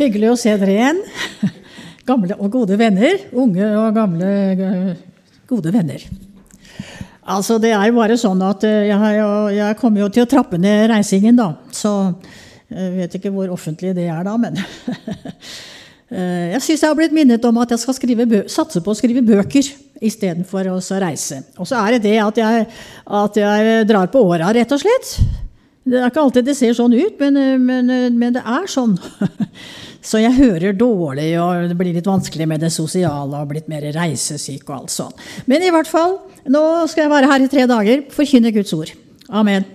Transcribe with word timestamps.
Hyggelig 0.00 0.30
å 0.32 0.36
se 0.40 0.52
dere 0.56 0.72
igjen. 0.72 1.00
Gamle 2.08 2.36
og 2.40 2.48
gode 2.54 2.76
venner. 2.80 3.18
Unge 3.36 3.66
og 3.76 3.90
gamle 3.94 4.28
gode 5.50 5.72
venner. 5.74 6.06
Altså, 7.30 7.58
det 7.60 7.74
er 7.76 7.90
jo 7.90 7.98
bare 7.98 8.16
sånn 8.18 8.40
at 8.42 8.64
eh, 8.64 8.88
jeg, 8.88 9.18
jeg 9.58 9.76
kommer 9.78 10.02
jo 10.02 10.08
til 10.14 10.24
å 10.24 10.30
trappe 10.30 10.58
ned 10.58 10.88
reisingen, 10.90 11.36
da. 11.36 11.50
Så 11.76 11.92
jeg 12.72 12.94
vet 12.96 13.18
ikke 13.18 13.32
hvor 13.34 13.52
offentlig 13.52 13.92
det 13.98 14.08
er 14.08 14.24
da, 14.24 14.38
men 14.40 14.56
eh, 16.16 16.56
Jeg 16.56 16.62
syns 16.64 16.80
jeg 16.80 16.88
har 16.88 16.96
blitt 16.98 17.14
minnet 17.14 17.44
om 17.44 17.60
at 17.60 17.76
jeg 17.76 17.82
skal 17.84 18.48
satse 18.48 18.80
på 18.80 18.94
å 18.94 18.98
skrive 18.98 19.22
bøker 19.26 19.68
istedenfor 20.00 20.72
å 20.72 20.80
reise. 21.04 21.42
Og 21.60 21.68
så 21.68 21.76
er 21.84 21.98
det 21.98 22.08
det 22.08 22.16
at 22.24 22.40
jeg, 22.40 22.66
at 23.20 23.40
jeg 23.44 23.86
drar 23.90 24.08
på 24.10 24.24
åra, 24.32 24.48
rett 24.56 24.72
og 24.72 24.80
slett. 24.80 25.12
Det 25.90 25.98
er 25.98 26.10
ikke 26.10 26.22
alltid 26.22 26.46
det 26.46 26.54
ser 26.54 26.74
sånn 26.78 26.94
ut, 26.94 27.16
men, 27.18 27.38
men, 27.66 27.94
men 28.14 28.34
det 28.36 28.42
er 28.46 28.68
sånn. 28.70 28.94
Så 30.06 30.22
jeg 30.22 30.32
hører 30.38 30.76
dårlig, 30.78 31.34
og 31.42 31.66
det 31.68 31.76
blir 31.76 31.92
litt 31.92 32.06
vanskelig 32.08 32.46
med 32.48 32.62
det 32.64 32.70
sosiale 32.72 33.42
og 33.42 33.50
blitt 33.50 33.68
mer 33.68 33.84
reisesyk 33.92 34.62
og 34.70 34.76
alt 34.78 34.94
sånn. 34.94 35.12
Men 35.50 35.66
i 35.66 35.72
hvert 35.74 35.90
fall, 35.90 36.16
nå 36.48 36.62
skal 36.88 37.04
jeg 37.04 37.12
være 37.12 37.28
her 37.32 37.44
i 37.44 37.50
tre 37.52 37.66
dager, 37.68 38.06
forkynne 38.14 38.54
Guds 38.54 38.72
ord. 38.76 38.94
Amen. 39.28 39.66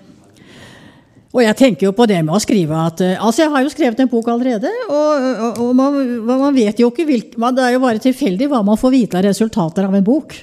Og 1.36 1.44
jeg 1.44 1.58
tenker 1.60 1.90
jo 1.90 1.94
på 1.96 2.08
det 2.08 2.22
med 2.24 2.32
å 2.32 2.40
skrive 2.40 2.80
at 2.80 3.02
Altså, 3.18 3.44
jeg 3.44 3.52
har 3.52 3.64
jo 3.66 3.72
skrevet 3.74 4.00
en 4.00 4.12
bok 4.12 4.30
allerede, 4.32 4.72
og, 4.88 5.26
og, 5.36 5.64
og 5.66 5.74
man, 5.76 5.98
man, 6.24 6.54
vet 6.56 6.80
jo 6.80 6.88
ikke 6.94 7.06
hvilke 7.10 7.50
Det 7.58 7.66
er 7.66 7.76
jo 7.76 7.84
bare 7.84 8.02
tilfeldig 8.02 8.48
hva 8.54 8.62
man 8.64 8.80
får 8.80 8.94
vite 8.94 9.20
av 9.20 9.28
resultater 9.28 9.84
av 9.84 9.98
en 10.00 10.06
bok. 10.06 10.38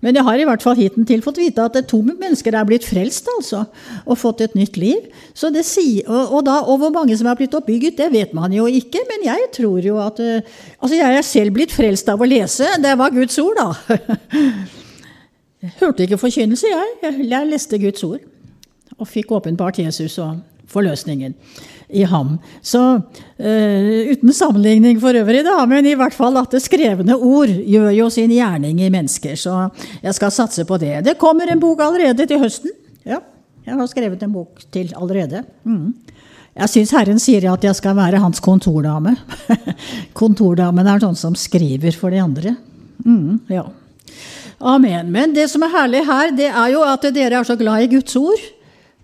Men 0.00 0.16
jeg 0.16 0.24
har 0.24 0.40
i 0.40 0.46
hvert 0.48 0.62
fall 0.64 0.78
hittil 0.78 1.20
fått 1.24 1.38
vite 1.42 1.64
at 1.64 1.76
to 1.90 2.00
mennesker 2.06 2.56
er 2.56 2.66
blitt 2.68 2.86
frelst, 2.88 3.28
altså. 3.36 3.66
Og 4.06 4.18
fått 4.18 4.40
et 4.46 4.56
nytt 4.56 4.78
liv. 4.80 5.10
Sier, 5.36 6.06
og, 6.08 6.36
og, 6.38 6.44
da, 6.48 6.56
og, 6.64 6.80
hvor 6.80 6.92
mange 6.94 7.16
som 7.20 7.28
er 7.28 7.36
blitt 7.36 7.56
oppbygget, 7.56 7.98
det 8.00 8.08
vet 8.14 8.32
man 8.36 8.52
jo 8.56 8.64
ikke. 8.64 9.04
Men 9.10 9.26
jeg 9.28 9.50
tror 9.60 9.84
jo 9.84 10.00
at 10.00 10.20
eh, 10.24 10.40
Altså, 10.80 10.96
jeg 10.96 11.16
er 11.16 11.26
selv 11.26 11.52
blitt 11.52 11.74
frelst 11.76 12.08
av 12.08 12.20
å 12.20 12.28
lese. 12.28 12.68
Det 12.80 12.94
var 12.96 13.12
Guds 13.12 13.36
ord, 13.42 13.60
da. 13.60 13.98
Hørte 15.82 16.06
ikke 16.06 16.20
forkynnelse, 16.20 16.70
jeg. 16.72 17.18
Jeg 17.28 17.50
leste 17.50 17.80
Guds 17.82 18.04
ord. 18.06 18.24
Og 18.96 19.08
fikk 19.08 19.34
åpenbart 19.36 19.82
Jesus 19.82 20.16
og 20.20 20.40
forløsningen 20.70 21.36
i 21.92 22.04
ham. 22.08 22.36
Så 22.62 22.80
uh, 22.96 23.88
uten 24.10 24.32
sammenligning 24.36 25.00
for 25.02 25.16
øvrig, 25.16 25.42
da, 25.46 25.56
men 25.70 25.88
i 25.88 25.96
hvert 25.98 26.16
fall 26.16 26.38
at 26.40 26.54
det 26.54 26.62
skrevne 26.64 27.16
ord 27.16 27.50
gjør 27.50 27.90
jo 27.96 28.10
sin 28.12 28.32
gjerning 28.34 28.82
i 28.82 28.92
mennesker. 28.92 29.36
Så 29.38 29.56
jeg 30.02 30.16
skal 30.18 30.34
satse 30.34 30.66
på 30.68 30.78
det. 30.82 31.00
Det 31.06 31.18
kommer 31.20 31.50
en 31.50 31.62
bok 31.62 31.82
allerede 31.84 32.26
til 32.26 32.42
høsten. 32.42 32.74
Ja, 33.06 33.20
jeg 33.66 33.76
har 33.76 33.90
skrevet 33.90 34.22
en 34.22 34.34
bok 34.34 34.62
til 34.72 34.92
allerede. 34.96 35.44
Mm. 35.64 35.92
Jeg 36.60 36.72
syns 36.72 36.92
Herren 36.96 37.20
sier 37.22 37.46
at 37.52 37.64
jeg 37.64 37.76
skal 37.78 37.94
være 37.96 38.20
hans 38.20 38.42
kontordame. 38.42 39.14
Kontordamen 40.18 40.88
er 40.90 41.02
sånn 41.02 41.18
som 41.18 41.36
skriver 41.38 41.94
for 41.96 42.12
de 42.12 42.20
andre. 42.22 42.56
Mm, 43.04 43.38
ja. 43.48 43.68
Amen. 44.60 45.12
Men 45.14 45.32
det 45.32 45.46
som 45.52 45.62
er 45.64 45.72
herlig 45.72 46.02
her, 46.08 46.32
det 46.36 46.48
er 46.50 46.72
jo 46.74 46.82
at 46.84 47.06
dere 47.14 47.38
er 47.40 47.46
så 47.48 47.56
glad 47.56 47.86
i 47.86 47.92
Guds 47.94 48.16
ord. 48.20 48.42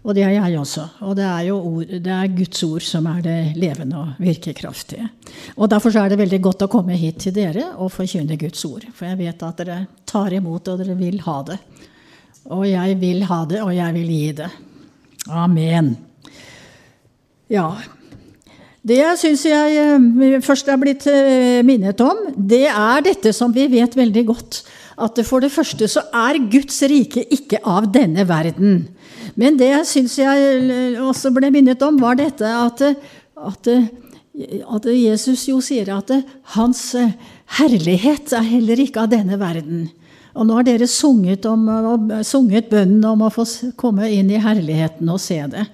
Og 0.06 0.14
det 0.14 0.22
er 0.22 0.36
jeg 0.36 0.58
også. 0.60 0.84
Og 1.02 1.16
det 1.18 1.24
er 1.26 1.48
jo 1.48 1.56
ord, 1.58 1.88
det 1.90 2.12
er 2.14 2.34
Guds 2.36 2.62
ord 2.62 2.84
som 2.86 3.08
er 3.10 3.24
det 3.24 3.38
levende 3.58 3.98
og 3.98 4.20
virkekraftige. 4.22 5.08
Og 5.56 5.70
Derfor 5.72 5.98
er 5.98 6.12
det 6.12 6.20
veldig 6.20 6.40
godt 6.44 6.62
å 6.62 6.70
komme 6.70 6.94
hit 6.98 7.24
til 7.24 7.34
dere 7.34 7.72
og 7.74 7.90
forkynne 7.94 8.38
Guds 8.38 8.62
ord. 8.68 8.86
For 8.94 9.08
jeg 9.10 9.18
vet 9.24 9.42
at 9.42 9.64
dere 9.64 9.80
tar 10.06 10.36
imot, 10.36 10.70
og 10.70 10.78
dere 10.78 10.94
vil 10.98 11.18
ha 11.26 11.40
det. 11.50 11.58
Og 12.54 12.62
jeg 12.70 13.00
vil 13.02 13.26
ha 13.26 13.42
det, 13.50 13.60
og 13.64 13.74
jeg 13.74 13.98
vil 13.98 14.14
gi 14.14 14.30
det. 14.38 14.50
Amen. 15.26 15.96
Ja. 17.50 17.66
Det 18.86 19.00
jeg 19.00 19.18
syns 19.18 19.42
jeg 19.48 19.78
eh, 19.82 20.38
først 20.46 20.68
er 20.70 20.78
blitt 20.78 21.08
eh, 21.10 21.64
minnet 21.66 21.98
om, 22.04 22.28
det 22.38 22.68
er 22.70 23.02
dette 23.02 23.32
som 23.34 23.50
vi 23.54 23.66
vet 23.72 23.98
veldig 23.98 24.22
godt. 24.28 24.60
At 25.02 25.18
for 25.26 25.42
det 25.42 25.50
første 25.52 25.88
så 25.90 26.06
er 26.14 26.38
Guds 26.46 26.78
rike 26.86 27.26
ikke 27.34 27.58
av 27.66 27.90
denne 27.92 28.22
verden. 28.28 28.84
Men 29.36 29.58
det 29.60 29.68
jeg 29.68 29.88
syns 29.90 30.16
jeg 30.18 30.96
også 31.02 31.32
ble 31.36 31.50
minnet 31.52 31.82
om, 31.84 31.98
var 32.00 32.16
dette 32.18 32.48
at, 32.48 32.82
at, 33.36 33.70
at 33.70 34.88
Jesus 34.90 35.44
jo 35.50 35.60
sier 35.64 35.92
at 35.92 36.12
hans 36.56 36.88
herlighet 37.58 38.32
er 38.36 38.48
heller 38.48 38.80
ikke 38.80 39.04
av 39.04 39.12
denne 39.12 39.38
verden. 39.40 39.86
Og 40.36 40.44
nå 40.44 40.58
har 40.58 40.66
dere 40.66 40.88
sunget, 40.88 41.46
om, 41.48 41.64
sunget 42.24 42.68
bønnen 42.72 43.04
om 43.08 43.24
å 43.24 43.32
få 43.32 43.46
komme 43.80 44.08
inn 44.12 44.28
i 44.32 44.40
herligheten 44.40 45.08
og 45.12 45.20
se 45.22 45.38
det. 45.52 45.64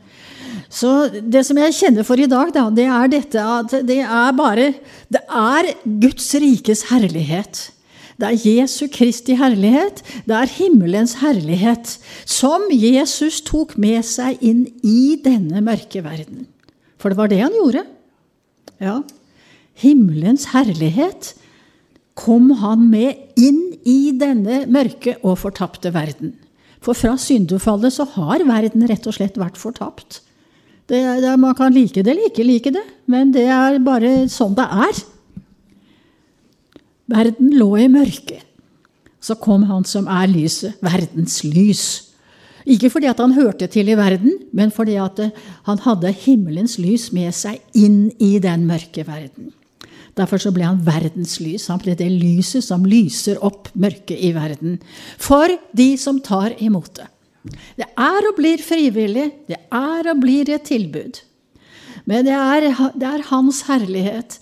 Så 0.72 0.90
det 1.10 1.42
som 1.44 1.58
jeg 1.60 1.76
kjenner 1.76 2.06
for 2.06 2.20
i 2.20 2.28
dag, 2.30 2.52
da, 2.54 2.68
det 2.72 2.86
er 2.88 3.10
dette 3.12 3.42
at 3.58 3.74
det 3.84 4.00
er 4.02 4.36
bare 4.36 4.70
Det 5.12 5.20
er 5.28 5.72
Guds 5.84 6.30
rikes 6.40 6.86
herlighet. 6.88 7.66
Det 8.22 8.28
er 8.30 8.60
Jesu 8.60 8.86
Kristi 8.86 9.34
herlighet, 9.34 9.98
det 10.30 10.36
er 10.38 10.50
himmelens 10.54 11.16
herlighet, 11.18 11.96
som 12.22 12.68
Jesus 12.70 13.40
tok 13.42 13.74
med 13.82 14.04
seg 14.06 14.38
inn 14.46 14.68
i 14.86 15.16
denne 15.24 15.58
mørke 15.66 16.04
verden. 16.04 16.44
For 17.02 17.10
det 17.10 17.18
var 17.18 17.32
det 17.32 17.40
han 17.42 17.56
gjorde. 17.56 17.82
Ja. 18.78 19.00
Himmelens 19.82 20.52
herlighet 20.52 21.32
kom 22.14 22.52
han 22.62 22.86
med 22.92 23.18
inn 23.40 23.72
i 23.82 24.12
denne 24.14 24.68
mørke 24.70 25.16
og 25.24 25.40
fortapte 25.42 25.90
verden. 25.90 26.36
For 26.82 26.94
fra 26.94 27.16
syndefallet 27.18 27.94
så 27.94 28.06
har 28.14 28.46
verden 28.46 28.86
rett 28.86 29.06
og 29.10 29.18
slett 29.18 29.34
vært 29.40 29.58
fortapt. 29.58 30.20
Det, 30.86 31.02
det, 31.22 31.34
man 31.42 31.58
kan 31.58 31.74
like 31.74 32.02
det 32.02 32.10
eller 32.10 32.30
ikke 32.30 32.46
like 32.46 32.70
det, 32.74 32.86
men 33.10 33.34
det 33.34 33.48
er 33.50 33.82
bare 33.82 34.28
sånn 34.30 34.54
det 34.54 34.66
er. 34.86 35.02
Verden 37.12 37.52
lå 37.58 37.70
i 37.80 37.88
mørket. 37.92 38.46
Så 39.22 39.36
kom 39.38 39.68
han 39.68 39.84
som 39.86 40.08
er 40.10 40.26
lyset, 40.30 40.80
verdens 40.82 41.42
lys. 41.46 41.84
Ikke 42.66 42.90
fordi 42.90 43.10
han 43.10 43.34
hørte 43.34 43.68
til 43.70 43.90
i 43.90 43.98
verden, 43.98 44.34
men 44.54 44.70
fordi 44.74 44.96
at 45.02 45.18
han 45.66 45.82
hadde 45.82 46.14
himmelens 46.24 46.78
lys 46.78 47.10
med 47.14 47.34
seg 47.34 47.60
inn 47.74 48.06
i 48.22 48.36
den 48.42 48.66
mørke 48.66 49.04
verden. 49.06 49.52
Derfor 50.18 50.42
ble 50.52 50.66
han 50.66 50.82
verdens 50.84 51.38
lys. 51.40 51.70
Han 51.72 51.80
ble 51.80 51.94
det 51.96 52.10
lyset 52.10 52.64
som 52.66 52.84
lyser 52.84 53.40
opp 53.44 53.70
mørket 53.72 54.18
i 54.20 54.32
verden. 54.36 54.76
For 55.18 55.54
de 55.72 55.94
som 56.00 56.20
tar 56.20 56.58
imot 56.60 56.92
det. 56.98 57.08
Det 57.80 57.88
er 57.98 58.28
og 58.28 58.36
blir 58.36 58.60
frivillig. 58.62 59.30
Det 59.48 59.58
er 59.72 60.10
og 60.12 60.20
blir 60.22 60.50
et 60.52 60.66
tilbud. 60.68 61.22
Men 62.04 62.26
det 62.26 62.36
er, 62.36 62.68
det 62.98 63.08
er 63.08 63.24
hans 63.30 63.62
herlighet. 63.70 64.38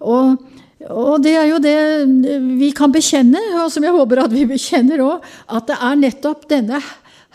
Og 0.00 0.40
og 0.88 1.20
det 1.20 1.34
er 1.36 1.46
jo 1.50 1.60
det 1.60 1.76
vi 2.56 2.70
kan 2.76 2.92
bekjenne, 2.92 3.40
og 3.60 3.68
som 3.72 3.84
jeg 3.84 3.92
håper 3.92 4.22
at 4.22 4.32
vi 4.32 4.46
bekjenner 4.48 5.02
òg, 5.04 5.26
at 5.52 5.68
det 5.68 5.76
er 5.76 5.98
nettopp 6.00 6.46
denne 6.48 6.80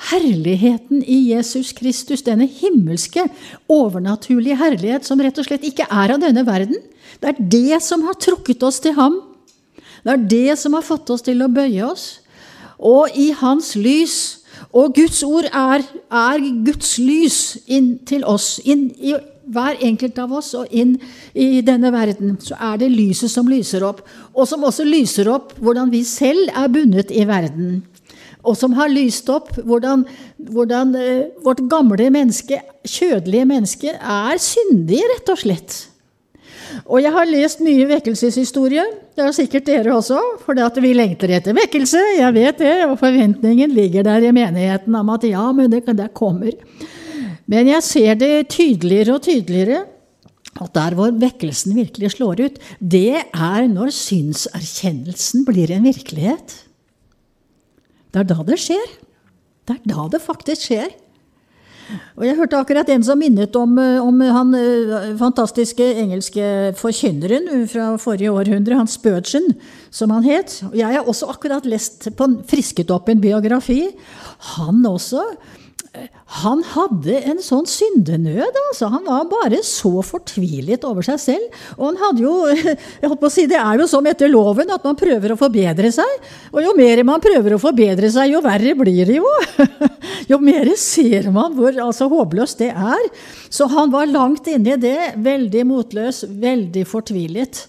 herligheten 0.10 1.04
i 1.06 1.20
Jesus 1.30 1.72
Kristus, 1.78 2.24
denne 2.26 2.48
himmelske, 2.50 3.28
overnaturlige 3.72 4.58
herlighet, 4.60 5.06
som 5.06 5.22
rett 5.22 5.38
og 5.40 5.48
slett 5.48 5.66
ikke 5.68 5.88
er 5.88 6.16
av 6.16 6.24
denne 6.24 6.44
verden. 6.48 6.82
Det 7.22 7.32
er 7.32 7.44
det 7.54 7.82
som 7.86 8.04
har 8.08 8.18
trukket 8.20 8.66
oss 8.66 8.82
til 8.84 8.98
ham. 8.98 9.22
Det 10.04 10.14
er 10.14 10.26
det 10.34 10.58
som 10.60 10.74
har 10.74 10.86
fått 10.86 11.10
oss 11.14 11.24
til 11.26 11.46
å 11.46 11.52
bøye 11.52 11.86
oss. 11.86 12.08
Og 12.82 13.14
i 13.16 13.30
hans 13.32 13.76
lys 13.80 14.42
Og 14.76 14.94
Guds 14.96 15.22
ord 15.24 15.46
er, 15.52 15.84
er 16.12 16.44
Guds 16.64 16.94
lys 17.00 17.58
inn 17.68 17.98
til 18.08 18.24
oss, 18.24 18.56
inn 18.64 18.86
i 18.96 19.12
hver 19.52 19.80
enkelt 19.86 20.20
av 20.22 20.34
oss 20.40 20.54
og 20.58 20.72
inn 20.74 20.96
i 21.34 21.62
denne 21.66 21.92
verden, 21.94 22.38
så 22.42 22.58
er 22.72 22.80
det 22.82 22.92
lyset 22.94 23.32
som 23.32 23.50
lyser 23.50 23.86
opp. 23.86 24.04
Og 24.34 24.48
som 24.50 24.66
også 24.66 24.86
lyser 24.88 25.30
opp 25.32 25.54
hvordan 25.62 25.92
vi 25.94 26.04
selv 26.08 26.50
er 26.54 26.72
bundet 26.72 27.14
i 27.14 27.26
verden. 27.28 27.84
Og 28.46 28.58
som 28.58 28.76
har 28.78 28.92
lyst 28.94 29.30
opp 29.34 29.56
hvordan, 29.66 30.06
hvordan 30.54 30.94
uh, 30.94 31.26
vårt 31.46 31.64
gamle 31.70 32.12
menneske, 32.14 32.62
kjødelige 32.86 33.50
menneske, 33.50 33.96
er 33.98 34.42
syndig, 34.42 35.02
rett 35.16 35.34
og 35.34 35.42
slett. 35.42 35.78
Og 36.86 37.00
jeg 37.02 37.14
har 37.14 37.30
lest 37.30 37.62
mye 37.64 37.88
vekkelseshistorie. 37.90 38.84
Det 39.16 39.24
har 39.24 39.34
sikkert 39.36 39.68
dere 39.70 39.94
også, 39.96 40.20
for 40.44 40.82
vi 40.84 40.94
lengter 40.98 41.32
etter 41.38 41.56
vekkelse. 41.56 42.02
Jeg 42.20 42.36
vet 42.36 42.60
det, 42.60 42.76
og 42.90 42.98
forventningen 43.00 43.72
ligger 43.74 44.06
der 44.06 44.28
i 44.28 44.34
menigheten 44.36 44.96
om 44.98 45.14
at 45.14 45.24
ja, 45.30 45.46
men 45.56 45.72
det, 45.72 45.86
det 45.88 46.12
kommer. 46.14 46.52
Men 47.52 47.70
jeg 47.70 47.86
ser 47.86 48.18
det 48.18 48.48
tydeligere 48.54 49.18
og 49.18 49.26
tydeligere 49.28 49.84
at 50.56 50.72
der 50.76 50.96
hvor 50.96 51.12
vekkelsen 51.20 51.76
virkelig 51.76 52.14
slår 52.14 52.46
ut, 52.48 52.60
det 52.80 53.20
er 53.20 53.66
når 53.68 53.92
synserkjennelsen 53.92 55.44
blir 55.48 55.74
en 55.76 55.84
virkelighet. 55.84 56.62
Det 58.14 58.22
er 58.24 58.30
da 58.30 58.46
det 58.48 58.60
skjer. 58.64 58.94
Det 59.68 59.76
er 59.76 59.90
da 59.92 60.06
det 60.14 60.22
faktisk 60.24 60.70
skjer. 60.70 60.94
Og 62.16 62.24
Jeg 62.26 62.38
hørte 62.40 62.58
akkurat 62.58 62.88
en 62.90 63.04
som 63.06 63.20
minnet 63.20 63.56
om, 63.60 63.76
om 63.78 64.22
han 64.24 64.54
eh, 64.58 65.12
fantastiske 65.20 65.86
engelske 66.02 66.74
forkynneren 66.80 67.68
fra 67.70 67.92
forrige 68.02 68.32
århundre, 68.34 68.80
han 68.80 68.90
Spurgeon, 68.90 69.52
som 69.94 70.14
han 70.16 70.26
het. 70.26 70.58
Jeg 70.74 70.96
har 70.98 71.06
også 71.06 71.30
akkurat 71.36 71.68
lest 71.70 72.10
på, 72.18 72.30
frisket 72.50 72.90
opp 72.96 73.12
en 73.12 73.22
biografi. 73.22 73.84
Han 74.56 74.82
også 74.90 75.22
han 76.42 76.64
hadde 76.68 77.20
en 77.30 77.42
sånn 77.44 77.68
syndenød. 77.70 78.58
altså. 78.70 78.90
Han 78.92 79.06
var 79.06 79.28
bare 79.30 79.62
så 79.66 79.92
fortvilet 80.06 80.86
over 80.88 81.06
seg 81.06 81.20
selv. 81.22 81.60
Og 81.78 81.92
han 81.92 82.00
hadde 82.02 82.24
jo 82.26 82.34
jeg 82.52 83.10
holdt 83.10 83.22
på 83.22 83.30
å 83.30 83.34
si, 83.34 83.46
Det 83.50 83.60
er 83.60 83.80
jo 83.80 83.88
som 83.90 84.06
etter 84.10 84.32
loven 84.32 84.74
at 84.74 84.86
man 84.88 84.98
prøver 85.00 85.34
å 85.34 85.40
forbedre 85.40 85.92
seg. 85.94 86.18
Og 86.52 86.62
jo 86.66 86.74
mer 86.78 87.04
man 87.08 87.24
prøver 87.24 87.56
å 87.56 87.62
forbedre 87.62 88.10
seg, 88.12 88.34
jo 88.34 88.42
verre 88.46 88.76
blir 88.80 89.06
det 89.06 89.22
jo. 89.22 89.30
Jo 90.26 90.40
mer 90.42 90.72
ser 90.80 91.28
man 91.34 91.54
hvor 91.54 91.76
altså, 91.76 92.08
håpløst 92.10 92.64
det 92.64 92.72
er. 92.72 93.04
Så 93.54 93.68
han 93.70 93.92
var 93.94 94.10
langt 94.10 94.48
inne 94.50 94.74
i 94.74 94.82
det. 94.82 95.14
Veldig 95.22 95.66
motløs, 95.70 96.24
veldig 96.42 96.86
fortvilet. 96.90 97.66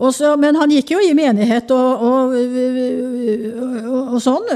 Så, 0.00 0.32
men 0.40 0.56
han 0.56 0.70
gikk 0.72 0.94
jo 0.94 1.00
i 1.04 1.12
menighet 1.16 1.70
og, 1.76 2.04
og, 2.08 2.32
og, 2.32 4.14
og 4.14 4.22
sånn. 4.24 4.46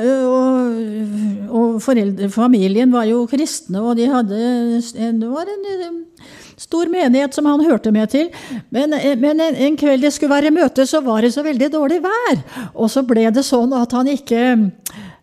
Og, 1.53 1.77
foreldre, 1.85 2.31
familien 2.33 2.93
var 2.95 3.05
jo 3.11 3.27
kristne, 3.29 3.83
og 3.83 3.99
de 3.99 4.09
hadde 4.09 4.39
Det 4.81 5.29
var 5.29 5.51
en 5.53 6.01
stor 6.57 6.89
menighet 6.89 7.37
som 7.37 7.47
han 7.51 7.65
hørte 7.67 7.93
med 7.93 8.09
til. 8.15 8.31
Men, 8.73 8.97
men 9.21 9.43
en, 9.43 9.59
en, 9.69 9.77
kveld 9.77 10.07
det 10.07 10.15
skulle 10.17 10.33
være 10.33 10.55
møte, 10.55 10.87
så 10.89 11.03
var 11.05 11.23
det 11.23 11.35
så 11.35 11.45
veldig 11.45 11.71
dårlig 11.75 12.01
vær. 12.05 12.41
Og 12.73 12.89
så 12.93 13.05
ble 13.07 13.29
det 13.35 13.45
sånn 13.45 13.75
at 13.77 13.93
han 13.93 14.09
ikke 14.15 14.47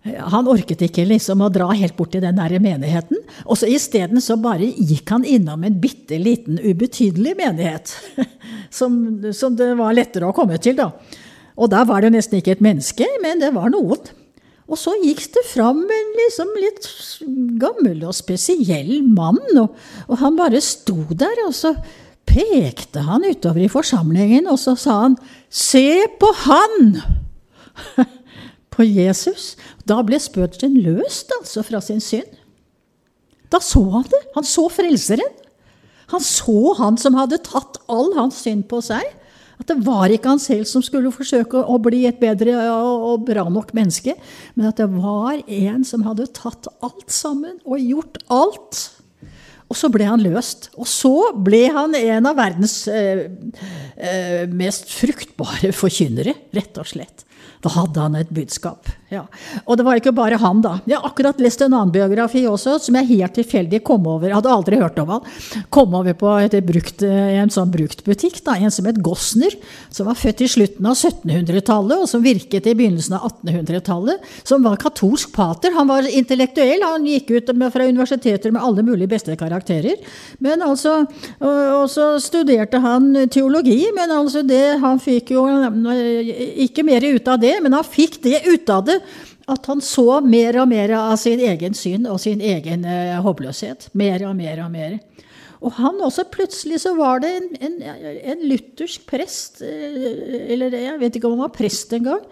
han 0.01 0.47
orket 0.49 0.81
ikke 0.87 1.03
liksom 1.05 1.43
å 1.45 1.51
dra 1.53 1.67
helt 1.77 1.93
bort 1.97 2.15
til 2.15 2.23
den 2.23 2.39
der 2.39 2.55
menigheten. 2.63 3.19
Og 3.45 3.59
så 3.59 3.69
isteden 3.69 4.21
så 4.23 4.37
bare 4.41 4.65
gikk 4.65 5.11
han 5.13 5.25
innom 5.27 5.61
en 5.67 5.77
bitte 5.81 6.17
liten, 6.17 6.57
ubetydelig 6.57 7.35
menighet. 7.37 7.93
Som, 8.71 8.93
som, 9.35 9.51
det 9.59 9.65
var 9.75 9.91
lettere 9.91 10.29
å 10.29 10.31
komme 10.31 10.55
til, 10.63 10.77
da. 10.77 10.93
Og 11.59 11.67
der 11.73 11.83
var 11.89 12.05
det 12.05 12.13
nesten 12.13 12.37
ikke 12.37 12.53
et 12.53 12.61
menneske, 12.63 13.03
men 13.19 13.41
det 13.41 13.49
var 13.51 13.67
noen. 13.73 13.99
Og 14.71 14.79
så 14.79 14.93
gikk 15.01 15.25
det 15.35 15.43
fram 15.49 15.81
en 15.83 16.13
liksom 16.15 16.53
litt 16.55 16.87
gammel 17.59 18.05
og 18.07 18.15
spesiell 18.15 19.01
mann, 19.03 19.41
og, 19.59 19.75
og 20.07 20.21
han 20.23 20.39
bare 20.39 20.63
sto 20.63 21.03
der, 21.11 21.43
og 21.43 21.51
så 21.57 21.73
pekte 22.31 23.03
han 23.03 23.27
utover 23.27 23.65
i 23.65 23.71
forsamlingen, 23.71 24.47
og 24.47 24.55
så 24.63 24.77
sa 24.79 25.01
han 25.01 25.19
'Se 25.49 26.07
på 26.15 26.31
han!' 26.47 27.01
på 28.71 28.85
Jesus. 28.87 29.55
Da 29.87 29.99
ble 30.05 30.19
Spurgeon 30.21 30.77
løst 30.81 31.31
altså 31.39 31.63
fra 31.67 31.81
sin 31.83 32.01
synd. 32.03 32.39
Da 33.51 33.59
så 33.63 33.83
han 33.91 34.07
det. 34.09 34.21
Han 34.35 34.47
så 34.47 34.67
Frelseren. 34.71 35.39
Han 36.11 36.23
så 36.23 36.73
han 36.79 36.99
som 36.99 37.15
hadde 37.15 37.39
tatt 37.45 37.79
all 37.91 38.11
hans 38.17 38.41
synd 38.43 38.65
på 38.71 38.81
seg. 38.83 39.03
At 39.61 39.69
det 39.69 39.77
var 39.85 40.09
ikke 40.09 40.31
han 40.33 40.41
selv 40.41 40.65
som 40.67 40.83
skulle 40.83 41.11
forsøke 41.13 41.59
å 41.61 41.77
bli 41.83 42.05
et 42.09 42.17
bedre 42.21 42.55
og 42.71 43.27
bra 43.27 43.45
nok 43.51 43.75
menneske, 43.77 44.15
men 44.55 44.71
at 44.71 44.79
det 44.81 44.87
var 44.89 45.37
en 45.37 45.85
som 45.85 46.07
hadde 46.07 46.31
tatt 46.33 46.65
alt 46.81 47.13
sammen 47.13 47.59
og 47.61 47.77
gjort 47.77 48.17
alt. 48.33 48.81
Og 49.71 49.77
så 49.77 49.87
ble 49.93 50.07
han 50.09 50.23
løst. 50.23 50.71
Og 50.75 50.89
så 50.89 51.13
ble 51.37 51.61
han 51.71 51.93
en 51.95 52.27
av 52.27 52.39
verdens 52.41 52.75
eh, 52.91 53.27
eh, 53.95 54.43
mest 54.49 54.89
fruktbare 54.91 55.71
forkynnere, 55.77 56.33
rett 56.57 56.81
og 56.81 56.89
slett. 56.89 57.23
Da 57.61 57.69
hadde 57.69 58.01
han 58.01 58.15
et 58.15 58.29
budskap. 58.33 58.89
Ja. 59.11 59.25
Og 59.67 59.75
det 59.75 59.83
var 59.83 59.99
ikke 59.99 60.13
bare 60.15 60.37
han, 60.39 60.61
da. 60.63 60.77
Jeg 60.87 60.95
har 60.95 61.09
akkurat 61.09 61.39
lest 61.43 61.59
en 61.65 61.73
annen 61.73 61.91
biografi 61.91 62.45
også, 62.47 62.77
som 62.79 62.95
jeg 62.95 63.09
helt 63.09 63.33
tilfeldig 63.35 63.81
kom 63.83 64.05
over. 64.07 64.31
Hadde 64.31 64.53
aldri 64.53 64.77
hørt 64.79 65.01
om 65.03 65.09
han. 65.11 65.25
Kom 65.67 65.97
over 65.99 66.15
på 66.15 66.31
brukt, 66.63 67.03
en 67.03 67.51
sånn 67.51 67.73
bruktbutikk. 67.73 68.39
Da. 68.45 68.55
En 68.55 68.71
som 68.71 68.87
het 68.87 69.01
Gossner, 69.03 69.57
som 69.91 70.07
var 70.07 70.15
født 70.15 70.45
i 70.45 70.47
slutten 70.53 70.87
av 70.87 70.95
1700-tallet, 70.95 72.05
og 72.05 72.07
som 72.07 72.23
virket 72.23 72.69
i 72.71 72.75
begynnelsen 72.79 73.17
av 73.17 73.25
1800-tallet. 73.33 74.23
Som 74.47 74.63
var 74.63 74.79
katolsk 74.79 75.33
pater. 75.35 75.75
Han 75.75 75.91
var 75.91 76.07
intellektuell. 76.07 76.87
Han 76.87 77.09
gikk 77.11 77.35
ut 77.35 77.51
fra 77.75 77.89
universiteter 77.91 78.55
med 78.55 78.63
alle 78.63 78.87
mulige 78.87 79.11
beste 79.11 79.35
karakterer. 79.35 79.99
Men 80.39 80.63
altså, 80.63 81.01
og 81.43 81.91
så 81.91 82.13
studerte 82.23 82.79
han 82.79 83.11
teologi, 83.27 83.81
men 83.91 84.15
altså 84.21 84.47
det, 84.47 84.79
han 84.79 85.03
fikk 85.03 85.35
jo 85.35 85.43
ikke 86.63 86.87
mer 86.87 87.11
ut 87.11 87.27
av 87.27 87.43
det, 87.43 87.57
men 87.59 87.75
han 87.75 87.83
fikk 87.83 88.21
det 88.23 88.45
ut 88.47 88.71
av 88.71 88.87
det 88.87 89.00
at 89.51 89.67
han 89.69 89.81
så 89.83 90.21
mer 90.23 90.59
og 90.61 90.69
mer 90.71 90.93
av 90.97 91.15
sin 91.19 91.41
egen 91.43 91.75
synd 91.77 92.07
og 92.09 92.21
sin 92.23 92.41
egen 92.41 92.85
eh, 92.87 93.17
håpløshet. 93.23 93.89
Mer 93.97 94.25
og 94.29 94.35
mer 94.39 94.63
og 94.65 94.71
mer. 94.73 94.99
Og 95.61 95.75
han 95.77 95.99
også, 96.01 96.25
plutselig 96.33 96.81
så 96.81 96.95
var 96.97 97.21
det 97.21 97.35
en, 97.37 97.49
en, 97.61 97.77
en 98.33 98.47
luthersk 98.49 99.05
prest, 99.09 99.61
eh, 99.65 100.49
eller 100.53 100.73
jeg 100.73 100.97
vet 101.01 101.17
ikke 101.17 101.29
om 101.29 101.37
han 101.37 101.45
var 101.45 101.55
prest 101.57 101.93
engang, 101.97 102.23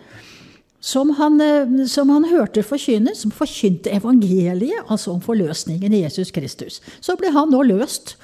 som 0.80 1.12
eh, 1.12 1.86
som 1.92 2.10
han 2.10 2.26
hørte 2.32 2.64
forkynne, 2.66 3.14
som 3.16 3.34
forkynte 3.36 3.94
evangeliet, 3.94 4.86
altså 4.88 5.14
om 5.14 5.22
forløsningen 5.22 5.94
i 5.94 6.04
Jesus 6.06 6.32
Kristus. 6.32 6.82
Så 7.02 7.18
ble 7.20 7.34
han 7.36 7.52
nå 7.54 7.62
løst 7.68 8.16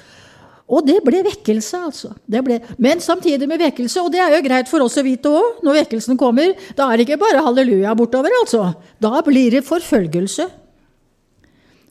og 0.66 0.82
det 0.82 0.96
ble 1.06 1.20
vekkelse, 1.22 1.80
altså. 1.88 2.08
Ble, 2.26 2.58
men 2.82 3.02
samtidig 3.02 3.46
med 3.46 3.60
vekkelse, 3.62 4.02
og 4.02 4.10
det 4.10 4.18
er 4.22 4.32
jo 4.34 4.42
greit 4.42 4.70
for 4.70 4.82
oss 4.82 4.98
å 4.98 5.04
vite 5.06 5.30
òg, 5.30 5.60
når 5.62 5.82
vekkelsen 5.84 6.18
kommer, 6.18 6.56
da 6.74 6.88
er 6.90 6.98
det 6.98 7.06
ikke 7.06 7.20
bare 7.22 7.44
halleluja 7.46 7.94
bortover, 7.98 8.34
altså. 8.40 8.72
Da 9.02 9.22
blir 9.26 9.54
det 9.54 9.62
forfølgelse. 9.66 10.48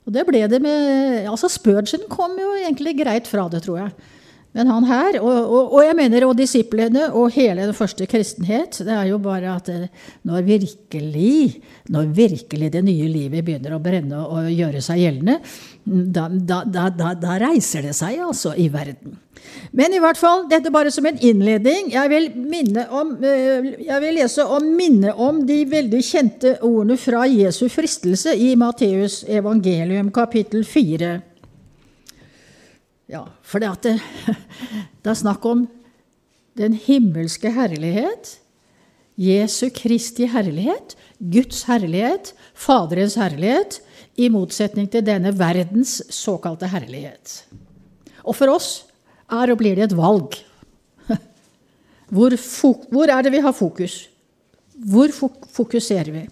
Og 0.06 0.12
det 0.14 0.26
ble 0.28 0.44
det 0.46 0.60
med 0.62 1.24
Altså, 1.26 1.48
Spurgeon 1.50 2.04
kom 2.12 2.36
jo 2.38 2.52
egentlig 2.60 2.94
greit 3.00 3.26
fra 3.30 3.48
det, 3.50 3.64
tror 3.64 3.80
jeg. 3.80 4.12
Men 4.56 4.70
han 4.72 4.86
her, 4.88 5.18
og, 5.20 5.36
og, 5.36 5.74
og, 5.74 5.80
jeg 5.84 5.96
mener, 5.98 6.24
og 6.24 6.38
disiplene 6.38 7.10
og 7.10 7.34
hele 7.34 7.66
den 7.68 7.76
første 7.76 8.06
kristenhet, 8.08 8.78
det 8.86 8.94
er 8.94 9.10
jo 9.10 9.18
bare 9.20 9.52
at 9.58 9.68
når 10.24 10.46
virkelig, 10.46 11.60
når 11.92 12.08
virkelig 12.16 12.72
det 12.72 12.84
nye 12.86 13.10
livet 13.12 13.44
begynner 13.44 13.76
å 13.76 13.82
brenne 13.84 14.22
og 14.24 14.48
gjøre 14.48 14.80
seg 14.84 15.02
gjeldende, 15.04 15.38
da, 15.84 16.26
da, 16.32 16.88
da, 16.88 17.12
da 17.20 17.36
reiser 17.44 17.84
det 17.84 17.92
seg 17.98 18.24
altså 18.24 18.56
i 18.56 18.70
verden. 18.72 19.20
Men 19.76 19.92
i 19.92 20.00
hvert 20.00 20.18
fall, 20.18 20.46
dette 20.50 20.72
bare 20.72 20.90
som 20.94 21.06
en 21.06 21.18
innledning. 21.20 21.92
Jeg 21.92 22.10
vil, 22.10 22.30
om, 22.88 23.12
eh, 23.20 23.70
jeg 23.84 24.02
vil 24.02 24.18
lese 24.18 24.44
og 24.44 24.64
minne 24.64 25.12
om 25.12 25.42
de 25.46 25.60
veldig 25.68 26.02
kjente 26.02 26.56
ordene 26.62 26.96
fra 27.00 27.26
Jesu 27.28 27.66
fristelse 27.72 28.34
i 28.34 28.54
Matteus 28.58 29.22
evangelium 29.28 30.10
kapittel 30.14 30.64
4. 30.64 31.16
Ja, 33.06 33.22
for 33.46 33.62
det, 33.62 33.70
det, 33.86 33.98
det 35.02 35.12
er 35.12 35.18
snakk 35.18 35.44
om 35.46 35.66
den 36.58 36.74
himmelske 36.86 37.52
herlighet, 37.54 38.36
Jesu 39.16 39.68
Kristi 39.72 40.26
herlighet, 40.28 40.96
Guds 41.18 41.62
herlighet, 41.68 42.34
Faderens 42.52 43.16
herlighet, 43.16 43.80
i 44.16 44.28
motsetning 44.32 44.88
til 44.92 45.04
denne 45.04 45.32
verdens 45.36 46.00
såkalte 46.12 46.68
herlighet. 46.72 47.42
Og 48.24 48.36
for 48.36 48.52
oss 48.52 48.70
er 49.32 49.52
og 49.52 49.60
blir 49.60 49.76
det 49.76 49.90
et 49.90 49.96
valg. 49.96 50.38
Hvor, 52.12 52.32
hvor 52.92 53.10
er 53.10 53.24
det 53.26 53.32
vi 53.34 53.42
har 53.42 53.54
fokus? 53.56 54.06
Hvor 54.76 55.10
fokuserer 55.52 56.12
vi? 56.14 56.22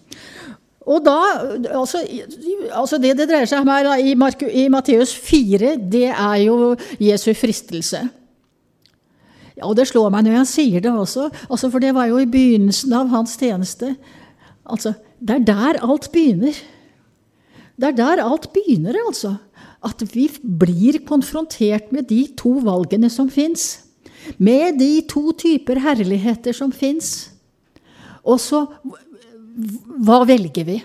Og 0.85 1.01
da, 1.01 1.17
altså, 1.73 2.03
altså 2.69 2.99
Det 3.01 3.15
det 3.17 3.25
dreier 3.29 3.49
seg 3.49 3.63
om 3.63 3.71
her 3.73 3.87
i, 3.97 4.13
i 4.13 4.67
Matteus 4.69 5.15
4, 5.17 5.73
det 5.91 6.11
er 6.11 6.37
jo 6.45 6.75
Jesu 7.01 7.31
fristelse. 7.33 8.03
Ja, 9.55 9.65
og 9.69 9.77
det 9.79 9.87
slår 9.89 10.11
meg 10.13 10.25
når 10.25 10.39
jeg 10.41 10.51
sier 10.51 10.83
det 10.83 10.91
også, 10.91 11.29
altså, 11.47 11.71
for 11.71 11.81
det 11.81 11.93
var 11.95 12.09
jo 12.11 12.19
i 12.19 12.29
begynnelsen 12.29 12.93
av 12.93 13.09
hans 13.13 13.37
tjeneste. 13.39 13.95
Altså, 14.65 14.93
Det 15.19 15.35
er 15.35 15.45
der 15.47 15.79
alt 15.81 16.11
begynner. 16.11 16.53
Det 17.79 17.87
er 17.87 17.95
der 17.95 18.21
alt 18.23 18.51
begynner, 18.53 18.97
altså. 19.07 19.37
At 19.85 20.01
vi 20.13 20.27
blir 20.41 20.99
konfrontert 21.07 21.91
med 21.93 22.09
de 22.09 22.27
to 22.37 22.59
valgene 22.65 23.09
som 23.09 23.29
fins. 23.29 23.85
Med 24.37 24.79
de 24.79 25.01
to 25.07 25.31
typer 25.31 25.79
herligheter 25.79 26.53
som 26.53 26.71
fins. 26.71 27.31
Og 28.25 28.39
så 28.41 28.65
hva 30.05 30.23
velger 30.27 30.67
vi? 30.67 30.81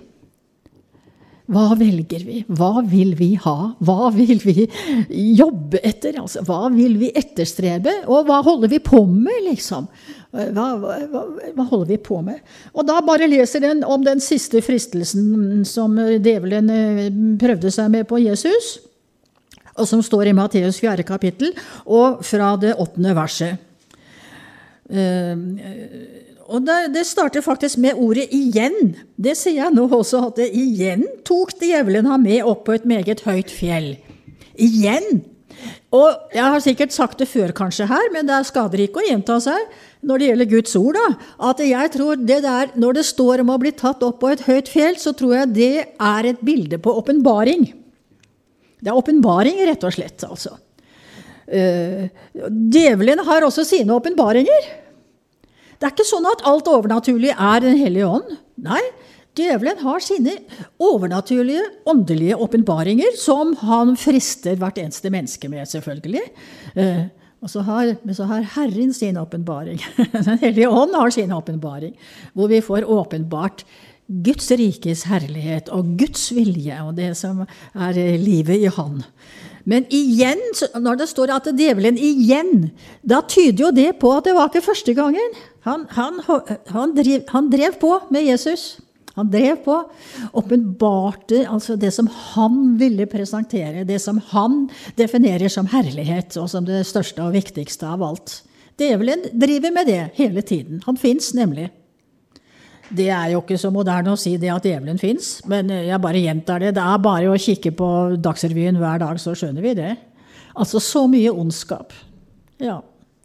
Hva 1.50 1.73
velger 1.75 2.23
vi? 2.23 2.41
Hva 2.47 2.85
vil 2.87 3.17
vi 3.19 3.33
ha? 3.43 3.73
Hva 3.83 4.11
vil 4.15 4.39
vi 4.45 4.69
jobbe 5.41 5.81
etter? 5.83 6.21
Altså, 6.23 6.45
hva 6.47 6.69
vil 6.71 6.95
vi 7.00 7.09
etterstrebe? 7.11 7.95
Og 8.07 8.29
hva 8.29 8.39
holder 8.47 8.71
vi 8.71 8.79
på 8.85 9.03
med, 9.09 9.49
liksom? 9.49 9.89
Hva, 10.31 10.69
hva, 10.79 11.25
hva, 11.57 11.65
holder 11.73 11.89
vi 11.91 11.99
på 12.07 12.21
med? 12.23 12.39
Og 12.71 12.87
da 12.87 13.00
bare 13.03 13.27
leser 13.27 13.65
den 13.65 13.83
om 13.83 14.07
den 14.07 14.23
siste 14.23 14.62
fristelsen 14.62 15.65
som 15.67 15.99
djevelen 15.99 16.71
eh, 16.71 17.03
prøvde 17.41 17.75
seg 17.75 17.91
med 17.97 18.07
på 18.07 18.23
Jesus, 18.23 18.77
og 19.75 19.91
som 19.91 20.05
står 20.07 20.31
i 20.31 20.37
Matteus 20.37 20.79
4. 20.79 21.03
kapittel, 21.09 21.50
og 21.83 22.23
fra 22.27 22.53
det 22.62 22.77
åttende 22.79 23.17
verset. 23.19 23.67
Uh, 24.91 25.39
og 26.50 26.64
det, 26.66 26.78
det, 26.97 27.07
starter 27.07 27.45
faktisk 27.47 27.78
med 27.78 27.95
ordet 27.95 28.26
'igjen'. 28.35 28.97
Det 29.16 29.37
sier 29.38 29.62
jeg 29.62 29.75
nå 29.75 29.87
også, 29.87 30.26
at 30.26 30.40
det 30.40 30.50
igjen 30.50 31.07
tok 31.25 31.54
djevelen 31.61 32.09
ham 32.11 32.25
med 32.26 32.42
opp 32.42 32.64
på 32.66 32.75
et 32.75 32.88
meget 32.88 33.23
høyt 33.23 33.50
fjell. 33.54 33.95
Igjen! 34.59 35.23
Og 35.95 36.35
jeg 36.35 36.47
har 36.54 36.62
sikkert 36.62 36.95
sagt 36.95 37.19
det 37.19 37.28
før 37.28 37.52
kanskje 37.54 37.87
her, 37.90 38.11
men 38.14 38.26
det 38.26 38.38
skader 38.49 38.83
ikke 38.83 39.02
å 39.02 39.07
gjenta 39.09 39.37
seg 39.42 39.59
når 40.07 40.19
det 40.19 40.28
gjelder 40.28 40.50
Guds 40.54 40.76
ord. 40.78 40.99
da, 40.99 41.09
At 41.50 41.61
jeg 41.61 41.90
tror 41.92 42.16
det 42.16 42.42
der, 42.42 42.71
Når 42.75 42.92
det 42.95 43.04
står 43.04 43.40
om 43.40 43.50
å 43.50 43.59
bli 43.59 43.73
tatt 43.73 44.02
opp 44.02 44.21
på 44.21 44.30
et 44.30 44.40
høyt 44.47 44.69
fjell, 44.69 44.97
så 44.97 45.12
tror 45.12 45.35
jeg 45.35 45.54
det 45.54 45.87
er 45.99 46.25
et 46.25 46.40
bilde 46.40 46.78
på 46.78 46.95
åpenbaring. 46.95 47.75
Det 48.80 48.88
er 48.88 48.97
åpenbaring, 48.97 49.61
rett 49.66 49.85
og 49.85 49.92
slett. 49.92 50.25
altså. 50.25 50.57
Uh, 51.50 52.07
djevelen 52.71 53.19
har 53.26 53.42
også 53.42 53.64
sine 53.66 53.92
åpenbaringer. 53.92 54.90
Det 55.81 55.89
er 55.89 55.95
ikke 55.95 56.05
sånn 56.05 56.29
at 56.29 56.43
alt 56.49 56.69
overnaturlig 56.69 57.31
er 57.33 57.63
Den 57.65 57.79
hellige 57.81 58.09
ånd. 58.19 58.35
Nei, 58.61 58.83
djevelen 59.39 59.81
har 59.81 60.03
sine 60.05 60.35
overnaturlige, 60.77 61.63
åndelige 61.89 62.37
åpenbaringer, 62.37 63.17
som 63.17 63.55
han 63.63 63.95
frister 63.97 64.59
hvert 64.61 64.81
eneste 64.83 65.09
menneske 65.13 65.49
med, 65.49 65.65
selvfølgelig. 65.71 66.27
Uh, 66.77 67.07
og 67.41 67.49
så 67.49 67.65
har, 67.65 67.95
men 68.05 68.17
så 68.17 68.27
har 68.29 68.45
Herren 68.59 68.93
sin 68.93 69.17
åpenbaring. 69.17 69.81
Den 70.13 70.43
hellige 70.43 70.69
ånd 70.69 70.93
har 70.95 71.17
sin 71.17 71.33
åpenbaring, 71.33 71.95
hvor 72.37 72.53
vi 72.53 72.61
får 72.61 72.85
åpenbart 72.85 73.65
Guds 74.11 74.51
rikes 74.59 75.07
herlighet 75.07 75.71
og 75.73 75.95
Guds 75.97 76.29
vilje 76.35 76.77
og 76.83 76.97
det 76.99 77.15
som 77.17 77.45
er 77.73 77.97
livet 78.21 78.67
i 78.67 78.73
Han. 78.75 79.01
Men 79.65 79.87
igjen, 79.93 80.41
når 80.83 81.03
det 81.03 81.09
står 81.11 81.33
at 81.37 81.49
djevelen 81.55 81.99
igjen, 82.01 82.71
da 83.07 83.21
tyder 83.23 83.69
jo 83.69 83.71
det 83.77 83.93
på 84.01 84.11
at 84.17 84.27
det 84.27 84.35
var 84.37 84.51
ikke 84.51 84.65
første 84.67 84.95
gangen. 84.97 85.37
Han, 85.67 85.87
han, 85.93 86.21
han, 86.73 86.95
drev, 86.97 87.26
han 87.29 87.50
drev, 87.52 87.76
på 87.81 87.93
med 88.11 88.25
Jesus. 88.25 88.79
Han 89.14 89.29
drev 89.31 89.59
på, 89.64 89.76
åpenbarte 90.38 91.43
altså 91.50 91.76
det 91.76 91.90
som 91.93 92.09
han 92.35 92.79
ville 92.81 93.09
presentere, 93.11 93.85
det 93.85 93.99
som 94.00 94.21
han 94.31 94.62
definerer 94.97 95.52
som 95.52 95.69
herlighet, 95.69 96.37
og 96.40 96.49
som 96.52 96.64
det 96.64 96.85
største 96.88 97.26
og 97.26 97.35
viktigste 97.37 97.90
av 97.90 98.05
alt. 98.07 98.38
Djevelen 98.81 99.26
driver 99.37 99.75
med 99.76 99.90
det 99.90 100.02
hele 100.17 100.40
tiden. 100.47 100.81
Han 100.87 100.97
fins 100.97 101.35
nemlig. 101.37 101.69
Det 102.90 103.11
er 103.12 103.35
jo 103.35 103.43
ikke 103.43 103.59
så 103.61 103.69
moderne 103.71 104.14
å 104.14 104.19
si 104.19 104.33
det 104.40 104.49
at 104.50 104.64
djevelen 104.67 104.99
fins, 104.99 105.38
men 105.47 105.69
jeg 105.71 106.00
bare 106.02 106.23
gjentar 106.23 106.62
det. 106.62 106.73
Det 106.79 106.83
er 106.83 107.02
bare 107.05 107.29
å 107.31 107.38
kikke 107.38 107.75
på 107.76 107.90
Dagsrevyen 108.19 108.81
hver 108.81 109.02
dag, 109.02 109.21
så 109.21 109.37
skjønner 109.37 109.67
vi 109.67 109.75
det. 109.79 109.93
Altså 110.57 110.81
så 110.83 111.05
mye 111.11 111.31
ondskap. 111.31 111.93
Ja, 112.61 112.81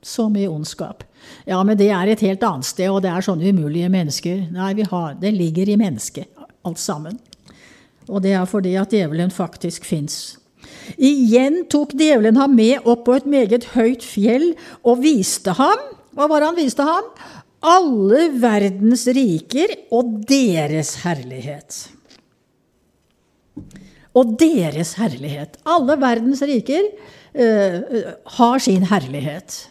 så 0.05 0.27
mye 0.29 0.49
ondskap. 0.51 1.03
Ja, 1.49 1.61
men 1.65 1.77
det 1.79 1.89
er 1.89 2.11
et 2.11 2.21
helt 2.25 2.43
annet 2.45 2.67
sted, 2.69 2.91
og 2.93 3.01
det 3.03 3.11
er 3.11 3.25
sånne 3.25 3.49
umulige 3.49 3.89
mennesker. 3.89 4.45
Nei, 4.53 4.73
har, 4.91 5.15
det 5.21 5.33
ligger 5.33 5.71
i 5.71 5.79
mennesket, 5.81 6.29
alt 6.65 6.81
sammen. 6.81 7.17
Og 8.05 8.21
det 8.21 8.35
er 8.37 8.45
fordi 8.45 8.75
at 8.77 8.93
djevelen 8.93 9.33
faktisk 9.33 9.87
fins. 9.87 10.37
Igjen 11.01 11.63
tok 11.71 11.95
djevelen 11.97 12.37
ham 12.37 12.53
med 12.53 12.85
opp 12.85 13.07
på 13.07 13.17
et 13.17 13.25
meget 13.29 13.71
høyt 13.73 14.05
fjell 14.05 14.51
og 14.85 15.01
viste 15.03 15.53
ham 15.57 15.81
Hva 16.15 16.29
var 16.31 16.41
det 16.41 16.47
han 16.47 16.57
viste 16.57 16.85
ham? 16.85 17.09
alle 17.65 18.29
verdens 18.41 19.05
riker 19.15 19.73
og 19.93 20.17
deres 20.29 20.95
herlighet. 21.05 21.77
Og 24.15 24.35
deres 24.39 24.95
herlighet. 24.99 25.57
Alle 25.67 25.97
verdens 25.99 26.43
riker 26.45 26.87
uh, 26.87 27.79
har 28.37 28.63
sin 28.63 28.85
herlighet. 28.91 29.65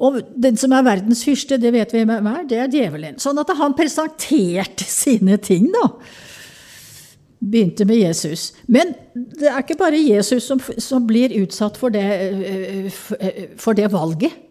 Og 0.00 0.20
den 0.40 0.56
som 0.56 0.72
er 0.72 0.86
verdens 0.86 1.22
fyrste, 1.26 1.58
det 1.60 1.74
vet 1.74 1.92
vi 1.92 2.06
hvem 2.08 2.28
er, 2.32 2.42
det 2.48 2.58
er 2.58 2.72
djevelen. 2.72 3.18
Sånn 3.20 3.40
at 3.42 3.52
han 3.58 3.76
presenterte 3.76 4.86
sine 4.88 5.36
ting, 5.42 5.68
da. 5.74 5.90
Begynte 7.40 7.86
med 7.88 8.00
Jesus. 8.00 8.50
Men 8.68 8.94
det 9.14 9.48
er 9.48 9.62
ikke 9.62 9.78
bare 9.80 10.00
Jesus 10.00 10.48
som, 10.48 10.60
som 10.80 11.06
blir 11.08 11.32
utsatt 11.40 11.78
for 11.80 11.92
det, 11.92 12.04
eh, 12.04 12.88
eh, 13.20 13.44
for 13.60 13.76
det 13.76 13.88
valget 13.92 14.49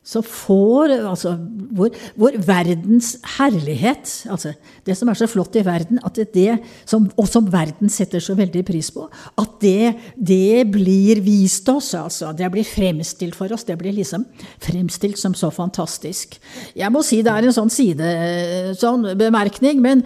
så 0.00 0.22
får 0.24 0.94
altså, 0.96 1.34
hvor, 1.76 1.92
hvor, 2.16 2.36
verdens 2.46 3.12
herlighet, 3.36 4.08
altså 4.32 4.54
det 4.86 4.96
som 4.96 5.10
er 5.12 5.18
så 5.20 5.28
flott 5.28 5.58
i 5.60 5.64
verden, 5.64 6.00
at 6.02 6.16
det, 6.34 6.54
som, 6.88 7.10
og 7.20 7.28
som 7.28 7.50
verden 7.52 7.92
setter 7.92 8.22
så 8.24 8.34
veldig 8.38 8.64
pris 8.66 8.88
på, 8.94 9.04
at 9.38 9.58
det, 9.60 9.92
det 10.16 10.64
blir 10.72 11.20
vist 11.22 11.68
oss. 11.68 11.92
altså, 11.94 12.32
Det 12.32 12.48
blir 12.50 12.64
fremstilt 12.64 13.36
for 13.36 13.52
oss. 13.52 13.66
Det 13.68 13.76
blir 13.78 13.92
liksom 13.92 14.24
fremstilt 14.58 15.20
som 15.20 15.36
så 15.36 15.52
fantastisk. 15.52 16.40
Jeg 16.74 16.92
må 16.92 17.04
si 17.04 17.20
det 17.22 17.36
er 17.36 17.50
en 17.50 17.58
sånn 17.60 17.76
sidebemerkning, 17.76 19.78
sånn 19.78 19.84
men 19.84 20.04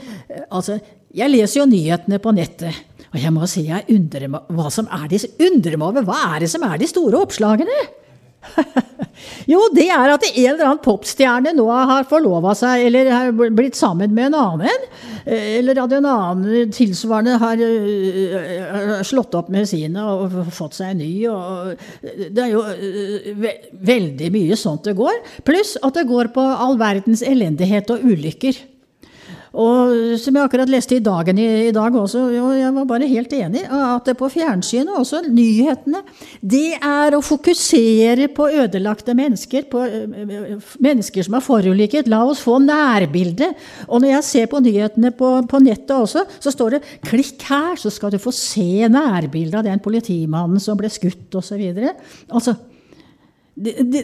altså, 0.51 0.81
jeg 1.15 1.31
leser 1.31 1.63
jo 1.63 1.71
nyhetene 1.71 2.19
på 2.19 2.35
nettet. 2.35 2.83
Og 3.15 3.21
jeg 3.23 3.31
må 3.31 3.47
si 3.47 3.69
jeg 3.69 3.87
undrer 3.95 4.27
meg, 4.27 4.49
hva 4.51 4.67
som 4.75 4.91
er 4.91 5.07
de, 5.13 5.21
undrer 5.47 5.79
meg 5.79 5.93
over 5.93 6.09
hva 6.09 6.35
er 6.35 6.43
det 6.43 6.51
som 6.51 6.67
er 6.67 6.81
de 6.83 6.91
store 6.91 7.23
oppslagene? 7.23 7.85
jo, 9.53 9.61
det 9.75 9.87
er 9.93 10.13
at 10.15 10.27
en 10.29 10.39
eller 10.43 10.67
annen 10.67 10.83
popstjerne 10.85 11.55
nå 11.57 11.67
har 11.71 12.07
forlova 12.09 12.55
seg 12.59 12.87
eller 12.89 13.11
har 13.13 13.33
blitt 13.35 13.79
sammen 13.79 14.15
med 14.15 14.31
en 14.31 14.39
annen. 14.41 14.87
Eh, 15.25 15.59
eller 15.61 15.81
at 15.85 15.95
en 15.97 16.09
annen 16.11 16.75
tilsvarende 16.75 17.39
har 17.41 17.63
eh, 17.65 19.01
slått 19.07 19.37
opp 19.39 19.51
med 19.53 19.69
sine 19.71 20.05
og 20.05 20.37
fått 20.55 20.79
seg 20.81 20.93
en 20.93 21.03
ny. 21.03 21.13
det 22.05 22.45
er 22.45 22.53
jo 22.53 22.65
eh, 22.75 23.57
veldig 23.93 24.31
mye 24.35 24.61
sånt 24.61 24.87
det 24.89 24.97
går. 24.99 25.23
Pluss 25.47 25.77
at 25.83 25.97
det 25.97 26.09
går 26.11 26.33
på 26.35 26.45
all 26.45 26.79
verdens 26.81 27.25
elendighet 27.25 27.93
og 27.95 28.05
ulykker. 28.05 28.61
Og 29.55 30.19
som 30.19 30.35
jeg 30.35 30.49
akkurat 30.49 30.71
leste 30.71 30.97
i 30.97 31.03
Dagen 31.05 31.39
i, 31.39 31.47
i 31.69 31.75
dag 31.75 31.95
også, 31.95 32.25
og 32.43 32.55
jeg 32.59 32.73
var 32.75 32.89
bare 32.91 33.09
helt 33.11 33.33
enig, 33.37 33.63
at 33.71 34.09
det 34.09 34.17
på 34.19 34.29
fjernsynet, 34.33 34.91
også 34.99 35.23
nyhetene, 35.29 36.03
det 36.43 36.75
er 36.81 37.15
å 37.15 37.23
fokusere 37.23 38.29
på 38.35 38.49
ødelagte 38.65 39.15
mennesker, 39.15 39.69
på 39.71 39.85
mennesker 40.83 41.27
som 41.27 41.39
er 41.39 41.47
forulykket. 41.47 42.11
La 42.11 42.25
oss 42.27 42.43
få 42.43 42.59
nærbildet. 42.65 43.55
Og 43.87 44.03
når 44.03 44.17
jeg 44.17 44.29
ser 44.31 44.51
på 44.51 44.63
nyhetene 44.65 45.15
på, 45.15 45.31
på 45.51 45.63
nettet 45.63 45.95
også, 45.97 46.27
så 46.43 46.55
står 46.55 46.77
det 46.77 46.85
'klikk 47.07 47.47
her', 47.47 47.79
så 47.79 47.93
skal 47.95 48.11
du 48.11 48.19
få 48.19 48.35
se 48.35 48.89
nærbildet 48.91 49.61
av 49.61 49.67
den 49.71 49.83
politimannen 49.83 50.61
som 50.61 50.79
ble 50.79 50.91
skutt, 50.91 51.31
osv. 51.39 51.63
Altså, 52.29 52.57
det, 53.55 53.75
det, 53.87 54.03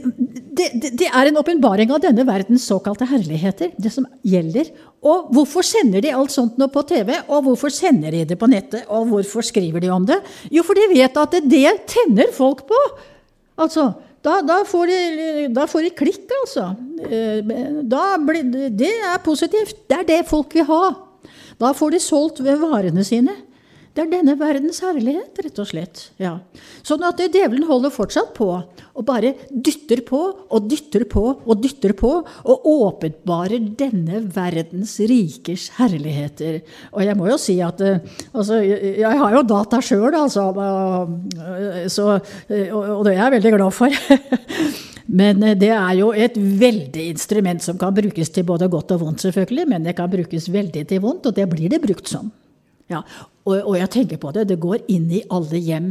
det, 0.54 0.90
det, 0.94 1.08
er 1.10 1.26
en 1.26 1.40
åpenbaring 1.40 1.90
av 1.90 2.02
denne 2.04 2.22
verdens 2.26 2.68
såkalte 2.70 3.08
herligheter, 3.10 3.72
det 3.74 3.90
som 3.90 4.06
gjelder. 4.22 4.70
Og 5.00 5.30
hvorfor 5.32 5.64
sender 5.64 6.02
de 6.04 6.12
alt 6.12 6.32
sånt 6.34 6.58
nå 6.60 6.68
på 6.72 6.82
TV, 6.88 7.14
og 7.32 7.46
hvorfor 7.46 7.72
sender 7.72 8.12
de 8.12 8.26
det 8.28 8.36
på 8.40 8.48
nettet, 8.52 8.84
og 8.92 9.08
hvorfor 9.08 9.44
skriver 9.46 9.80
de 9.80 9.88
om 9.94 10.04
det? 10.08 10.18
Jo, 10.52 10.64
for 10.66 10.76
de 10.76 10.90
vet 10.92 11.16
at 11.16 11.38
det, 11.48 11.64
tenner 11.88 12.32
folk 12.36 12.66
på. 12.68 12.80
Altså, 13.60 13.90
da, 14.20 14.40
da, 14.44 14.58
får 14.68 14.90
de, 14.92 14.98
da, 15.56 15.64
får 15.70 15.86
de, 15.86 15.92
klikk, 15.96 16.26
altså. 16.42 16.66
Eh, 17.08 17.40
blir, 17.40 18.42
det 18.76 18.92
er 18.92 19.22
positivt. 19.24 19.86
Det 19.88 20.02
er 20.02 20.08
det 20.08 20.20
folk 20.28 20.52
vil 20.58 20.68
ha. 20.68 20.82
Da 21.60 21.72
får 21.76 21.96
de 21.96 22.02
solgt 22.04 22.44
ved 22.44 22.60
varene 22.60 23.04
sine. 23.04 23.38
Det 23.90 24.04
er 24.04 24.10
denne 24.12 24.36
verdens 24.38 24.78
herlighet, 24.84 25.38
rett 25.42 25.56
og 25.58 25.66
slett. 25.66 26.02
Ja. 26.22 26.36
Sånn 26.86 27.02
at 27.06 27.18
djevelen 27.18 27.66
holder 27.66 27.90
fortsatt 27.90 28.30
på 28.36 28.48
og 28.54 29.06
bare 29.06 29.32
dytter 29.50 30.04
på 30.06 30.20
og 30.46 30.68
dytter 30.70 31.06
på 31.10 31.24
og 31.34 31.62
dytter 31.64 31.94
på 31.98 32.10
og 32.20 32.68
åpenbarer 32.70 33.72
denne 33.80 34.22
verdens 34.30 34.94
rikers 35.10 35.70
herligheter. 35.80 36.60
Og 36.94 37.02
jeg 37.06 37.18
må 37.18 37.30
jo 37.32 37.38
si 37.40 37.58
at 37.64 37.82
eh, 37.82 37.98
altså, 38.30 38.60
jeg 38.62 39.20
har 39.24 39.34
jo 39.34 39.42
data 39.48 39.82
sjøl, 39.82 40.14
altså, 40.14 40.46
så, 41.90 42.06
og 42.20 43.02
det 43.06 43.16
er 43.16 43.20
jeg 43.24 43.36
veldig 43.38 43.54
glad 43.56 43.74
for. 43.74 44.00
Men 45.10 45.42
eh, 45.42 45.56
det 45.58 45.72
er 45.74 45.94
jo 45.98 46.12
et 46.14 46.36
veldig 46.38 47.08
instrument 47.10 47.64
som 47.64 47.78
kan 47.80 47.94
brukes 47.96 48.30
til 48.30 48.46
både 48.46 48.70
godt 48.70 48.94
og 48.94 49.02
vondt, 49.04 49.26
selvfølgelig. 49.26 49.66
Men 49.70 49.86
det 49.86 49.96
kan 49.98 50.10
brukes 50.12 50.46
veldig 50.52 50.86
til 50.86 51.02
vondt, 51.02 51.26
og 51.30 51.36
det 51.36 51.48
blir 51.50 51.72
det 51.72 51.82
brukt 51.82 52.10
som. 52.10 52.30
Ja, 52.90 53.04
og, 53.46 53.54
og, 53.54 53.74
jeg 53.78 53.90
tenker 53.94 54.18
på 54.20 54.32
det, 54.34 54.48
det 54.50 54.58
går 54.62 54.82
inn 54.90 55.06
i 55.14 55.22
alle 55.30 55.60
hjem. 55.62 55.90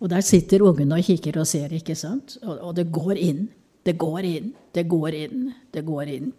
Og 0.00 0.10
der 0.10 0.24
sitter 0.24 0.64
ungene 0.66 0.98
og 0.98 1.06
kikker 1.06 1.38
og 1.42 1.48
ser, 1.48 1.72
ikke 1.76 1.96
sant? 1.98 2.38
Og, 2.42 2.56
og, 2.56 2.70
det 2.78 2.88
går 2.92 3.16
inn. 3.20 3.48
Det 3.86 3.94
går 3.96 4.26
inn, 4.28 4.50
det 4.76 4.82
går 4.90 5.14
inn, 5.16 5.44
det 5.72 5.80
går 5.86 6.08
inn. 6.12 6.32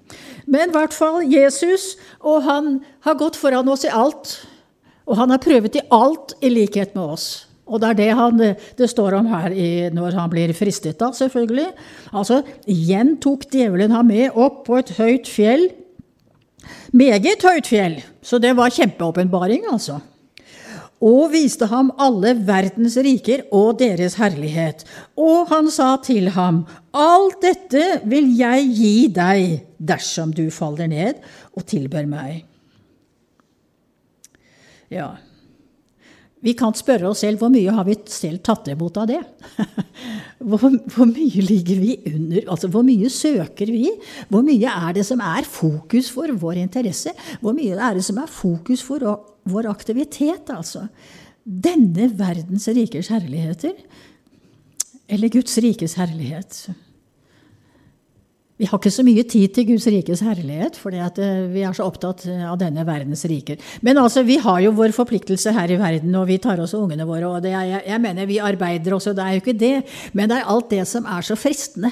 Men 0.45 0.69
i 0.69 0.75
hvert 0.75 0.93
fall 0.93 1.23
Jesus, 1.25 1.95
og 2.21 2.43
han 2.45 2.75
har 3.01 3.17
gått 3.17 3.39
foran 3.39 3.71
oss 3.71 3.87
i 3.87 3.89
alt. 3.89 4.35
Og 5.09 5.17
han 5.17 5.33
har 5.33 5.41
prøvet 5.41 5.79
i 5.79 5.81
alt 5.89 6.35
i 6.45 6.51
likhet 6.53 6.93
med 6.93 7.15
oss. 7.15 7.25
Og 7.65 7.81
det 7.81 7.89
er 7.89 7.97
det 7.97 8.09
han, 8.19 8.43
det 8.77 8.89
står 8.91 9.17
om 9.17 9.31
her 9.31 9.55
i, 9.55 9.71
når 9.95 10.19
han 10.19 10.29
blir 10.29 10.53
fristet, 10.53 10.99
da, 10.99 11.09
selvfølgelig. 11.17 11.71
Altså, 12.13 12.43
igjen 12.69 13.15
tok 13.23 13.47
djevelen 13.49 13.95
ham 13.95 14.11
med 14.11 14.37
opp 14.37 14.65
på 14.67 14.77
et 14.77 14.93
høyt 14.99 15.31
fjell 15.31 15.69
meget 16.91 17.43
høyt 17.43 17.67
fjell, 17.69 17.99
så 18.21 18.39
det 18.41 18.55
var 18.57 18.73
kjempeåpenbaring, 18.73 19.67
altså. 19.71 19.99
Og 21.01 21.31
viste 21.33 21.65
ham 21.65 21.89
alle 21.97 22.35
verdens 22.45 22.95
riker 23.01 23.47
og 23.57 23.79
deres 23.79 24.19
herlighet. 24.21 24.83
Og 25.17 25.49
han 25.49 25.71
sa 25.73 25.95
til 26.05 26.29
ham, 26.35 26.65
Alt 26.93 27.41
dette 27.41 28.03
vil 28.05 28.29
jeg 28.37 28.67
gi 28.77 28.95
deg 29.15 29.63
dersom 29.81 30.33
du 30.35 30.45
faller 30.53 30.91
ned 30.91 31.23
og 31.57 31.65
tilber 31.65 32.05
meg. 32.05 32.43
Ja. 34.91 35.15
Vi 36.41 36.55
kan 36.57 36.73
spørre 36.73 37.11
oss 37.11 37.21
selv 37.21 37.41
hvor 37.41 37.51
mye 37.53 37.73
har 37.73 37.85
vi 37.85 37.95
selv 38.09 38.41
tatt 38.45 38.71
imot 38.73 38.97
av 38.97 39.09
det? 39.11 39.21
Hvor, 40.41 40.57
hvor, 40.89 41.05
mye 41.05 41.43
ligger 41.45 41.77
vi 41.77 41.91
under? 42.09 42.47
Altså, 42.49 42.65
hvor 42.73 42.81
mye 42.81 43.11
søker 43.13 43.69
vi? 43.69 43.91
Hvor 44.25 44.41
mye 44.41 44.71
er 44.71 44.95
det 44.97 45.03
som 45.05 45.19
er 45.21 45.45
fokus 45.45 46.07
for 46.09 46.33
vår 46.33 46.63
interesse? 46.63 47.13
Hvor 47.43 47.53
mye 47.53 47.77
er 47.77 47.99
det 47.99 48.01
som 48.07 48.17
er 48.17 48.31
fokus 48.31 48.81
for 48.81 49.05
vår 49.45 49.69
aktivitet? 49.69 50.49
Altså? 50.49 50.87
Denne 51.45 52.09
verdens 52.17 52.65
rikers 52.73 53.11
herligheter, 53.13 53.77
eller 55.05 55.29
Guds 55.29 55.61
rikes 55.61 55.93
herlighet? 56.01 56.63
Vi 58.61 58.67
har 58.69 58.77
ikke 58.77 58.91
så 58.93 59.01
mye 59.01 59.23
tid 59.25 59.55
til 59.55 59.65
Guds 59.71 59.87
rikes 59.89 60.21
herlighet, 60.21 60.75
fordi 60.77 60.99
eh, 61.01 61.37
vi 61.49 61.63
er 61.65 61.73
så 61.73 61.87
opptatt 61.89 62.27
eh, 62.29 62.43
av 62.45 62.59
denne 62.61 62.83
verdens 62.85 63.23
riker. 63.25 63.57
Men 63.81 63.97
altså, 63.97 64.21
vi 64.27 64.35
har 64.37 64.59
jo 64.61 64.75
vår 64.77 64.93
forpliktelse 64.93 65.55
her 65.55 65.73
i 65.73 65.79
verden, 65.81 66.13
og 66.19 66.27
vi 66.29 66.37
tar 66.37 66.61
også 66.61 66.83
ungene 66.83 67.07
våre. 67.09 67.25
og 67.25 67.41
er, 67.41 67.55
jeg, 67.57 67.81
jeg, 67.89 68.01
mener 68.03 68.29
vi 68.29 68.37
arbeider 68.37 68.93
også, 68.93 69.15
det 69.17 69.25
er 69.25 69.33
jo 69.33 69.41
ikke 69.41 69.57
det. 69.57 69.73
Men 70.13 70.29
det 70.29 70.37
er 70.37 70.53
alt 70.53 70.69
det 70.69 70.85
som 70.91 71.09
er 71.09 71.25
så 71.25 71.39
fristende. 71.39 71.89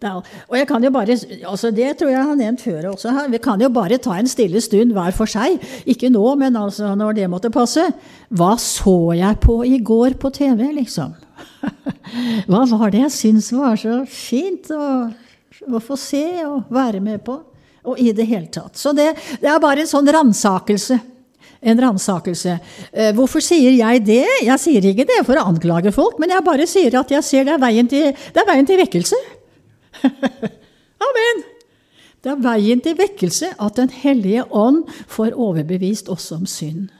Er, 0.00 0.18
og 0.48 0.56
jeg 0.56 0.66
kan 0.66 0.82
jo 0.82 0.88
bare, 0.94 1.12
altså 1.44 1.70
Det 1.76 1.90
tror 2.00 2.08
jeg 2.08 2.16
jeg 2.16 2.26
har 2.32 2.42
nevnt 2.42 2.62
før 2.64 2.90
også. 2.94 3.14
Vi 3.30 3.42
kan 3.44 3.60
jo 3.60 3.68
bare 3.68 4.00
ta 4.00 4.16
en 4.18 4.30
stille 4.32 4.58
stund 4.64 4.96
hver 4.96 5.14
for 5.14 5.30
seg. 5.30 5.62
Ikke 5.86 6.10
nå, 6.10 6.26
men 6.40 6.58
altså 6.58 6.94
når 6.98 7.20
det 7.20 7.30
måtte 7.30 7.54
passe. 7.54 7.86
Hva 8.34 8.56
så 8.58 9.12
jeg 9.14 9.42
på 9.44 9.60
i 9.62 9.78
går 9.78 10.18
på 10.18 10.34
TV, 10.34 10.72
liksom? 10.82 11.14
Hva 12.50 12.66
var 12.74 12.90
det 12.90 13.06
jeg 13.06 13.18
syntes 13.20 13.52
var 13.54 13.78
så 13.78 14.00
fint? 14.10 14.72
og 14.74 15.29
å 15.68 15.80
få 15.82 15.96
se 16.00 16.24
og 16.46 16.70
være 16.72 17.02
med 17.04 17.22
på. 17.26 17.36
Og 17.90 18.00
i 18.00 18.10
det 18.12 18.26
hele 18.28 18.50
tatt. 18.52 18.76
Så 18.76 18.92
det, 18.96 19.14
det 19.40 19.48
er 19.48 19.60
bare 19.62 19.84
en 19.84 19.88
sånn 19.88 20.08
ransakelse. 20.12 20.98
En 21.60 21.80
ransakelse. 21.80 22.56
Eh, 22.92 23.12
hvorfor 23.16 23.44
sier 23.44 23.72
jeg 23.76 24.02
det? 24.04 24.24
Jeg 24.44 24.60
sier 24.60 24.90
ikke 24.90 25.08
det 25.08 25.22
for 25.28 25.40
å 25.40 25.46
anklage 25.48 25.92
folk, 25.92 26.20
men 26.20 26.32
jeg 26.32 26.44
bare 26.44 26.68
sier 26.68 26.96
at 27.00 27.12
jeg 27.12 27.24
ser 27.24 27.48
det 27.48 27.56
er 27.56 27.62
veien 27.62 27.88
til, 27.88 28.12
det 28.12 28.42
er 28.42 28.48
veien 28.48 28.68
til 28.68 28.80
vekkelse. 28.80 29.20
Amen! 31.08 31.42
Det 32.20 32.32
er 32.34 32.40
veien 32.44 32.80
til 32.84 32.96
vekkelse 32.98 33.54
at 33.56 33.78
Den 33.80 33.92
hellige 34.02 34.44
ånd 34.52 34.82
får 35.08 35.36
overbevist 35.40 36.10
oss 36.12 36.28
om 36.36 36.44
synd. 36.48 36.90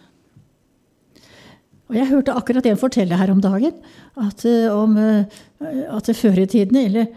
Og 1.90 1.96
Jeg 1.98 2.08
hørte 2.12 2.36
akkurat 2.38 2.66
en 2.70 2.78
fortelle 2.80 3.18
her 3.18 3.32
om 3.32 3.40
dagen 3.42 3.74
at, 4.16 4.44
uh, 4.46 4.70
om, 4.76 4.96
uh, 4.96 5.96
at 5.96 6.08
før 6.16 6.38
i 6.38 6.46
tiden, 6.46 6.76
eller 6.78 7.10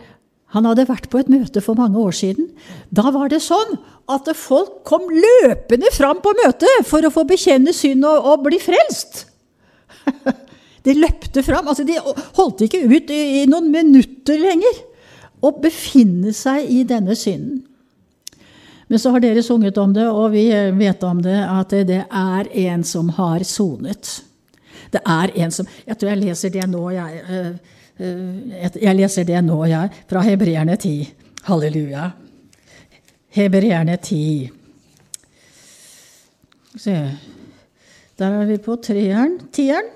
han 0.54 0.68
hadde 0.70 0.86
vært 0.86 1.10
på 1.10 1.20
et 1.22 1.32
møte 1.34 1.62
for 1.66 1.78
mange 1.80 1.98
år 1.98 2.14
siden. 2.14 2.52
Da 2.94 3.10
var 3.14 3.32
det 3.34 3.42
sånn 3.42 3.76
at 4.14 4.30
folk 4.38 4.84
kom 4.86 5.08
løpende 5.10 5.90
fram 5.96 6.22
på 6.22 6.34
møtet 6.44 6.86
for 6.86 7.06
å 7.06 7.14
få 7.14 7.26
bekjenne 7.30 7.74
synd 7.74 8.06
og, 8.06 8.30
og 8.30 8.46
bli 8.46 8.62
frelst. 8.62 9.26
De 10.86 10.94
løpte 10.98 11.40
fram. 11.48 11.70
Altså, 11.72 11.86
de 11.88 11.96
holdt 12.36 12.66
ikke 12.66 12.82
ut 12.84 13.12
i, 13.14 13.22
i 13.40 13.44
noen 13.48 13.70
minutter 13.72 14.36
lenger 14.36 14.82
å 15.40 15.54
befinne 15.64 16.34
seg 16.36 16.68
i 16.68 16.82
denne 16.88 17.16
synden. 17.16 17.62
Men 18.92 19.00
så 19.00 19.14
har 19.14 19.24
dere 19.24 19.42
sunget 19.42 19.80
om 19.80 19.94
det, 19.96 20.04
og 20.12 20.34
vi 20.36 20.44
vet 20.78 21.04
om 21.08 21.22
det, 21.24 21.40
at 21.40 21.72
det 21.88 22.02
er 22.04 22.50
en 22.68 22.84
som 22.86 23.14
har 23.16 23.46
sonet. 23.48 24.12
Det 24.94 25.02
er 25.02 25.32
en 25.40 25.56
som 25.56 25.66
Jeg 25.88 25.98
tror 25.98 26.12
jeg 26.12 26.22
leser 26.22 26.52
det 26.54 26.68
nå, 26.70 26.84
jeg. 26.94 27.56
Eh, 28.00 28.80
jeg 28.82 28.98
leser 28.98 29.28
det 29.28 29.42
nå, 29.46 29.60
jeg, 29.70 29.92
fra 30.10 30.24
Hebreerne 30.26 30.78
10. 30.78 30.96
Halleluja. 31.50 32.10
Hebreerne 33.34 33.98
10. 33.98 34.50
Se. 36.80 36.98
Der 38.18 38.40
er 38.40 38.50
vi 38.50 38.58
på 38.62 38.78
treeren. 38.82 39.38
Tieren. 39.54 39.92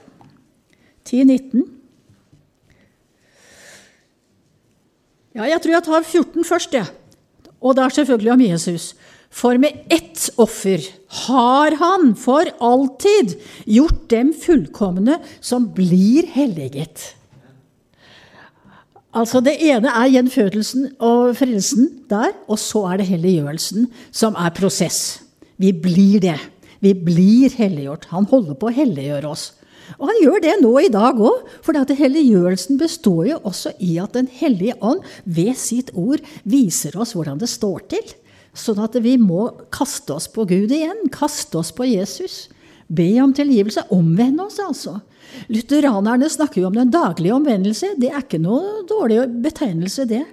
10-19. 1.08 1.66
Ja, 5.38 5.46
jeg 5.46 5.62
tror 5.62 5.75
jeg 5.77 5.86
tar 5.86 6.04
14 6.04 6.48
først, 6.48 6.74
jeg. 6.74 6.88
Ja. 6.88 7.51
Og 7.62 7.75
det 7.77 7.84
er 7.84 7.96
selvfølgelig 7.96 8.32
om 8.34 8.42
Jesus. 8.42 8.88
For 9.34 9.58
med 9.62 9.86
ett 9.94 10.30
offer 10.38 10.82
har 11.25 11.75
han 11.80 12.13
for 12.18 12.48
alltid 12.63 13.36
gjort 13.66 14.08
dem 14.13 14.34
fullkomne 14.34 15.20
som 15.42 15.70
blir 15.75 16.30
helliget. 16.34 17.16
Altså 19.17 19.41
Det 19.41 19.55
ene 19.65 19.89
er 19.89 20.12
gjenfødelsen 20.13 20.91
og 21.01 21.31
frelsen 21.39 21.88
der, 22.09 22.36
og 22.45 22.59
så 22.62 22.83
er 22.91 23.00
det 23.01 23.07
helliggjørelsen 23.09 23.88
som 24.13 24.38
er 24.38 24.53
prosess. 24.53 25.23
Vi 25.58 25.71
blir 25.73 26.21
det. 26.21 26.38
Vi 26.86 26.93
blir 26.93 27.56
helliggjort. 27.58 28.12
Han 28.13 28.27
holder 28.30 28.60
på 28.60 28.69
å 28.69 28.75
helliggjøre 28.75 29.32
oss. 29.32 29.47
Og 29.97 30.12
han 30.12 30.19
gjør 30.21 30.43
det 30.43 30.53
nå 30.62 30.73
i 30.84 30.91
dag 30.93 31.17
òg, 31.17 31.47
for 31.65 31.73
helliggjørelsen 31.73 32.77
består 32.77 33.23
jo 33.32 33.39
også 33.47 33.71
i 33.80 33.97
at 34.03 34.13
Den 34.13 34.27
hellige 34.27 34.75
ånd 34.82 35.01
ved 35.23 35.56
sitt 35.58 35.89
ord 35.95 36.21
viser 36.43 36.97
oss 36.99 37.15
hvordan 37.15 37.39
det 37.41 37.49
står 37.49 37.88
til. 37.89 38.13
Sånn 38.53 38.82
at 38.84 38.93
vi 39.01 39.15
må 39.17 39.49
kaste 39.73 40.13
oss 40.13 40.27
på 40.27 40.45
Gud 40.45 40.73
igjen. 40.73 41.08
Kaste 41.10 41.58
oss 41.58 41.71
på 41.71 41.88
Jesus. 41.89 42.49
Be 42.88 43.10
om 43.23 43.34
tilgivelse. 43.36 43.84
Omvend 43.91 44.41
oss, 44.41 44.60
altså. 44.63 45.00
Lutheranerne 45.52 46.30
snakker 46.32 46.62
jo 46.62 46.69
om 46.69 46.78
den 46.78 46.91
daglige 46.93 47.36
omvendelse. 47.36 47.93
Det 48.00 48.12
er 48.12 48.23
ikke 48.23 48.39
noe 48.41 48.86
dårlig 48.88 49.26
betegnelse, 49.43 50.08
det. 50.08 50.23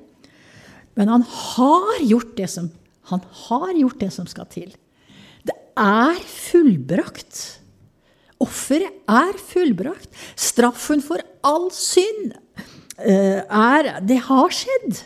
Men 0.94 1.10
han 1.10 1.26
har 1.26 2.04
gjort 2.06 2.36
det 2.38 2.48
som, 2.52 2.70
han 3.10 3.24
har 3.48 3.74
gjort 3.74 3.98
det 4.00 4.12
som 4.14 4.28
skal 4.30 4.46
til. 4.52 4.70
Det 5.44 5.56
er 5.80 6.20
fullbrakt. 6.30 7.42
Offeret 8.44 9.02
er 9.10 9.34
fullbrakt. 9.50 10.10
Straffen 10.38 11.02
for 11.04 11.22
all 11.46 11.68
synd 11.74 12.36
eh, 12.98 13.42
er 13.42 13.90
Det 14.06 14.20
har 14.28 14.54
skjedd 14.54 15.02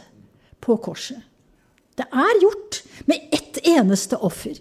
på 0.65 0.77
korset. 0.85 1.25
Det 1.99 2.07
er 2.13 2.43
gjort 2.43 2.83
med 3.11 3.33
ett 3.35 3.59
eneste 3.67 4.21
offer. 4.23 4.61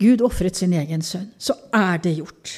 Gud 0.00 0.24
ofret 0.24 0.56
sin 0.56 0.72
egen 0.76 1.04
sønn. 1.04 1.30
Så 1.38 1.56
er 1.76 2.00
det 2.02 2.16
gjort. 2.16 2.56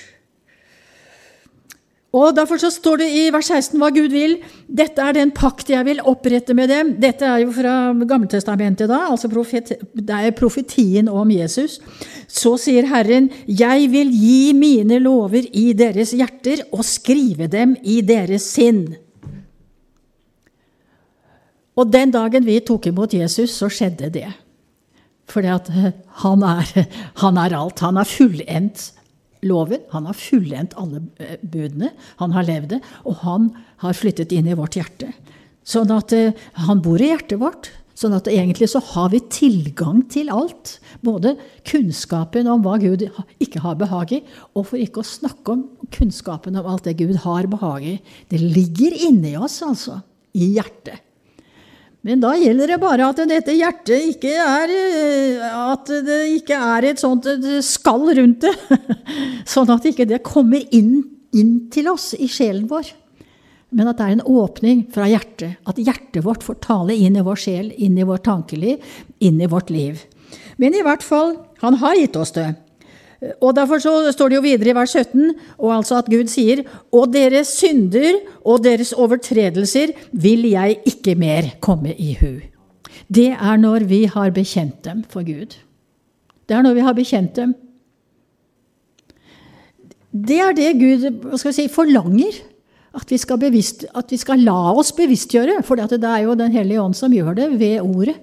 Og 2.12 2.34
Derfor 2.36 2.60
så 2.60 2.68
står 2.70 3.00
det 3.00 3.06
i 3.08 3.20
vers 3.32 3.48
16 3.48 3.78
hva 3.80 3.88
Gud 3.92 4.12
vil. 4.12 4.34
Dette 4.68 5.00
er 5.00 5.14
den 5.16 5.30
pakt 5.32 5.70
jeg 5.72 5.86
vil 5.86 6.02
opprette 6.04 6.52
med 6.54 6.68
dem. 6.68 6.90
Dette 7.00 7.24
er 7.24 7.40
jo 7.40 7.54
fra 7.56 7.94
Gammeltestamentet, 7.96 8.90
da, 8.90 9.06
altså 9.08 9.30
profet, 9.32 9.72
det 9.96 10.18
er 10.18 10.36
profetien 10.36 11.08
om 11.08 11.30
Jesus. 11.32 11.78
Så 12.28 12.58
sier 12.60 12.90
Herren, 12.90 13.30
jeg 13.48 13.88
vil 13.94 14.12
gi 14.12 14.52
mine 14.52 15.00
lover 15.00 15.48
i 15.56 15.70
deres 15.72 16.12
hjerter 16.12 16.66
og 16.68 16.84
skrive 16.84 17.48
dem 17.48 17.78
i 17.80 18.02
deres 18.04 18.44
sinn. 18.58 18.84
Og 21.72 21.88
den 21.88 22.12
dagen 22.12 22.44
vi 22.44 22.60
tok 22.60 22.90
imot 22.92 23.16
Jesus, 23.16 23.56
så 23.56 23.72
skjedde 23.72 24.12
det. 24.12 24.28
Fordi 25.32 25.52
at 25.52 25.70
han 26.22 26.44
er, 26.46 26.72
han 27.22 27.40
er 27.40 27.56
alt. 27.58 27.84
Han 27.84 28.00
har 28.00 28.08
fullendt 28.08 28.90
loven. 29.46 29.82
Han 29.92 30.08
har 30.08 30.18
fullendt 30.18 30.76
alle 30.78 31.02
eh, 31.22 31.36
budene. 31.42 31.92
Han 32.22 32.34
har 32.36 32.48
levd 32.48 32.74
det, 32.76 32.80
og 33.08 33.22
han 33.26 33.52
har 33.82 33.98
flyttet 33.98 34.34
inn 34.34 34.50
i 34.50 34.58
vårt 34.58 34.78
hjerte. 34.78 35.10
Sånn 35.66 35.92
at 35.94 36.10
uh, 36.14 36.34
han 36.66 36.82
bor 36.82 37.02
i 37.02 37.12
hjertet 37.12 37.38
vårt. 37.38 37.70
Sånn 37.98 38.16
at 38.16 38.26
egentlig 38.30 38.66
så 38.72 38.80
har 38.82 39.12
vi 39.12 39.20
tilgang 39.30 40.00
til 40.10 40.30
alt. 40.32 40.78
Både 41.04 41.36
kunnskapen 41.68 42.48
om 42.50 42.64
hva 42.64 42.78
Gud 42.82 43.04
ikke 43.42 43.62
har 43.62 43.78
behag 43.78 44.16
i, 44.16 44.22
og 44.56 44.66
for 44.70 44.80
ikke 44.80 45.04
å 45.04 45.06
snakke 45.06 45.54
om 45.54 45.66
kunnskapen 45.94 46.58
om 46.58 46.66
alt 46.72 46.88
det 46.88 46.96
Gud 46.98 47.20
har 47.22 47.46
behag 47.52 47.86
i. 47.92 47.96
Det 48.32 48.40
ligger 48.42 48.96
inni 49.08 49.36
oss, 49.38 49.60
altså. 49.66 50.00
I 50.32 50.54
hjertet. 50.56 51.04
Men 52.02 52.22
da 52.22 52.32
gjelder 52.34 52.72
det 52.72 52.80
bare 52.82 53.06
at 53.12 53.20
dette 53.30 53.54
hjertet 53.54 54.08
ikke 54.10 54.32
er 54.34 54.72
eh, 54.74 55.42
At 55.46 55.90
det 56.02 56.22
ikke 56.40 56.58
er 56.58 56.88
et 56.88 57.02
sånt 57.02 57.28
skall 57.62 58.08
rundt 58.18 58.42
det. 58.42 58.54
Sånn 59.52 59.70
at 59.70 59.86
ikke 59.86 60.08
det 60.10 60.24
kommer 60.26 60.64
inn, 60.74 60.96
inn 61.30 61.54
til 61.72 61.92
oss 61.92 62.10
i 62.18 62.26
sjelen 62.30 62.66
vår. 62.70 62.90
Men 63.72 63.88
at 63.88 64.00
det 64.00 64.08
er 64.08 64.16
en 64.16 64.26
åpning 64.28 64.82
fra 64.92 65.06
hjertet. 65.08 65.62
At 65.68 65.78
hjertet 65.80 66.26
vårt 66.26 66.44
får 66.44 66.58
tale 66.66 66.96
inn 66.98 67.16
i 67.16 67.24
vår 67.24 67.38
sjel, 67.40 67.70
inn 67.72 67.96
i 67.96 68.08
vårt 68.08 68.26
tankeliv, 68.26 68.82
inn 69.24 69.40
i 69.40 69.48
vårt 69.48 69.70
liv. 69.72 70.02
Men 70.60 70.76
i 70.76 70.82
hvert 70.84 71.04
fall, 71.06 71.36
han 71.62 71.78
har 71.80 71.96
gitt 71.96 72.18
oss 72.20 72.34
det. 72.36 72.50
Og 73.40 73.54
Derfor 73.54 73.78
så 73.78 74.12
står 74.12 74.28
det 74.28 74.36
jo 74.36 74.44
videre 74.44 74.72
i 74.72 74.74
vers 74.74 74.96
17 74.96 75.34
og 75.58 75.74
altså 75.76 76.00
at 76.00 76.08
Gud 76.10 76.30
sier 76.30 76.64
og 76.90 77.12
deres 77.14 77.52
synder 77.60 78.18
og 78.42 78.64
deres 78.64 78.92
overtredelser 78.92 79.92
vil 80.12 80.48
jeg 80.50 80.80
ikke 80.90 81.14
mer 81.14 81.52
komme 81.62 81.94
i 81.94 82.16
hu. 82.18 82.40
Det 83.12 83.30
er 83.34 83.60
når 83.60 83.86
vi 83.86 84.04
har 84.10 84.32
bekjent 84.34 84.84
dem 84.84 85.04
for 85.08 85.22
Gud. 85.26 85.54
Det 86.48 86.56
er 86.56 86.64
når 86.64 86.74
vi 86.74 86.86
har 86.86 86.96
bekjent 86.96 87.36
dem. 87.36 87.54
Det 90.12 90.38
er 90.40 90.56
det 90.56 90.72
Gud 90.80 91.38
si, 91.52 91.68
forlanger. 91.72 92.42
At 92.92 93.08
vi, 93.08 93.16
bevisst, 93.40 93.86
at 93.96 94.10
vi, 94.10 94.18
skal 94.20 94.42
la 94.44 94.74
oss 94.76 94.92
bevisstgjøre. 94.92 95.62
For 95.64 95.80
det 95.80 96.02
er 96.04 96.18
jo 96.26 96.34
Den 96.34 96.52
hellige 96.52 96.82
ånd 96.82 96.94
som 96.94 97.12
gjør 97.12 97.34
det 97.34 97.48
ved 97.58 97.80
ordet. 97.80 98.16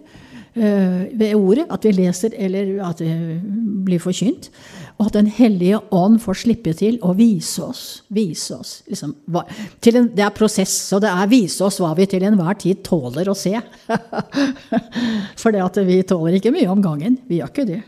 Uh, 0.55 1.05
ved 1.13 1.35
ordet, 1.35 1.65
At 1.69 1.83
vi 1.83 1.91
leser 1.91 2.29
eller 2.33 2.89
at 2.89 2.99
det 2.99 3.41
blir 3.85 3.99
forkynt. 3.99 4.51
Og 4.99 5.07
at 5.07 5.15
Den 5.15 5.29
hellige 5.31 5.79
ånd 5.95 6.17
får 6.19 6.41
slippe 6.41 6.73
til 6.75 6.97
å 7.07 7.13
vise 7.15 7.63
oss. 7.63 7.83
Vise 8.11 8.57
oss 8.59 8.71
liksom, 8.89 9.13
en, 9.31 10.09
det 10.11 10.25
er 10.25 10.33
prosess, 10.35 10.75
og 10.95 11.05
det 11.05 11.13
er 11.13 11.31
vise 11.31 11.63
oss 11.63 11.79
hva 11.79 11.93
vi 11.95 12.07
til 12.11 12.25
enhver 12.27 12.57
tid 12.59 12.81
tåler 12.83 13.31
å 13.31 13.37
se. 13.37 13.55
For 15.39 15.55
det 15.55 15.63
at 15.63 15.79
vi 15.87 16.01
tåler 16.03 16.35
ikke 16.39 16.51
mye 16.51 16.67
om 16.73 16.83
gangen. 16.83 17.15
Vi 17.29 17.39
gjør 17.39 17.53
ikke 17.53 17.67
det. 17.69 17.79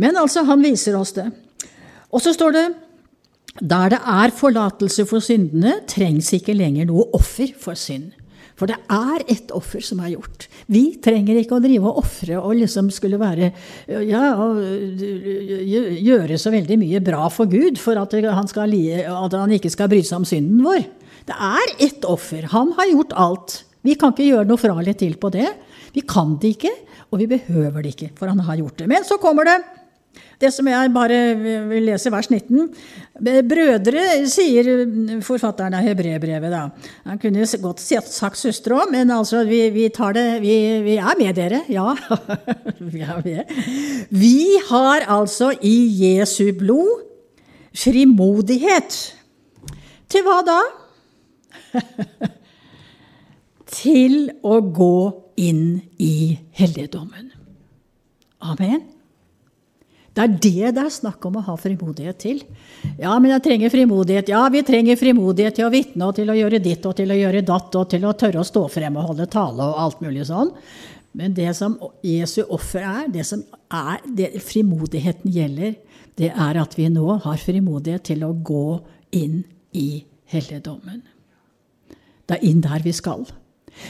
Men 0.00 0.16
altså, 0.16 0.46
han 0.48 0.64
viser 0.64 0.96
oss 0.96 1.12
det. 1.18 1.28
Og 2.08 2.24
så 2.24 2.32
står 2.32 2.56
det 2.56 2.66
der 3.58 3.92
det 3.92 4.00
er 4.00 4.32
forlatelse 4.32 5.04
for 5.10 5.20
syndene, 5.24 5.80
trengs 5.90 6.30
ikke 6.32 6.56
lenger 6.56 6.88
noe 6.88 7.10
offer 7.18 7.52
for 7.60 7.76
synd. 7.76 8.14
For 8.58 8.70
det 8.70 8.78
er 8.88 9.26
ett 9.28 9.52
offer 9.54 9.84
som 9.84 10.00
er 10.00 10.14
gjort. 10.16 10.47
Vi 10.68 10.82
trenger 11.00 11.38
ikke 11.40 11.56
å 11.56 11.62
drive 11.64 11.88
og 11.88 12.02
ofre 12.02 12.36
og 12.36 12.58
liksom 12.58 12.90
skulle 12.92 13.16
være 13.20 13.50
Ja, 13.88 14.34
gjøre 16.04 16.36
så 16.40 16.52
veldig 16.52 16.76
mye 16.80 17.00
bra 17.04 17.30
for 17.32 17.48
Gud 17.48 17.80
for 17.80 17.96
at 18.00 18.12
han, 18.12 18.50
skal, 18.50 18.74
at 19.08 19.38
han 19.38 19.54
ikke 19.56 19.72
skal 19.72 19.88
bry 19.88 20.02
seg 20.04 20.20
om 20.20 20.28
synden 20.28 20.60
vår. 20.66 20.84
Det 21.28 21.36
er 21.36 21.72
ett 21.88 22.04
offer. 22.08 22.44
Han 22.52 22.74
har 22.76 22.92
gjort 22.92 23.16
alt. 23.16 23.56
Vi 23.84 23.96
kan 23.96 24.12
ikke 24.12 24.28
gjøre 24.28 24.48
noe 24.48 24.60
fra 24.60 24.76
eller 24.76 24.96
til 24.98 25.16
på 25.20 25.32
det. 25.32 25.48
Vi 25.94 26.04
kan 26.04 26.36
det 26.40 26.54
ikke, 26.58 26.74
og 27.08 27.22
vi 27.22 27.30
behøver 27.30 27.84
det 27.84 27.94
ikke, 27.94 28.12
for 28.18 28.28
han 28.28 28.44
har 28.44 28.60
gjort 28.60 28.82
det. 28.82 28.88
Men 28.92 29.06
så 29.08 29.16
kommer 29.22 29.48
det 29.48 29.56
det 30.38 30.52
som 30.54 30.68
jeg 30.70 30.90
bare 30.94 31.18
vil 31.66 31.88
lese 31.88 32.12
vers 32.14 32.28
19. 32.30 32.68
Brødre, 33.50 34.04
sier 34.30 34.68
forfatteren 35.26 35.74
av 35.74 35.86
hebreerbrevet, 35.86 36.52
da. 36.52 36.92
Han 37.10 37.18
kunne 37.18 37.46
godt 37.62 37.82
sagt 37.82 38.38
søstre 38.38 38.76
òg, 38.78 38.92
men 38.94 39.10
altså, 39.10 39.42
vi, 39.48 39.64
vi, 39.74 39.88
tar 39.94 40.14
det 40.14 40.26
vi, 40.44 40.54
vi, 40.84 40.94
er 41.02 41.18
med 41.18 41.34
dere, 41.38 41.64
ja. 41.72 41.90
vi 42.94 43.02
er 43.02 43.22
med. 43.24 43.54
Vi 44.14 44.38
har 44.68 45.08
altså 45.10 45.50
i 45.58 45.76
Jesu 46.04 46.52
blod 46.58 47.02
frimodighet. 47.74 48.98
Til 50.08 50.24
hva 50.24 50.38
da? 50.46 50.60
Til 53.80 54.30
å 54.46 54.60
gå 54.62 54.94
inn 55.42 55.80
i 55.98 56.38
helligdommen. 56.58 57.34
Amen. 58.38 58.97
Det 60.18 60.24
er 60.24 60.32
det 60.42 60.70
det 60.74 60.82
er 60.82 60.90
snakk 60.90 61.22
om 61.28 61.36
å 61.38 61.44
ha 61.46 61.54
frimodighet 61.54 62.18
til. 62.18 62.40
Ja, 62.98 63.12
men 63.22 63.30
jeg 63.30 63.42
trenger 63.44 63.70
frimodighet. 63.70 64.32
Ja, 64.32 64.40
vi 64.50 64.64
trenger 64.66 64.98
frimodighet 64.98 65.54
til 65.60 65.68
å 65.68 65.70
vitne 65.70 66.08
og 66.08 66.16
til 66.16 66.32
å 66.32 66.34
gjøre 66.34 66.58
ditt 66.64 66.86
og 66.90 66.96
til 66.98 67.14
å 67.14 67.18
gjøre 67.20 67.44
datt 67.46 67.76
og 67.78 67.86
til 67.92 68.06
å 68.08 68.14
tørre 68.18 68.42
å 68.42 68.48
stå 68.48 68.64
frem 68.72 68.98
og 68.98 69.12
holde 69.12 69.28
tale 69.30 69.62
og 69.62 69.78
alt 69.84 70.02
mulig 70.02 70.26
sånn. 70.26 70.50
Men 71.14 71.38
det 71.38 71.52
som 71.54 71.78
Jesu 72.02 72.40
offer 72.50 72.82
er, 72.82 73.06
det 73.14 73.28
som 73.30 73.46
er, 73.70 74.02
det 74.18 74.32
frimodigheten 74.42 75.30
gjelder, 75.30 75.78
det 76.18 76.32
er 76.34 76.62
at 76.66 76.74
vi 76.74 76.90
nå 76.90 77.20
har 77.22 77.38
frimodighet 77.38 78.08
til 78.10 78.26
å 78.26 78.34
gå 78.34 78.80
inn 79.14 79.44
i 79.70 80.02
helligdommen. 80.34 81.04
Det 82.26 82.40
er 82.40 82.48
inn 82.50 82.64
der 82.66 82.82
vi 82.82 82.92
skal. 82.92 83.22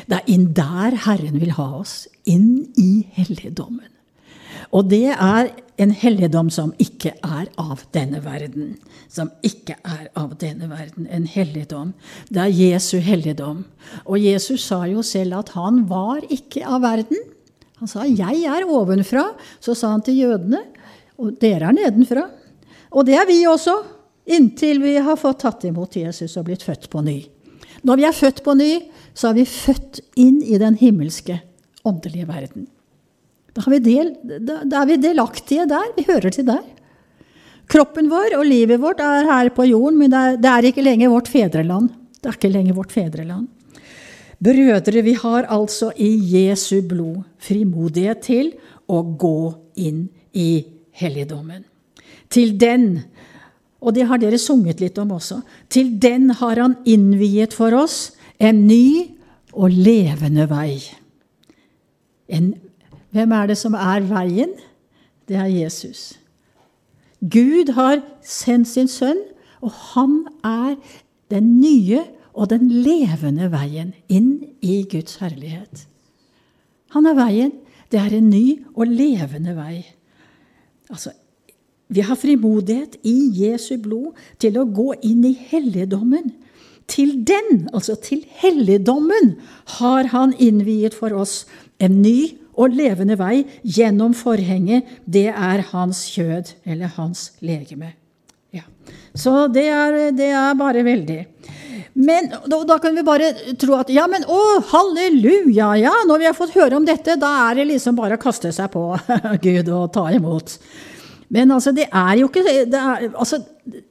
Det 0.05 0.21
er 0.21 0.29
inn 0.29 0.51
der 0.53 1.01
Herren 1.09 1.41
vil 1.41 1.57
ha 1.57 1.71
oss. 1.81 2.03
Inn 2.29 2.69
i 2.77 3.07
helligdommen. 3.17 3.89
Og 4.75 4.89
det 4.91 5.15
er 5.15 5.51
en 5.79 5.93
helligdom 5.95 6.51
som 6.53 6.73
ikke 6.83 7.15
er 7.25 7.47
av 7.61 7.85
denne 7.95 8.21
verden. 8.25 8.75
Som 9.09 9.31
ikke 9.47 9.79
er 9.87 10.09
av 10.19 10.35
denne 10.41 10.69
verden. 10.71 11.07
En 11.07 11.27
helligdom. 11.31 11.95
Det 12.29 12.43
er 12.43 12.53
Jesu 12.53 12.99
helligdom. 13.05 13.65
Og 14.05 14.19
Jesus 14.21 14.67
sa 14.67 14.83
jo 14.91 15.05
selv 15.07 15.39
at 15.41 15.55
han 15.57 15.85
var 15.89 16.27
ikke 16.29 16.67
av 16.67 16.83
verden. 16.83 17.21
Han 17.79 17.89
sa 17.89 18.03
'jeg 18.05 18.45
er 18.45 18.67
ovenfra'. 18.67 19.35
Så 19.61 19.75
sa 19.75 19.91
han 19.91 20.03
til 20.03 20.19
jødene 20.19 20.63
'og 21.19 21.39
dere 21.41 21.69
er 21.69 21.73
nedenfra'. 21.73 22.29
Og 22.93 23.07
det 23.07 23.15
er 23.15 23.27
vi 23.27 23.47
også, 23.47 23.85
inntil 24.27 24.83
vi 24.83 24.97
har 24.97 25.17
fått 25.17 25.41
tatt 25.41 25.65
imot 25.65 25.97
Jesus 25.97 26.37
og 26.37 26.45
blitt 26.45 26.63
født 26.63 26.91
på 26.91 27.01
ny. 27.01 27.25
Når 27.83 27.97
vi 27.97 28.05
er 28.05 28.13
født 28.13 28.43
på 28.43 28.55
ny, 28.55 28.81
så 29.15 29.29
er 29.29 29.35
vi 29.35 29.45
født 29.45 30.01
inn 30.17 30.43
i 30.43 30.59
den 30.59 30.75
himmelske, 30.75 31.41
åndelige 31.85 32.29
verden. 32.29 32.67
Da, 33.59 33.79
del, 33.83 34.13
da, 34.23 34.61
da 34.63 34.83
er 34.83 34.87
vi 34.87 34.97
delaktige 35.03 35.67
der. 35.67 35.93
Vi 35.97 36.07
hører 36.07 36.31
til 36.35 36.47
der. 36.47 36.63
Kroppen 37.69 38.09
vår 38.09 38.39
og 38.39 38.47
livet 38.49 38.81
vårt 38.81 39.03
er 39.05 39.27
her 39.29 39.51
på 39.53 39.67
jorden, 39.69 39.99
men 40.01 40.13
det 40.13 40.19
er, 40.19 40.37
det 40.41 40.51
er 40.51 40.69
ikke 40.71 40.85
lenger 40.85 41.13
vårt 41.13 41.29
fedreland. 41.29 41.91
Det 42.19 42.31
er 42.31 42.39
ikke 42.39 42.53
lenger 42.55 42.77
vårt 42.79 42.95
fedreland. 42.95 43.49
Brødre, 44.39 45.03
vi 45.03 45.15
har 45.19 45.49
altså 45.51 45.91
i 45.99 46.09
Jesu 46.33 46.81
blod 46.87 47.25
frimodighet 47.43 48.23
til 48.23 48.53
å 48.87 49.03
gå 49.19 49.41
inn 49.83 50.07
i 50.33 50.63
helligdommen. 51.01 51.65
Til 52.31 52.55
den, 52.61 53.03
og 53.83 53.97
det 53.97 54.07
har 54.09 54.23
dere 54.23 54.39
sunget 54.39 54.81
litt 54.81 54.99
om 55.03 55.17
også, 55.19 55.41
til 55.69 55.97
den 56.01 56.31
har 56.39 56.63
han 56.63 56.79
innviet 56.87 57.57
for 57.57 57.75
oss 57.75 58.15
en 58.39 58.67
ny 58.69 59.11
og 59.53 59.75
levende 59.75 60.47
vei. 60.51 60.79
En 62.29 62.53
hvem 63.11 63.33
er 63.33 63.51
det 63.51 63.59
som 63.59 63.75
er 63.75 64.05
veien? 64.09 64.53
Det 65.29 65.37
er 65.37 65.49
Jesus. 65.51 66.19
Gud 67.21 67.73
har 67.75 68.01
sendt 68.23 68.69
sin 68.69 68.89
sønn, 68.89 69.21
og 69.61 69.73
han 69.95 70.21
er 70.45 70.77
den 71.33 71.59
nye 71.61 72.05
og 72.39 72.51
den 72.53 72.69
levende 72.71 73.51
veien 73.53 73.95
inn 74.09 74.45
i 74.63 74.83
Guds 74.91 75.19
herlighet. 75.23 75.89
Han 76.95 77.09
er 77.09 77.17
veien. 77.19 77.55
Det 77.89 78.01
er 78.01 78.19
en 78.19 78.29
ny 78.29 78.61
og 78.77 78.91
levende 78.93 79.55
vei. 79.57 79.81
Altså, 80.93 81.11
vi 81.89 82.05
har 82.05 82.21
frimodighet 82.21 82.99
i 83.09 83.17
Jesu 83.33 83.79
blod 83.81 84.17
til 84.41 84.59
å 84.61 84.67
gå 84.69 84.93
inn 85.09 85.25
i 85.25 85.33
helligdommen. 85.33 86.35
Til 86.89 87.17
den, 87.29 87.69
altså 87.73 87.97
til 88.01 88.23
helligdommen, 88.41 89.35
har 89.81 90.09
han 90.13 90.35
innviet 90.39 90.97
for 90.97 91.17
oss 91.17 91.43
en 91.81 92.03
ny 92.05 92.37
og 92.59 92.75
levende 92.75 93.17
vei 93.19 93.45
gjennom 93.63 94.15
forhenget, 94.19 94.89
det 95.07 95.29
er 95.31 95.65
hans 95.71 96.05
kjød, 96.13 96.55
eller 96.67 96.93
hans 96.99 97.31
legeme. 97.45 97.95
Ja. 98.55 98.65
Så 99.15 99.47
det 99.53 99.69
er, 99.71 99.99
det 100.17 100.31
er, 100.33 100.55
bare 100.59 100.83
veldig. 100.87 101.21
Men 101.99 102.31
da, 102.31 102.61
da, 102.67 102.79
kan 102.83 102.95
vi 102.97 103.05
bare 103.07 103.33
tro 103.59 103.77
at 103.79 103.91
ja, 103.93 104.07
men 104.11 104.27
å, 104.31 104.41
halleluja, 104.71 105.73
ja, 105.83 105.95
når 106.09 106.23
vi 106.23 106.29
har 106.29 106.37
fått 106.37 106.55
høre 106.57 106.79
om 106.79 106.87
dette, 106.87 107.19
da 107.21 107.33
er 107.49 107.61
det 107.61 107.69
liksom 107.73 107.99
bare 107.99 108.19
å 108.19 108.23
kaste 108.23 108.53
seg 108.55 108.71
på 108.75 108.85
Gud 109.45 109.71
og 109.75 109.91
ta 109.95 110.07
imot. 110.15 110.59
Men 111.35 111.53
altså, 111.53 111.75
det 111.77 111.89
er 111.91 112.21
jo 112.23 112.29
ikke 112.31 112.45
det 112.47 112.79
er, 112.79 113.09
altså, 113.13 113.43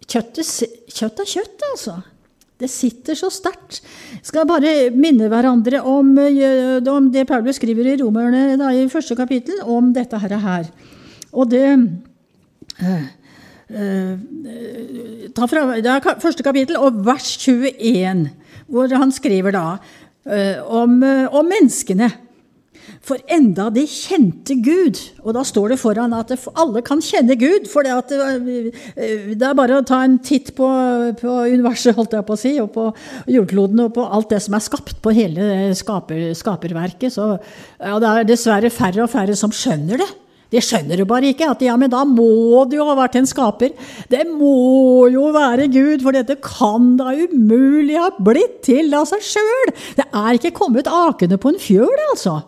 kjøttet, 0.08 0.48
kjøtt 0.94 1.22
er 1.22 1.34
kjøtt, 1.36 1.68
altså. 1.72 2.00
Det 2.58 2.70
sitter 2.72 3.18
så 3.18 3.30
sterkt. 3.30 3.82
Skal 4.26 4.48
bare 4.50 4.90
minne 4.96 5.30
hverandre 5.30 5.84
om, 5.86 6.18
eh, 6.18 6.82
om 6.90 7.12
det 7.14 7.28
Paulus 7.30 7.60
skriver 7.60 7.92
i 7.92 7.98
Romerne 8.02 8.58
da, 8.58 8.72
i 8.74 8.88
første 8.90 9.16
kapittel, 9.16 9.62
om 9.62 9.94
dette 9.94 10.18
her. 10.18 10.66
Og 11.34 11.50
det 11.52 11.68
uh, 12.82 13.06
ta 15.36 15.48
fra, 15.50 15.82
Det 15.82 15.92
er 15.92 16.20
første 16.22 16.44
kapittel 16.44 16.78
og 16.78 17.06
vers 17.06 17.38
21, 17.38 18.30
hvor 18.68 18.88
han 18.96 19.12
skriver 19.12 19.52
da 19.52 19.78
uh, 19.78 20.82
om, 20.82 21.04
om 21.04 21.46
menneskene. 21.46 22.10
For 23.08 23.22
enda 23.32 23.70
de 23.72 23.86
kjente 23.88 24.58
Gud 24.60 25.00
Og 25.24 25.32
da 25.38 25.44
står 25.48 25.74
det 25.74 25.80
foran 25.80 26.16
at 26.18 26.34
alle 26.60 26.84
kan 26.86 27.02
kjenne 27.04 27.38
Gud. 27.40 27.70
For 27.72 27.86
det, 27.88 27.96
eh, 28.12 29.32
det 29.32 29.48
er 29.48 29.58
bare 29.58 29.80
å 29.80 29.86
ta 29.88 30.02
en 30.04 30.18
titt 30.20 30.54
på, 30.58 30.68
på, 31.22 31.38
universet, 31.48 31.96
holdt 31.96 32.18
jeg 32.18 32.28
på 32.28 32.36
å 32.36 32.42
si, 32.42 32.54
og 32.62 32.72
på 32.76 32.90
jordkloden 33.32 33.86
og 33.86 33.94
på 33.96 34.06
alt 34.06 34.32
det 34.34 34.42
som 34.44 34.58
er 34.58 34.66
skapt 34.66 35.00
på 35.04 35.14
hele 35.16 35.72
skaper, 35.78 36.32
skaperverket. 36.38 37.14
Så 37.16 37.34
ja, 37.36 37.98
det 38.04 38.12
er 38.12 38.32
dessverre 38.32 38.72
færre 38.74 39.06
og 39.06 39.12
færre 39.12 39.36
som 39.40 39.54
skjønner 39.56 40.04
det. 40.04 40.10
De 40.54 40.62
skjønner 40.64 41.02
jo 41.02 41.08
bare 41.10 41.34
ikke 41.34 41.50
at 41.52 41.64
ja, 41.66 41.76
men 41.80 41.92
da 41.92 42.06
må 42.08 42.64
det 42.72 42.78
jo 42.80 42.88
ha 42.88 42.96
vært 42.96 43.18
en 43.20 43.28
skaper. 43.28 43.74
Det 44.12 44.24
må 44.30 45.08
jo 45.12 45.28
være 45.36 45.68
Gud, 45.74 46.04
for 46.06 46.16
dette 46.16 46.38
kan 46.44 46.94
da 47.00 47.12
umulig 47.12 47.98
ha 48.00 48.14
blitt 48.16 48.62
til 48.68 48.94
av 48.96 49.10
seg 49.10 49.26
sjøl. 49.28 49.74
Det 50.00 50.08
er 50.08 50.40
ikke 50.40 50.56
kommet 50.56 50.88
akende 50.88 51.40
på 51.42 51.52
en 51.52 51.60
fjøl, 51.62 52.06
altså. 52.14 52.40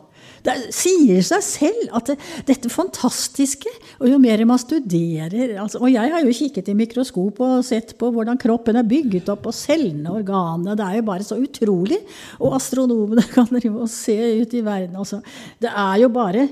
Det 0.45 0.55
sier 0.75 1.21
seg 1.25 1.43
selv 1.45 1.97
at 1.99 2.11
det, 2.11 2.17
dette 2.47 2.71
fantastiske 2.71 3.71
Og 3.99 4.07
jo 4.11 4.19
mer 4.21 4.43
man 4.47 4.61
studerer 4.61 5.57
altså, 5.59 5.81
Og 5.83 5.91
jeg 5.91 6.13
har 6.13 6.23
jo 6.23 6.35
kikket 6.35 6.71
i 6.71 6.77
mikroskop 6.77 7.41
og 7.45 7.65
sett 7.67 7.95
på 7.99 8.11
hvordan 8.15 8.39
kroppen 8.39 8.79
er 8.79 8.87
bygget 8.87 9.29
opp, 9.33 9.49
og 9.49 9.55
cellene, 9.55 10.07
og 10.09 10.21
organene 10.21 10.77
Det 10.79 10.87
er 10.87 10.99
jo 10.99 11.07
bare 11.09 11.27
så 11.27 11.39
utrolig. 11.39 11.99
Og 12.39 12.55
astronomene 12.57 13.25
kan 13.35 13.49
drive 13.51 13.85
og 13.85 13.91
se 13.91 14.17
ut 14.41 14.53
i 14.55 14.65
verden. 14.65 14.99
Altså. 14.99 15.21
Det 15.61 15.71
er 15.71 16.03
jo 16.03 16.11
bare 16.13 16.47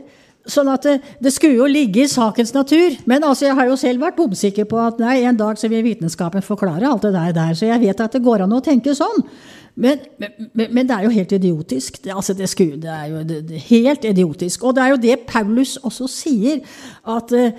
Sånn 0.48 0.72
at 0.72 0.86
det, 0.88 0.96
det, 1.24 1.34
skulle 1.36 1.60
jo 1.60 1.68
ligge 1.70 2.06
i 2.06 2.10
sakens 2.12 2.54
natur. 2.56 2.96
Men 3.10 3.26
altså, 3.28 3.50
jeg 3.50 3.58
har 3.60 3.70
jo 3.70 3.78
selv 3.80 4.06
vært 4.06 4.20
bomsikker 4.20 4.68
på 4.70 4.80
at 4.80 5.02
nei, 5.04 5.20
en 5.28 5.40
dag 5.40 5.60
så 5.60 5.70
vil 5.72 5.86
vitenskapen 5.86 6.46
forklare 6.46 6.88
alt 6.88 7.08
det 7.08 7.14
der, 7.16 7.36
der. 7.36 7.56
Så 7.58 7.68
jeg 7.70 7.84
vet 7.84 8.04
at 8.04 8.16
det 8.16 8.24
går 8.26 8.46
an 8.46 8.56
å 8.56 8.64
tenke 8.64 8.96
sånn. 8.98 9.26
Men, 9.78 10.00
men, 10.18 10.72
men, 10.74 10.88
det 10.90 10.96
er 10.96 11.04
jo 11.06 11.12
helt 11.14 11.34
idiotisk. 11.38 12.00
Det, 12.02 12.10
altså 12.10 12.34
det, 12.34 12.48
skulle, 12.50 12.80
det 12.82 12.90
er 12.90 13.12
jo 13.12 13.20
det, 13.30 13.60
helt 13.70 14.06
idiotisk. 14.10 14.64
Og 14.66 14.74
det 14.74 14.84
er 14.84 14.90
jo 14.90 14.98
det 15.04 15.18
Paulus 15.30 15.76
også 15.86 16.08
sier, 16.10 16.64
at 17.06 17.34
uh, 17.38 17.52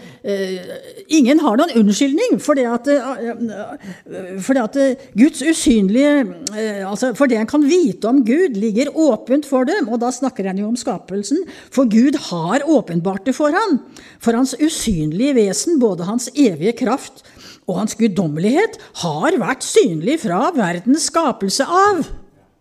ingen 1.15 1.39
har 1.45 1.61
noen 1.61 1.77
unnskyldning 1.79 2.41
for 2.43 2.59
det 2.59 2.67
at, 2.67 2.91
uh, 2.91 4.41
for 4.43 4.59
at 4.59 4.81
Guds 5.15 5.45
usynlige 5.47 6.27
uh, 6.27 6.91
altså 6.91 7.13
For 7.15 7.31
det 7.31 7.39
en 7.39 7.51
kan 7.51 7.63
vite 7.63 8.11
om 8.11 8.25
Gud, 8.27 8.59
ligger 8.59 8.91
åpent 8.99 9.47
for 9.47 9.71
dem. 9.71 9.87
Og 9.87 10.03
da 10.03 10.11
snakker 10.11 10.51
han 10.51 10.59
jo 10.59 10.73
om 10.73 10.79
skapelsen. 10.79 11.45
For 11.71 11.87
Gud 11.87 12.19
har 12.33 12.67
åpenbart 12.67 12.78
det 12.87 13.35
for 13.35 13.51
han. 13.51 13.81
For 14.21 14.33
hans 14.33 14.55
usynlige 14.55 15.35
vesen, 15.35 15.79
både 15.79 16.05
hans 16.05 16.29
evige 16.35 16.73
kraft 16.85 17.25
og 17.69 17.83
hans 17.83 17.95
guddommelighet 17.95 18.79
har 19.03 19.37
vært 19.39 19.63
synlig 19.67 20.21
fra 20.25 20.51
verdens 20.57 21.11
skapelse 21.11 21.65
av. 21.65 22.07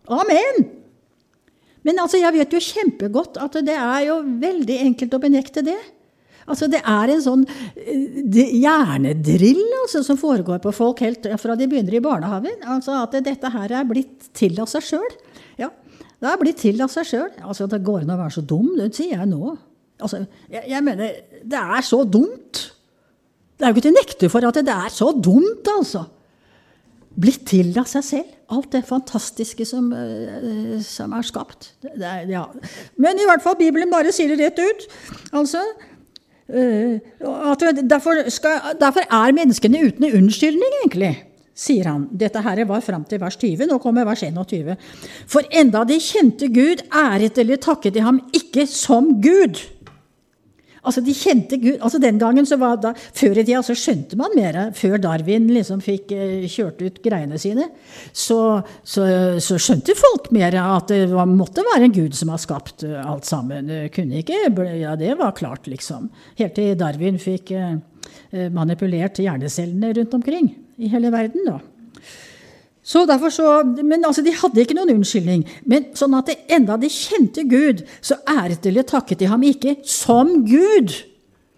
Amen! 0.08 0.67
Men 1.88 2.01
altså, 2.03 2.19
jeg 2.19 2.36
vet 2.36 2.51
jo 2.51 2.60
kjempegodt 2.60 3.38
at 3.39 3.62
det 3.63 3.77
er 3.77 4.10
jo 4.10 4.19
veldig 4.41 4.82
enkelt 4.89 5.13
å 5.15 5.21
benekte 5.23 5.63
det. 5.63 5.80
Altså, 6.47 6.67
Det 6.71 6.80
er 6.80 7.12
en 7.12 7.23
sånn 7.23 7.45
eh, 7.75 8.43
hjernedrill 8.62 9.63
altså, 9.84 10.03
som 10.03 10.19
foregår 10.19 10.62
på 10.63 10.73
folk 10.75 11.03
helt 11.03 11.27
fra 11.39 11.56
de 11.60 11.67
begynner 11.67 11.97
i 11.99 12.03
barnehagen. 12.03 12.60
Altså 12.67 12.95
At 13.01 13.15
dette 13.23 13.51
her 13.51 13.73
er 13.82 13.88
blitt 13.88 14.32
til 14.36 14.60
av 14.63 14.71
seg 14.71 14.86
sjøl. 14.88 15.17
Ja, 15.60 15.71
det 16.19 16.32
er 16.32 16.39
blitt 16.41 16.62
til 16.63 16.80
av 16.84 16.91
seg 16.91 17.08
sjøl. 17.08 17.32
Altså, 17.43 17.67
det 17.71 17.84
går 17.88 18.03
an 18.03 18.15
å 18.15 18.19
være 18.19 18.38
så 18.39 18.45
dum, 18.47 18.73
det 18.80 18.93
sier 18.95 19.19
jeg 19.19 19.32
nå. 19.32 19.56
Altså, 19.97 20.25
jeg, 20.49 20.63
jeg 20.69 20.83
mener, 20.86 21.21
det 21.43 21.62
er 21.62 21.81
så 21.86 22.03
dumt. 22.03 22.67
Det 23.57 23.65
er 23.65 23.71
jo 23.71 23.77
ikke 23.77 23.88
til 23.88 23.95
å 23.95 23.97
nekte 23.97 24.29
for 24.29 24.45
at 24.45 24.62
det 24.62 24.73
er 24.73 24.93
så 24.93 25.10
dumt, 25.13 25.69
altså. 25.73 26.05
Blitt 27.17 27.47
til 27.49 27.71
av 27.81 27.88
seg 27.89 28.05
selv. 28.05 28.33
Alt 28.53 28.69
det 28.75 28.83
fantastiske 28.88 29.65
som, 29.67 29.89
uh, 29.89 30.77
som 30.86 31.15
er 31.17 31.25
skapt. 31.25 31.71
Er, 31.97 32.27
ja. 32.29 32.45
Men 33.01 33.17
i 33.17 33.25
hvert 33.27 33.41
fall, 33.43 33.57
Bibelen 33.60 33.89
bare 33.91 34.13
sier 34.15 34.29
det 34.31 34.38
rett 34.43 34.62
ut. 34.62 34.86
Altså, 35.36 35.63
uh, 36.53 37.79
derfor, 37.81 38.21
skal, 38.31 38.75
derfor, 38.79 39.07
er 39.10 39.33
menneskene 39.36 39.81
uten 39.89 40.05
unnskyldning, 40.12 40.77
egentlig, 40.83 41.15
sier 41.57 41.89
han. 41.89 42.05
Dette 42.13 42.45
her 42.45 42.62
var 42.69 42.86
fram 42.86 43.07
til 43.10 43.23
vers 43.23 43.39
20. 43.41 43.65
Nå 43.65 43.81
kommer 43.81 44.05
vers 44.05 44.21
21. 44.21 44.77
For 45.25 45.49
enda 45.49 45.81
de 45.89 45.97
kjente 45.97 46.51
Gud, 46.53 46.86
æret 46.93 47.41
eller 47.41 47.57
takket 47.65 47.97
de 47.97 48.05
ham 48.05 48.21
ikke 48.38 48.69
som 48.69 49.15
Gud. 49.25 49.57
Altså, 50.88 51.04
de 51.04 51.15
kjente 51.15 51.60
Gud. 51.62 51.78
Altså, 51.82 52.00
Den 52.02 52.19
gangen, 52.21 52.45
så 52.47 52.58
var 52.62 52.80
da, 52.82 52.93
Før 52.95 53.38
i 53.38 53.43
tida 53.43 53.62
så 53.65 53.76
skjønte 53.78 54.17
man 54.19 54.36
mer. 54.38 54.60
Før 54.78 54.97
Darwin 55.04 55.50
liksom 55.52 55.82
fikk 55.84 56.13
eh, 56.15 56.47
kjørt 56.52 56.82
ut 56.82 57.02
greiene 57.04 57.39
sine, 57.41 57.69
så, 58.12 58.62
så, 58.84 59.06
så, 59.43 59.60
skjønte 59.62 59.95
folk 59.97 60.32
mer 60.36 60.56
at 60.62 60.91
det 60.93 61.08
var, 61.12 61.28
måtte 61.30 61.65
være 61.65 61.88
en 61.88 61.95
gud 61.95 62.15
som 62.17 62.32
har 62.34 62.41
skapt 62.41 62.86
uh, 62.88 63.00
alt 63.04 63.28
sammen. 63.28 63.71
Kunne 63.93 64.21
ikke 64.23 64.45
Ja, 64.78 64.95
det 65.00 65.17
var 65.19 65.36
klart, 65.38 65.67
liksom. 65.67 66.10
Helt 66.39 66.56
til 66.58 66.78
Darwin 66.80 67.19
fikk 67.21 67.52
uh, 67.56 67.78
manipulert 68.54 69.19
hjernecellene 69.21 69.93
rundt 69.97 70.15
omkring 70.17 70.54
i 70.78 70.91
hele 70.91 71.12
verden. 71.13 71.45
da. 71.47 71.60
Så 72.88 73.04
derfor 73.08 73.34
så, 73.34 73.50
men 73.84 74.06
altså, 74.08 74.23
De 74.23 74.32
hadde 74.32 74.63
ikke 74.63 74.78
noen 74.78 74.95
unnskyldning. 74.95 75.43
Men 75.67 75.89
sånn 75.97 76.15
at 76.15 76.30
det, 76.32 76.38
enda 76.56 76.78
de 76.80 76.89
kjente 76.91 77.43
Gud, 77.50 77.84
så 78.00 78.15
æret 78.32 78.65
eller 78.69 78.88
takket 78.88 79.19
de 79.19 79.28
ham 79.28 79.43
ikke 79.43 79.76
som 79.84 80.45
Gud. 80.47 80.95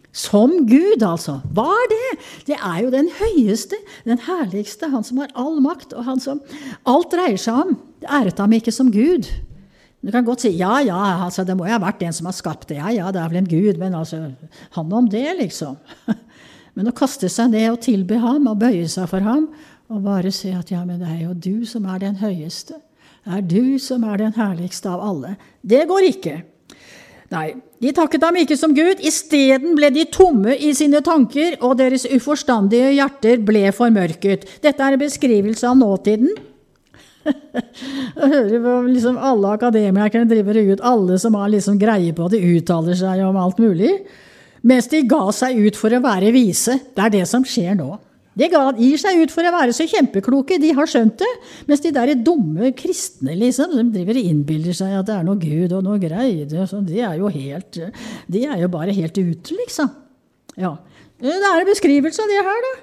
Som 0.09 0.63
Gud, 0.65 1.03
altså. 1.05 1.37
Hva 1.53 1.67
er 1.69 1.91
det? 1.91 2.07
Det 2.47 2.57
er 2.57 2.79
jo 2.81 2.89
den 2.95 3.11
høyeste, 3.19 3.77
den 4.09 4.23
herligste, 4.25 4.89
han 4.89 5.05
som 5.05 5.21
har 5.21 5.29
all 5.37 5.61
makt, 5.61 5.93
og 5.93 6.07
han 6.09 6.23
som 6.23 6.41
alt 6.89 7.13
dreier 7.13 7.37
seg 7.37 7.61
om. 7.61 7.77
Det 8.01 8.09
æret 8.09 8.41
ham 8.41 8.57
ikke 8.57 8.73
som 8.73 8.89
Gud. 8.93 9.29
Du 10.01 10.09
kan 10.15 10.25
godt 10.25 10.47
si 10.47 10.55
ja, 10.55 10.79
ja, 10.81 10.97
altså, 11.27 11.43
det 11.45 11.53
må 11.59 11.67
jo 11.67 11.75
ha 11.75 11.81
vært 11.83 12.01
en 12.07 12.15
som 12.15 12.29
har 12.29 12.37
skapt 12.37 12.71
det. 12.71 12.79
Ja, 12.79 12.89
ja, 12.95 13.13
det 13.13 13.21
er 13.21 13.29
vel 13.29 13.43
en 13.43 13.51
gud, 13.51 13.77
men 13.77 13.93
altså, 13.99 14.31
han 14.79 14.97
om 14.97 15.11
det, 15.11 15.27
liksom. 15.43 15.77
Men 16.77 16.87
å 16.87 16.95
kaste 16.95 17.27
seg 17.27 17.49
ned 17.51 17.65
og 17.73 17.81
tilbe 17.83 18.15
ham 18.21 18.45
og 18.47 18.61
bøye 18.61 18.85
seg 18.87 19.09
for 19.11 19.25
ham 19.25 19.49
og 19.89 20.05
bare 20.05 20.31
se 20.33 20.51
at 20.53 20.69
ja, 20.71 20.83
men 20.85 21.01
det 21.01 21.09
er 21.09 21.25
jo 21.25 21.33
du 21.33 21.65
som 21.65 21.87
er 21.89 22.01
den 22.03 22.19
høyeste. 22.21 22.77
Det 23.25 23.35
er 23.35 23.45
du 23.45 23.79
som 23.81 24.05
er 24.07 24.21
den 24.21 24.35
herligste 24.37 24.89
av 24.91 25.01
alle. 25.03 25.35
Det 25.61 25.81
går 25.89 26.07
ikke. 26.11 26.35
Nei, 27.29 27.47
de 27.81 27.91
takket 27.93 28.23
ham 28.25 28.37
ikke 28.41 28.57
som 28.57 28.73
Gud. 28.73 29.01
Isteden 29.05 29.75
ble 29.77 29.91
de 29.93 30.05
tomme 30.09 30.55
i 30.55 30.71
sine 30.77 31.01
tanker, 31.05 31.59
og 31.61 31.77
deres 31.81 32.07
uforstandige 32.09 32.95
hjerter 32.97 33.41
ble 33.45 33.67
formørket. 33.75 34.47
Dette 34.63 34.85
er 34.85 34.97
en 34.97 35.03
beskrivelse 35.03 35.67
av 35.69 35.77
nåtiden. 35.77 36.31
Jeg 37.29 38.29
hører 38.31 38.61
på 38.63 38.73
liksom 38.87 39.17
alle 39.21 39.53
akademikerne 39.53 40.29
driver 40.29 40.57
ut, 40.71 40.81
alle 40.81 41.19
som 41.21 41.35
har 41.37 41.51
liksom 41.53 41.77
greie 41.81 42.15
på 42.15 42.29
det, 42.31 42.39
uttaler 42.41 42.97
seg 42.97 43.21
om 43.27 43.37
alt 43.37 43.59
mulig. 43.61 43.91
Mens 44.65 44.89
de 44.91 45.03
ga 45.07 45.27
seg 45.35 45.59
ut 45.67 45.77
for 45.77 45.93
å 45.93 46.01
være 46.03 46.33
vise. 46.35 46.79
Det 46.95 47.05
er 47.05 47.13
det 47.19 47.25
som 47.29 47.45
skjer 47.45 47.77
nå. 47.77 47.93
De 48.37 48.47
gir 48.47 48.99
seg 49.01 49.23
ut 49.23 49.31
for 49.33 49.43
å 49.43 49.51
være 49.51 49.73
så 49.75 49.87
kjempekloke, 49.89 50.59
de 50.61 50.69
har 50.77 50.87
skjønt 50.89 51.17
det. 51.19 51.29
Mens 51.67 51.81
de 51.83 51.91
der 51.95 52.13
dumme 52.15 52.71
kristne 52.77 53.35
liksom, 53.37 53.73
de 53.75 53.87
driver 53.95 54.19
og 54.19 54.29
innbiller 54.29 54.77
seg 54.77 54.93
at 54.99 55.09
det 55.09 55.15
er 55.17 55.25
noe 55.27 55.39
Gud 55.41 55.73
og 55.75 55.83
noe 55.87 55.97
greier, 56.01 56.45
de 56.45 57.01
er 57.01 57.17
jo 57.19 57.31
helt, 57.33 57.81
de 58.29 58.45
er 58.45 58.61
jo 58.61 58.69
bare 58.71 58.95
helt 58.95 59.17
ute, 59.17 59.57
liksom. 59.57 59.89
Ja. 60.59 60.77
Det 61.19 61.35
er 61.35 61.59
en 61.59 61.67
beskrivelse 61.67 62.23
av 62.23 62.31
det 62.31 62.45
her, 62.47 62.63
da. 62.67 62.75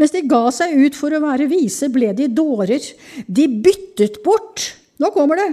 Mens 0.00 0.12
de 0.12 0.24
ga 0.28 0.42
seg 0.52 0.74
ut 0.76 0.98
for 0.98 1.14
å 1.14 1.22
være 1.22 1.46
vise, 1.50 1.88
ble 1.92 2.10
de 2.16 2.26
dårer. 2.32 2.82
De 3.26 3.46
byttet 3.48 4.20
bort 4.24 4.74
Nå 4.98 5.12
kommer 5.14 5.38
det. 5.38 5.52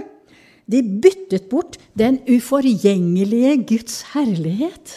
De 0.66 0.80
byttet 0.82 1.44
bort 1.46 1.76
den 1.94 2.16
uforgjengelige 2.26 3.52
Guds 3.68 4.00
herlighet 4.10 4.96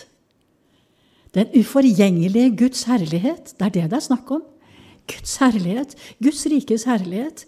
den 1.38 1.52
uforgjengelige 1.60 2.56
Guds 2.58 2.84
herlighet, 2.90 3.54
det 3.60 3.66
er 3.66 3.76
det 3.76 3.90
det 3.92 4.00
er 4.00 4.08
snakk 4.08 4.32
om. 4.32 4.44
Guds 5.10 5.38
herlighet, 5.42 5.96
Guds 6.24 6.46
rikes 6.46 6.86
herlighet. 6.90 7.46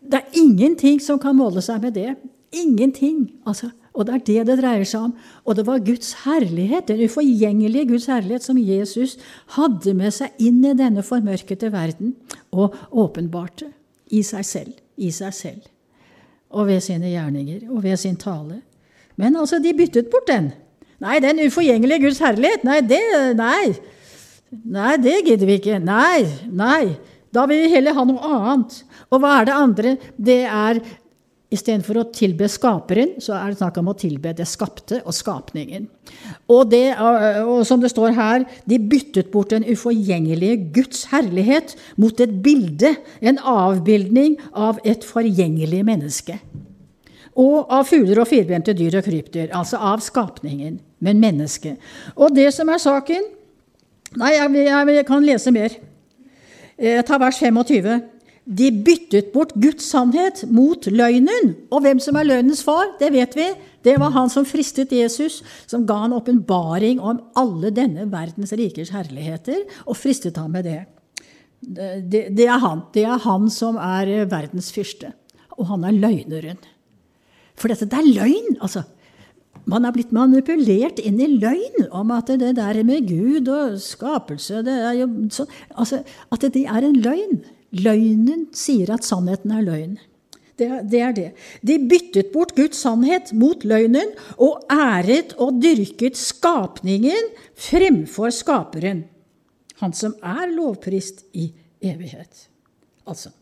Det 0.00 0.20
er 0.20 0.38
ingenting 0.38 1.00
som 1.02 1.18
kan 1.18 1.36
måle 1.36 1.62
seg 1.62 1.82
med 1.82 1.94
det. 1.98 2.14
Ingenting. 2.52 3.30
Altså, 3.46 3.70
og 3.94 4.06
det 4.06 4.14
er 4.14 4.22
det 4.26 4.46
det 4.48 4.56
dreier 4.62 4.86
seg 4.86 5.08
om. 5.08 5.14
Og 5.44 5.56
det 5.58 5.66
var 5.66 5.82
Guds 5.86 6.12
herlighet, 6.24 6.88
den 6.88 7.02
uforgjengelige 7.06 7.88
Guds 7.90 8.06
herlighet, 8.10 8.46
som 8.46 8.58
Jesus 8.58 9.16
hadde 9.56 9.94
med 9.98 10.14
seg 10.14 10.34
inn 10.38 10.62
i 10.64 10.76
denne 10.78 11.04
formørkede 11.06 11.72
verden 11.74 12.14
og 12.50 12.76
åpenbarte 12.90 13.70
i 14.10 14.22
seg 14.26 14.46
selv. 14.46 14.74
I 14.96 15.10
seg 15.14 15.34
selv. 15.34 15.68
Og 16.50 16.66
ved 16.66 16.82
sine 16.82 17.10
gjerninger 17.10 17.68
og 17.70 17.82
ved 17.82 17.96
sin 17.98 18.18
tale. 18.18 18.60
Men 19.16 19.36
altså, 19.36 19.58
de 19.62 19.74
byttet 19.76 20.10
bort 20.10 20.28
den. 20.30 20.52
Nei, 21.00 21.16
den 21.24 21.40
uforgjengelige 21.46 22.04
Guds 22.06 22.20
herlighet, 22.20 22.66
nei, 22.68 22.80
det 22.84 23.00
Nei. 23.38 23.72
Nei, 24.50 24.96
det 24.98 25.20
gidder 25.28 25.46
vi 25.46 25.58
ikke. 25.60 25.78
Nei, 25.78 26.26
nei. 26.50 26.96
Da 27.30 27.44
vil 27.46 27.62
vi 27.62 27.74
heller 27.76 27.94
ha 27.94 28.04
noe 28.06 28.30
annet. 28.34 28.80
Og 29.10 29.22
hva 29.22 29.36
er 29.38 29.46
det 29.46 29.54
andre? 29.54 29.92
Det 30.18 30.42
er 30.46 30.80
Istedenfor 31.50 31.98
å 31.98 32.04
tilbe 32.14 32.46
Skaperen, 32.46 33.16
så 33.18 33.32
er 33.34 33.50
det 33.50 33.58
snakk 33.58 33.80
om 33.80 33.88
å 33.90 33.96
tilbe 33.98 34.30
det 34.38 34.44
skapte 34.46 35.00
og 35.02 35.14
skapningen. 35.16 35.88
Og, 36.46 36.68
det, 36.70 36.94
og 37.42 37.64
som 37.66 37.80
det 37.82 37.90
står 37.90 38.14
her, 38.14 38.44
de 38.70 38.78
byttet 38.78 39.32
bort 39.32 39.50
den 39.50 39.66
uforgjengelige 39.66 40.60
Guds 40.76 41.08
herlighet 41.10 41.74
mot 41.98 42.22
et 42.22 42.36
bilde, 42.44 42.92
en 43.18 43.42
avbildning 43.42 44.36
av 44.54 44.78
et 44.86 45.02
forgjengelig 45.02 45.82
menneske. 45.90 46.38
Og 47.34 47.66
av 47.66 47.82
fugler 47.90 48.22
og 48.22 48.30
firbente 48.30 48.76
dyr 48.78 49.00
og 49.00 49.10
krypdyr, 49.10 49.50
altså 49.50 49.82
av 49.90 50.06
skapningen 50.06 50.78
men 51.00 51.20
menneske. 51.22 51.76
Og 52.16 52.34
det 52.36 52.50
som 52.56 52.70
er 52.72 52.82
saken 52.82 53.28
Nei, 54.18 54.32
jeg, 54.34 54.50
jeg, 54.66 54.94
jeg 54.96 55.06
kan 55.06 55.22
lese 55.22 55.52
mer. 55.54 55.74
Jeg 56.80 56.98
eh, 56.98 57.04
tar 57.06 57.20
vers 57.22 57.36
25. 57.38 58.00
De 58.50 58.70
byttet 58.82 59.28
bort 59.30 59.52
Guds 59.54 59.86
sannhet 59.86 60.40
mot 60.50 60.88
løgnen. 60.90 61.52
Og 61.70 61.84
hvem 61.84 62.00
som 62.02 62.18
er 62.18 62.26
løgnens 62.26 62.64
far, 62.66 62.96
det 62.98 63.12
vet 63.14 63.36
vi. 63.38 63.46
Det 63.86 63.94
var 64.02 64.10
han 64.16 64.32
som 64.32 64.48
fristet 64.48 64.90
Jesus, 64.92 65.44
som 65.70 65.86
ga 65.86 66.00
han 66.02 66.16
åpenbaring 66.16 66.98
om 66.98 67.20
alle 67.38 67.70
denne 67.70 68.08
verdens 68.10 68.50
rikers 68.58 68.90
herligheter, 68.90 69.62
og 69.86 69.96
fristet 70.00 70.40
ham 70.40 70.50
med 70.56 70.66
det. 70.66 70.80
Det, 71.60 72.26
det, 72.34 72.48
er 72.48 72.58
han. 72.58 72.82
det 72.96 73.04
er 73.06 73.22
han 73.22 73.46
som 73.52 73.78
er 73.78 74.24
verdens 74.26 74.72
fyrste. 74.74 75.14
Og 75.54 75.68
han 75.70 75.84
er 75.86 75.94
løgneren. 75.94 76.58
For 77.54 77.70
dette, 77.70 77.86
det 77.86 78.00
er 78.00 78.14
løgn, 78.16 78.56
altså. 78.58 78.82
Man 79.68 79.84
er 79.84 79.94
blitt 79.94 80.12
manipulert 80.14 81.00
inn 81.04 81.20
i 81.20 81.28
løgn 81.36 81.88
om 81.94 82.12
at 82.14 82.32
det 82.40 82.54
der 82.56 82.80
med 82.86 83.08
Gud 83.08 83.48
og 83.52 83.80
skapelse 83.82 84.62
det 84.66 84.76
er 84.76 84.94
jo 85.02 85.08
så, 85.30 85.46
altså, 85.76 86.02
At 86.32 86.46
det 86.54 86.64
er 86.64 86.86
en 86.86 86.96
løgn. 86.96 87.42
Løgnen 87.70 88.48
sier 88.56 88.90
at 88.94 89.06
sannheten 89.06 89.52
er 89.54 89.62
løgn. 89.62 89.98
Det, 90.58 90.68
det, 90.90 91.00
er 91.00 91.12
det. 91.16 91.28
De 91.64 91.78
byttet 91.88 92.32
bort 92.34 92.52
Guds 92.56 92.82
sannhet 92.82 93.32
mot 93.32 93.62
løgnen 93.64 94.10
og 94.36 94.66
æret 94.68 95.32
og 95.40 95.60
dyrket 95.62 96.18
skapningen 96.20 97.30
fremfor 97.56 98.32
skaperen, 98.34 99.06
han 99.80 99.94
som 99.96 100.16
er 100.20 100.50
lovprist 100.52 101.24
i 101.32 101.48
evighet. 101.80 102.48
Altså 103.08 103.32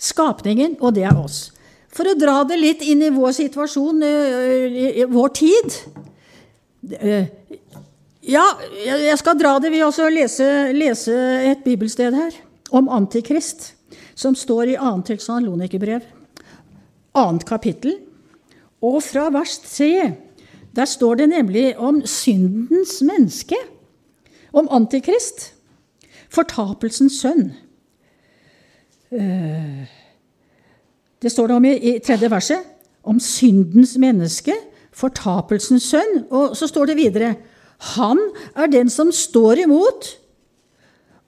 Skapningen, 0.00 0.78
og 0.80 0.94
det 0.96 1.04
er 1.04 1.18
oss. 1.20 1.50
For 1.90 2.06
å 2.06 2.14
dra 2.18 2.42
det 2.46 2.60
litt 2.60 2.84
inn 2.86 3.02
i 3.02 3.10
vår 3.10 3.32
situasjon, 3.34 4.04
i 4.04 5.04
vår 5.10 5.32
tid 5.34 5.74
Ja, 8.20 8.44
jeg 8.84 9.16
skal 9.18 9.38
dra 9.40 9.56
det 9.60 9.72
ved 9.74 9.82
å 9.82 10.08
lese, 10.12 10.46
lese 10.76 11.16
et 11.50 11.64
bibelsted 11.66 12.14
her 12.14 12.36
om 12.70 12.88
Antikrist 12.92 13.72
som 14.20 14.36
står 14.36 14.74
i 14.74 14.76
2. 14.76 15.02
Tessalonikerbrev, 15.08 16.04
annet 17.16 17.46
kapittel. 17.48 17.96
Og 18.84 19.00
fra 19.04 19.28
vers 19.32 19.58
3, 19.64 20.12
der 20.76 20.88
står 20.88 21.20
det 21.20 21.28
nemlig 21.32 21.72
om 21.78 22.02
syndens 22.06 23.00
menneske, 23.04 23.56
om 24.52 24.68
Antikrist, 24.72 25.52
fortapelsens 26.30 27.20
sønn. 27.20 27.50
Eh, 29.10 29.99
det 31.22 31.32
står 31.32 31.50
det 31.50 31.56
om 31.56 31.64
i 31.68 31.98
tredje 32.04 32.30
verset, 32.32 32.66
om 33.04 33.20
syndens 33.20 33.96
menneske, 34.00 34.54
fortapelsens 34.96 35.86
sønn. 35.92 36.24
Og 36.30 36.56
så 36.56 36.68
står 36.68 36.90
det 36.90 36.96
videre 36.98 37.34
Han 37.96 38.18
er 38.56 38.68
den 38.72 38.90
som 38.92 39.12
står 39.12 39.64
imot 39.64 40.20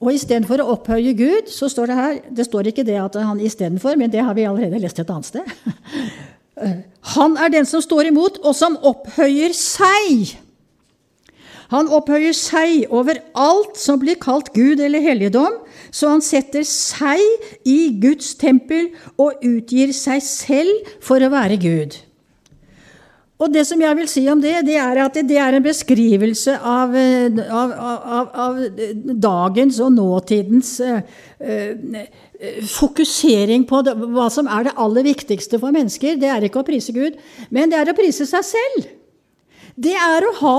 og 0.03 0.11
istedenfor 0.17 0.59
å 0.63 0.73
opphøye 0.75 1.15
Gud, 1.15 1.51
så 1.53 1.69
står 1.71 1.91
det 1.91 1.97
her 1.99 2.17
Det 2.35 2.47
står 2.49 2.73
ikke 2.73 2.85
det 2.87 2.99
at 2.99 3.19
han 3.23 3.41
istedenfor, 3.41 3.95
men 4.01 4.11
det 4.11 4.25
har 4.27 4.35
vi 4.35 4.49
allerede 4.49 4.81
lest 4.83 4.99
et 4.99 5.11
annet 5.11 5.31
sted. 5.31 5.47
Han 7.17 7.37
er 7.41 7.51
den 7.51 7.67
som 7.67 7.83
står 7.83 8.11
imot, 8.11 8.37
og 8.43 8.55
som 8.55 8.77
opphøyer 8.87 9.55
seg. 9.57 10.35
Han 11.73 11.89
opphøyer 11.89 12.37
seg 12.37 12.87
over 12.93 13.19
alt 13.33 13.81
som 13.81 14.01
blir 14.03 14.21
kalt 14.21 14.53
Gud 14.53 14.83
eller 14.85 15.01
helligdom, 15.05 15.61
så 15.93 16.13
han 16.13 16.25
setter 16.25 16.67
seg 16.69 17.21
i 17.69 17.95
Guds 18.03 18.35
tempel 18.41 18.91
og 19.17 19.41
utgir 19.41 19.95
seg 19.97 20.21
selv 20.25 20.95
for 21.05 21.25
å 21.25 21.33
være 21.33 21.61
Gud. 21.63 21.97
Og 23.43 23.51
det 23.51 23.65
som 23.67 23.81
jeg 23.83 23.99
vil 23.99 24.07
si 24.11 24.23
om 24.31 24.39
det, 24.43 24.55
det 24.69 24.77
er 24.79 25.01
at 25.03 25.17
det 25.27 25.39
er 25.41 25.57
en 25.57 25.65
beskrivelse 25.65 26.55
av, 26.63 26.93
eh, 26.95 27.41
av, 27.51 27.73
av, 27.75 28.29
av 28.45 28.61
dagens 29.25 29.81
og 29.83 29.97
nåtidens 29.97 30.77
uh, 30.79 31.01
fokusering 32.71 33.67
på 33.67 33.83
det, 33.87 33.97
hva 34.15 34.29
som 34.31 34.47
er 34.47 34.69
det 34.69 34.77
aller 34.79 35.09
viktigste 35.09 35.59
for 35.59 35.75
mennesker. 35.75 36.21
Det 36.23 36.31
er 36.31 36.47
ikke 36.47 36.63
å 36.63 36.69
prise 36.69 36.95
Gud, 36.95 37.19
men 37.51 37.73
det 37.73 37.81
er 37.81 37.91
å 37.91 37.99
prise 37.99 38.29
seg 38.31 38.47
selv. 38.47 38.93
Det 39.83 39.95
er 39.99 40.27
å 40.27 40.33
ha 40.41 40.57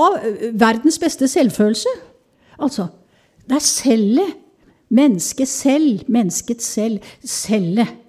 verdens 0.52 0.98
beste 1.00 1.28
selvfølelse. 1.30 1.92
Altså, 2.62 2.88
det 3.48 3.58
er 3.60 3.66
cellet. 3.66 4.40
Mennesket 4.94 5.50
selv. 5.50 6.04
Mennesket 6.12 6.62
selv. 6.62 7.04
Cellet. 7.24 8.00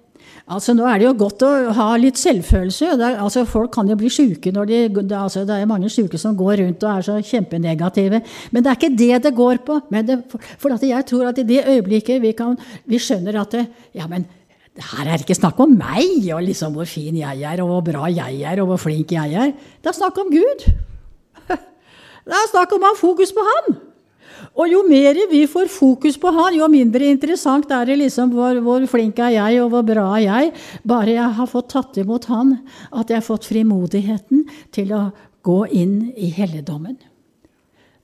Altså, 0.46 0.76
Nå 0.78 0.84
er 0.86 1.00
det 1.00 1.08
jo 1.08 1.14
godt 1.18 1.42
å 1.42 1.50
ha 1.74 1.88
litt 1.98 2.20
selvfølelse. 2.20 2.92
Er, 2.94 3.16
altså, 3.18 3.42
folk 3.50 3.72
kan 3.74 3.88
jo 3.90 3.96
bli 3.98 4.10
sjuke 4.12 4.52
når 4.54 4.68
de 4.70 4.80
det, 5.00 5.16
altså, 5.18 5.42
det 5.48 5.56
er 5.58 5.66
mange 5.66 5.90
sjuke 5.90 6.20
som 6.22 6.36
går 6.38 6.60
rundt 6.62 6.86
og 6.86 6.92
er 6.92 7.06
så 7.08 7.16
kjempenegative. 7.18 8.20
Men 8.54 8.62
det 8.62 8.70
er 8.70 8.78
ikke 8.78 8.92
det 8.94 9.22
det 9.26 9.34
går 9.34 9.62
på. 9.66 9.80
Det, 9.90 10.20
for 10.62 10.76
jeg 10.78 11.08
tror 11.10 11.32
at 11.32 11.42
i 11.42 11.48
det 11.48 11.64
øyeblikket 11.66 12.22
vi, 12.22 12.34
kan, 12.38 12.54
vi 12.86 13.02
skjønner 13.02 13.40
at 13.42 13.58
det, 13.58 13.66
ja, 13.98 14.06
men 14.10 14.28
her 14.76 15.08
er 15.08 15.16
det 15.16 15.24
ikke 15.24 15.38
snakk 15.40 15.58
om 15.64 15.72
meg 15.72 16.28
og 16.36 16.44
liksom 16.44 16.76
hvor 16.76 16.86
fin 16.86 17.16
jeg 17.16 17.42
er, 17.42 17.62
og 17.64 17.72
hvor 17.72 17.86
bra 17.88 18.10
jeg 18.12 18.42
er, 18.44 18.60
og 18.62 18.70
hvor 18.70 18.84
flink 18.86 19.16
jeg 19.16 19.34
er. 19.34 19.54
Det 19.82 19.90
er 19.90 19.98
snakk 19.98 20.20
om 20.22 20.30
Gud. 20.30 20.68
Det 22.26 22.34
er 22.34 22.50
snakk 22.50 22.72
om 22.74 22.84
å 22.84 22.92
ha 22.92 22.98
fokus 22.98 23.32
på 23.34 23.44
Han. 23.46 23.76
Og 24.56 24.70
jo 24.70 24.82
mer 24.88 25.18
vi 25.30 25.42
får 25.48 25.68
fokus 25.72 26.16
på 26.20 26.30
han, 26.32 26.54
jo 26.56 26.68
mindre 26.72 27.08
interessant 27.12 27.70
er 27.72 27.88
det 27.88 27.98
liksom 28.00 28.32
hvor, 28.32 28.56
hvor, 28.64 28.84
flink 28.88 29.18
er 29.20 29.34
jeg, 29.34 29.58
og 29.64 29.72
hvor 29.72 29.84
bra 29.84 30.06
er 30.16 30.24
jeg. 30.24 30.52
Bare 30.88 31.16
jeg 31.16 31.36
har 31.38 31.50
fått 31.50 31.68
tatt 31.74 31.98
imot 32.00 32.28
han, 32.32 32.54
at 32.92 33.12
jeg 33.12 33.20
har 33.20 33.26
fått 33.26 33.48
frimodigheten 33.48 34.46
til 34.76 34.94
å 34.96 35.02
gå 35.46 35.60
inn 35.76 35.98
i 36.16 36.32
helligdommen 36.36 36.96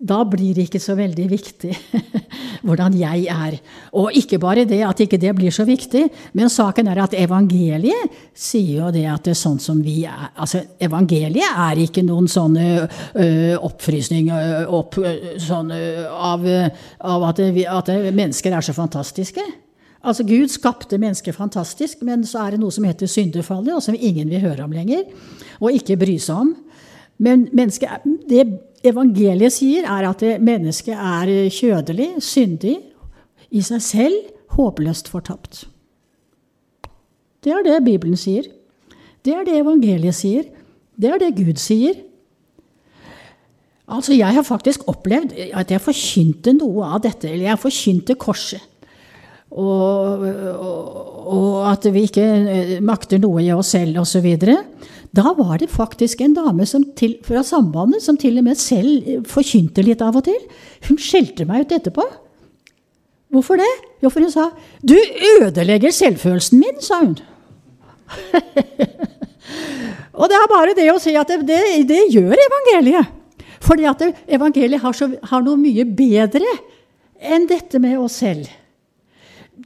da 0.03 0.19
blir 0.27 0.57
det 0.57 0.67
ikke 0.67 0.81
så 0.83 0.97
veldig 0.99 1.25
viktig 1.31 1.73
hvordan 2.67 2.95
jeg 2.99 3.27
er. 3.31 3.57
Og 3.99 4.17
ikke 4.19 4.41
bare 4.43 4.65
det 4.69 4.81
at 4.87 5.01
ikke 5.05 5.21
det 5.23 5.31
blir 5.39 5.55
så 5.55 5.65
viktig, 5.67 6.03
men 6.39 6.51
saken 6.51 6.91
er 6.91 7.03
at 7.05 7.15
evangeliet 7.19 8.17
sier 8.35 8.81
jo 8.81 8.91
det 8.95 9.05
at 9.11 9.23
det 9.29 9.37
er 9.37 9.41
sånn 9.43 9.61
som 9.63 9.83
vi 9.83 10.03
er 10.09 10.31
Altså, 10.43 10.63
evangeliet 10.83 11.59
er 11.65 11.79
ikke 11.85 12.03
noen 12.05 12.27
sånne 12.31 12.65
ø, 12.83 13.27
oppfrysning 13.63 14.31
opp, 14.73 14.97
sånn, 15.43 15.71
av, 15.73 16.47
av 16.99 17.27
at, 17.29 17.43
vi, 17.55 17.67
at, 17.69 17.91
mennesker 18.15 18.55
er 18.57 18.65
så 18.65 18.75
fantastiske. 18.75 19.45
Altså, 20.03 20.27
Gud 20.27 20.51
skapte 20.51 20.99
mennesker 20.99 21.37
fantastisk, 21.37 22.03
men 22.07 22.27
så 22.27 22.43
er 22.43 22.55
det 22.55 22.63
noe 22.63 22.75
som 22.75 22.87
heter 22.89 23.11
syndefallet, 23.11 23.75
og 23.77 23.85
som 23.85 23.95
ingen 23.95 24.31
vil 24.33 24.43
høre 24.43 24.67
om 24.67 24.75
lenger, 24.75 25.07
og 25.61 25.79
ikke 25.79 26.01
bry 26.01 26.19
seg 26.23 26.43
om. 26.43 26.53
Men 27.23 27.47
mennesket, 27.55 28.07
det 28.31 28.47
evangeliet 28.85 29.55
sier, 29.55 29.87
er 29.87 30.09
at 30.09 30.25
mennesket 30.43 30.97
er 30.97 31.31
kjødelig, 31.53 32.15
syndig, 32.25 32.79
i 33.53 33.61
seg 33.65 33.83
selv 33.85 34.33
håpløst 34.57 35.11
fortapt. 35.13 35.67
Det 37.43 37.53
er 37.53 37.65
det 37.67 37.85
Bibelen 37.85 38.17
sier. 38.17 38.47
Det 39.23 39.35
er 39.35 39.45
det 39.47 39.61
evangeliet 39.61 40.17
sier. 40.17 40.49
Det 40.99 41.11
er 41.11 41.21
det 41.23 41.35
Gud 41.37 41.59
sier. 41.61 41.97
Altså, 43.89 44.15
Jeg 44.15 44.35
har 44.35 44.43
faktisk 44.43 44.87
opplevd 44.89 45.35
at 45.53 45.71
jeg 45.71 45.81
forkynte 45.81 46.55
noe 46.57 46.87
av 46.95 47.03
dette. 47.03 47.29
Eller 47.29 47.51
jeg 47.51 47.59
forkynte 47.59 48.15
korset. 48.15 48.63
Og, 49.53 50.23
og, 50.25 51.27
og, 51.29 51.57
at 51.69 51.85
vi 51.93 52.07
ikke 52.07 52.81
makter 52.81 53.21
noe 53.21 53.43
i 53.45 53.51
oss 53.53 53.75
selv 53.75 54.01
osv. 54.01 54.31
Da 55.13 55.35
var 55.37 55.59
det 55.61 55.69
faktisk 55.69 56.23
en 56.25 56.35
dame 56.35 56.65
til, 56.97 57.19
fra 57.25 57.43
Sambandet 57.45 58.03
som 58.03 58.17
til 58.17 58.39
og 58.41 58.47
med 58.47 58.57
selv 58.57 59.27
forkynte 59.29 59.85
litt 59.85 60.01
av 60.01 60.17
og 60.17 60.25
til. 60.25 60.39
Hun 60.89 61.01
skjelte 61.01 61.45
meg 61.49 61.67
ut 61.67 61.75
etterpå. 61.77 62.07
Hvorfor 63.33 63.61
det? 63.61 63.69
Jo, 64.03 64.09
for 64.09 64.21
hun 64.21 64.31
sa 64.31 64.51
'Du 64.81 64.97
ødelegger 65.41 65.91
selvfølelsen 65.91 66.59
min', 66.59 66.81
sa 66.81 67.05
hun. 67.05 67.19
og 70.21 70.29
det 70.29 70.37
er 70.37 70.53
bare 70.53 70.75
det 70.77 70.89
å 70.93 71.01
si 71.01 71.15
at 71.17 71.29
det, 71.29 71.49
det, 71.49 71.89
det 71.89 72.13
gjør 72.13 72.33
evangeliet. 72.33 73.07
Fordi 73.61 73.85
at 73.85 74.03
evangeliet 74.29 74.81
har, 74.81 74.93
så, 74.93 75.09
har 75.23 75.43
noe 75.43 75.57
mye 75.57 75.85
bedre 75.85 76.45
enn 77.21 77.47
dette 77.47 77.79
med 77.79 77.99
oss 77.99 78.21
selv. 78.21 78.49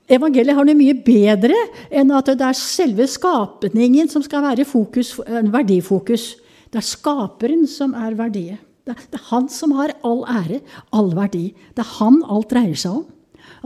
Evangeliet 0.07 0.55
har 0.55 0.67
noe 0.67 0.79
mye 0.79 0.95
bedre 1.03 1.57
enn 1.91 2.13
at 2.15 2.29
det 2.39 2.47
er 2.47 2.59
selve 2.59 3.09
skapningen 3.11 4.11
som 4.11 4.23
skal 4.23 4.45
være 4.45 4.67
fokus, 4.69 5.17
verdifokus. 5.27 6.37
Det 6.71 6.79
er 6.79 6.87
skaperen 6.87 7.67
som 7.71 7.95
er 7.99 8.15
verdiet. 8.19 8.63
Det 8.87 8.95
er 9.19 9.25
han 9.33 9.49
som 9.51 9.73
har 9.75 9.97
all 10.07 10.23
ære, 10.31 10.61
all 10.95 11.11
verdi. 11.17 11.49
Det 11.75 11.83
er 11.83 11.95
han 11.97 12.21
alt 12.23 12.53
dreier 12.53 12.79
seg 12.79 13.01
om. 13.01 13.07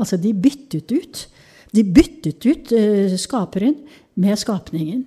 Altså, 0.00 0.16
de 0.16 0.33
byttet 0.33 0.88
ut. 0.94 1.26
De 1.76 1.85
byttet 1.85 2.46
ut 2.48 2.72
uh, 2.72 3.16
skaperen 3.20 3.76
med 4.16 4.40
skapningen. 4.40 5.05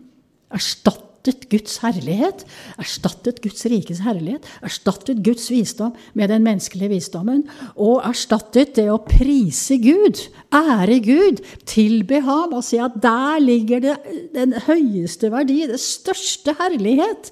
Erstattet 0.53 1.12
erstattet 1.23 1.49
Guds 1.49 1.77
herlighet, 1.79 2.43
erstattet 2.77 3.39
Guds 3.41 3.63
rikes 3.65 4.01
herlighet, 4.03 4.43
erstattet 4.61 5.23
Guds 5.23 5.49
visdom 5.49 5.93
med 6.13 6.29
den 6.29 6.43
menneskelige 6.43 6.89
visdommen, 6.91 7.45
og 7.75 8.03
erstattet 8.03 8.75
det 8.75 8.89
å 8.91 8.99
prise 8.99 9.77
Gud, 9.79 10.19
ære 10.51 10.99
Gud, 10.99 11.39
tilbe 11.65 12.19
ham 12.25 12.53
og 12.53 12.63
si 12.63 12.77
at 12.77 12.99
der 12.99 13.39
ligger 13.39 13.79
det 13.79 13.95
den 14.33 14.53
høyeste 14.67 15.31
verdi, 15.31 15.63
det 15.67 15.79
største 15.79 16.55
herlighet. 16.59 17.31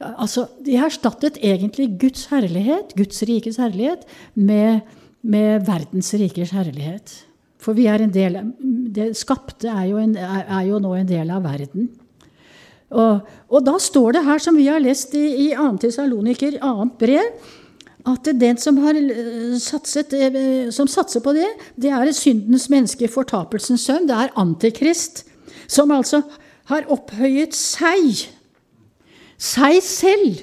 Altså, 0.00 0.48
De 0.64 0.76
erstattet 0.76 1.38
egentlig 1.38 2.00
Guds 2.00 2.26
herlighet, 2.32 2.96
Guds 2.96 3.22
rikes 3.22 3.60
herlighet, 3.60 4.06
med, 4.34 4.80
med 5.22 5.66
verdens 5.66 6.10
rikers 6.14 6.50
herlighet. 6.50 7.14
For 7.60 7.76
vi 7.76 7.86
er 7.86 8.00
en 8.00 8.10
del, 8.10 8.40
det 8.90 9.12
skapte 9.20 9.68
er 9.68 9.90
jo, 9.92 9.98
en, 10.00 10.16
er 10.16 10.64
jo 10.66 10.80
nå 10.80 10.96
en 10.96 11.06
del 11.06 11.30
av 11.30 11.44
verden. 11.44 11.90
Og, 12.90 13.20
og, 13.48 13.62
da 13.66 13.76
står 13.78 14.18
det 14.18 14.24
her, 14.26 14.42
som 14.42 14.56
vi 14.58 14.66
har 14.66 14.82
lest 14.82 15.14
i, 15.14 15.26
i 15.46 15.48
2. 15.54 15.70
Tessaloniker, 15.84 16.58
annet 16.66 16.96
brev, 16.98 17.30
at 18.08 18.30
den 18.40 18.58
som, 18.58 18.78
eh, 18.78 19.58
satset, 19.60 20.12
eh, 20.12 20.70
som 20.70 20.88
satser 20.88 21.20
på 21.20 21.34
det, 21.36 21.46
det 21.76 21.90
er 21.90 22.12
syndens 22.12 22.68
menneske, 22.70 23.08
fortapelsens 23.08 23.86
sønn. 23.86 24.08
Det 24.08 24.16
er 24.16 24.34
Antikrist, 24.40 25.24
som 25.68 25.90
altså 25.90 26.22
har 26.70 26.88
opphøyet 26.88 27.54
seg, 27.54 28.26
seg 29.38 29.82
selv, 29.82 30.40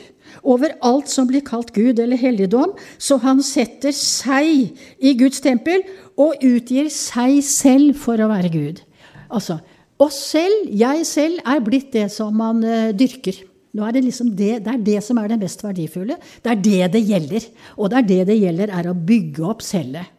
over 0.47 0.71
alt 0.85 1.09
som 1.11 1.27
blir 1.27 1.43
kalt 1.43 1.73
Gud 1.75 1.99
eller 1.99 2.15
helligdom, 2.15 2.71
så 2.97 3.17
han 3.19 3.41
setter 3.43 3.91
seg 3.91 4.77
i 4.99 5.13
Guds 5.19 5.41
tempel 5.43 5.83
og 6.15 6.39
utgir 6.45 6.87
seg 6.93 7.41
selv 7.43 7.97
for 7.99 8.21
å 8.21 8.29
være 8.31 8.51
Gud. 8.53 8.79
Altså, 9.27 9.59
Og 10.03 10.13
selv, 10.13 10.67
jeg 10.69 11.05
selv, 11.09 11.39
er 11.41 11.63
blitt 11.65 11.89
det 11.95 12.07
som 12.13 12.35
man 12.37 12.61
uh, 12.65 12.93
dyrker. 12.93 13.43
Er 13.77 13.93
det, 13.93 14.07
liksom 14.07 14.31
det, 14.33 14.63
det 14.65 14.71
er 14.73 14.85
det 14.85 15.01
som 15.05 15.19
er 15.21 15.29
det 15.29 15.37
mest 15.41 15.61
verdifulle. 15.61 16.15
Det 16.41 16.49
er 16.49 16.61
det 16.65 16.93
det 16.95 17.03
gjelder. 17.05 17.43
Og 17.77 17.91
det 17.91 17.99
er 17.99 18.07
det 18.07 18.21
det 18.31 18.37
gjelder, 18.39 18.73
er 18.73 18.89
å 18.89 18.95
bygge 18.97 19.43
opp 19.45 19.61
selvet. 19.65 20.09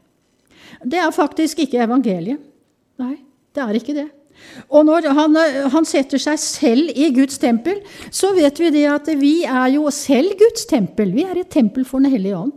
Det 0.87 1.01
er 1.01 1.11
faktisk 1.15 1.65
ikke 1.65 1.83
evangeliet. 1.83 2.39
Nei, 3.03 3.17
det 3.55 3.65
er 3.65 3.79
ikke 3.79 3.97
det. 3.97 4.07
Og 4.71 4.85
når 4.87 5.09
han, 5.17 5.35
han, 5.75 5.87
setter 5.89 6.23
seg 6.23 6.39
selv 6.39 6.93
i 6.95 7.09
Guds 7.15 7.41
tempel, 7.43 7.81
så 8.15 8.31
vet 8.37 8.61
vi 8.63 8.71
det 8.75 8.85
at 8.91 9.11
vi 9.19 9.33
er 9.43 9.73
jo 9.75 9.91
selv 9.95 10.37
Guds 10.39 10.69
tempel. 10.71 11.11
Vi 11.17 11.27
er 11.27 11.43
et 11.43 11.51
tempel 11.51 11.87
for 11.89 11.99
Den 11.99 12.15
hellige 12.15 12.39
ånd 12.39 12.55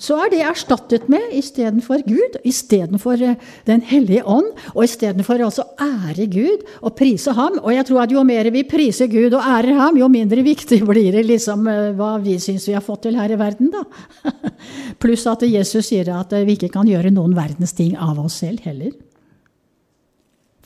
så 0.00 0.16
er 0.24 0.32
det 0.32 0.40
erstattet 0.48 1.08
med 1.12 1.34
istedenfor 1.36 2.00
Gud, 2.06 2.38
istedenfor 2.46 3.20
eh, 3.20 3.36
Den 3.66 3.82
hellige 3.84 4.24
ånd, 4.24 4.48
og 4.72 4.84
istedenfor 4.86 5.42
å 5.44 5.50
ære 5.76 6.26
Gud 6.32 6.64
og 6.80 6.94
prise 6.96 7.34
ham. 7.36 7.58
Og 7.60 7.74
jeg 7.74 7.86
tror 7.88 8.04
at 8.04 8.14
jo 8.14 8.24
mer 8.24 8.48
vi 8.54 8.64
priser 8.68 9.10
Gud 9.12 9.36
og 9.36 9.44
ærer 9.44 9.76
ham, 9.76 10.00
jo 10.00 10.08
mindre 10.08 10.44
viktig 10.46 10.80
blir 10.90 11.12
det 11.16 11.26
liksom 11.28 11.68
eh, 11.68 11.92
hva 11.98 12.14
vi 12.22 12.38
syns 12.40 12.68
vi 12.68 12.76
har 12.76 12.84
fått 12.84 13.04
til 13.08 13.20
her 13.20 13.32
i 13.32 13.38
verden, 13.40 13.72
da. 13.74 13.84
Pluss 15.02 15.26
at 15.30 15.44
Jesus 15.46 15.92
sier 15.92 16.08
at 16.16 16.32
vi 16.46 16.56
ikke 16.56 16.72
kan 16.72 16.88
gjøre 16.88 17.12
noen 17.12 17.36
verdens 17.36 17.76
ting 17.76 17.96
av 18.00 18.18
oss 18.24 18.40
selv 18.40 18.64
heller. 18.64 18.96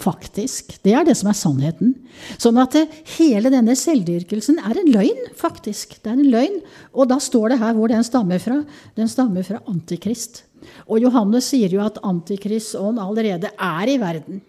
Faktisk. 0.01 0.75
Det 0.83 0.93
er 0.93 1.05
det 1.07 1.15
som 1.17 1.31
er 1.31 1.37
sannheten. 1.39 1.93
Sånn 2.41 2.59
at 2.59 2.75
eh, 2.79 2.91
hele 3.15 3.53
denne 3.53 3.77
selvdyrkelsen 3.79 4.59
er 4.59 4.81
en 4.81 4.91
løgn, 4.91 5.29
faktisk. 5.39 5.95
Det 6.03 6.11
er 6.11 6.19
en 6.19 6.33
løgn. 6.33 6.59
Og 6.93 7.09
da 7.13 7.21
står 7.23 7.55
det 7.55 7.61
her 7.63 7.77
hvor 7.77 7.93
den 7.93 8.03
stammer 8.07 8.43
fra. 8.43 8.59
Den 8.99 9.11
stammer 9.11 9.47
fra 9.47 9.63
Antikrist. 9.71 10.43
Og 10.89 10.99
Johannes 11.05 11.47
sier 11.53 11.73
jo 11.73 11.85
at 11.85 12.01
Antikrists 12.05 12.75
ånd 12.79 12.99
allerede 13.01 13.53
er 13.55 13.93
i 13.93 13.97
verden. 14.03 14.43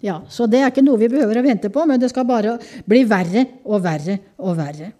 Ja, 0.00 0.22
Så 0.28 0.46
det 0.48 0.62
er 0.62 0.70
ikke 0.70 0.84
noe 0.84 1.00
vi 1.00 1.10
behøver 1.12 1.40
å 1.40 1.44
vente 1.44 1.68
på, 1.72 1.84
men 1.88 2.00
det 2.00 2.08
skal 2.12 2.24
bare 2.28 2.56
bli 2.88 3.02
verre 3.08 3.44
og 3.68 3.82
verre 3.84 4.16
og 4.40 4.56
verre. 4.56 4.92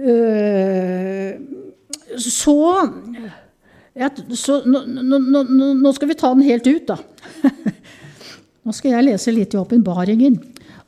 Uh, 0.00 1.34
så, 2.16 2.56
ja, 3.98 4.08
så 4.38 4.60
nå, 4.64 4.84
nå, 4.86 5.18
nå, 5.18 5.72
nå 5.82 5.92
skal 5.92 6.12
vi 6.12 6.16
ta 6.22 6.30
den 6.32 6.46
helt 6.46 6.70
ut, 6.70 6.94
da. 6.94 7.00
Nå 8.70 8.74
skal 8.78 8.92
jeg 8.94 9.02
lese 9.08 9.32
litt 9.34 9.54
i 9.56 9.58
åpenbaringen 9.58 10.36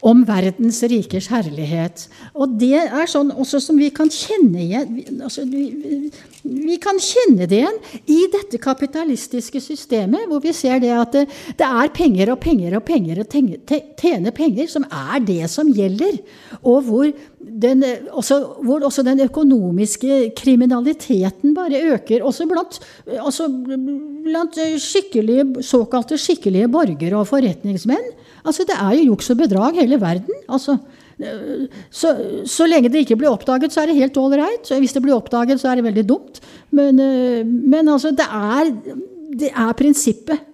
om 0.02 0.24
verdens 0.26 0.80
rikers 0.90 1.28
herlighet. 1.30 2.08
Og 2.34 2.56
det 2.58 2.74
er 2.82 3.10
sånn 3.10 3.30
også 3.30 3.60
som 3.62 3.78
vi 3.78 3.92
kan 3.94 4.10
kjenne 4.10 4.58
igjen 4.64 5.20
altså, 5.22 5.44
vi, 5.46 6.08
vi, 6.42 6.78
kan 6.82 6.98
kjenne 6.98 7.46
det 7.46 7.60
igjen 7.60 7.78
i 8.10 8.18
dette 8.32 8.58
kapitalistiske 8.62 9.62
systemet, 9.62 10.26
hvor 10.26 10.42
vi 10.42 10.54
ser 10.56 10.82
det 10.82 10.90
at 10.96 11.14
det, 11.14 11.26
det 11.58 11.68
er 11.68 11.92
penger 11.94 12.32
og 12.34 12.40
penger 12.42 12.80
og 12.80 12.84
penger 12.88 13.22
og 13.22 13.36
tjene 14.00 14.34
penger 14.34 14.72
som 14.72 14.88
er 14.88 15.22
det 15.22 15.46
som 15.52 15.70
gjelder. 15.70 16.18
Og 16.66 16.82
hvor, 16.88 17.06
den, 17.38 17.86
også, 18.10 18.40
hvor 18.66 18.82
også 18.82 19.06
den 19.06 19.22
økonomiske 19.28 20.32
kriminaliteten 20.38 21.54
bare 21.54 21.78
øker. 21.94 22.26
Også 22.26 22.48
blant, 22.50 22.80
også 23.22 23.46
blant 24.26 24.58
skikkelige, 24.82 25.62
såkalte 25.62 26.18
skikkelige 26.18 26.70
borgere 26.72 27.22
og 27.22 27.30
forretningsmenn. 27.30 28.10
Altså, 28.44 28.66
Det 28.68 28.76
er 28.76 28.92
jo 28.98 29.12
juks 29.12 29.30
og 29.30 29.38
bedrag 29.38 29.78
hele 29.80 30.00
verden. 30.00 30.42
Altså, 30.48 30.76
så, 31.90 32.12
så, 32.48 32.66
lenge 32.66 32.90
det 32.90 33.04
ikke 33.04 33.16
blir 33.20 33.30
oppdaget, 33.30 33.72
så 33.72 33.82
er 33.82 33.90
det 33.90 34.00
helt 34.00 34.16
ålreit. 34.18 34.70
Hvis 34.78 34.94
det 34.96 35.02
blir 35.04 35.14
oppdaget, 35.14 35.60
så 35.60 35.70
er 35.70 35.78
det 35.78 35.84
veldig 35.86 36.06
dumt. 36.08 36.40
Men, 36.70 36.96
men 37.46 37.88
altså, 37.88 38.10
det 38.10 38.26
er, 38.26 38.72
det 39.38 39.52
er 39.52 39.76
prinsippet. 39.78 40.48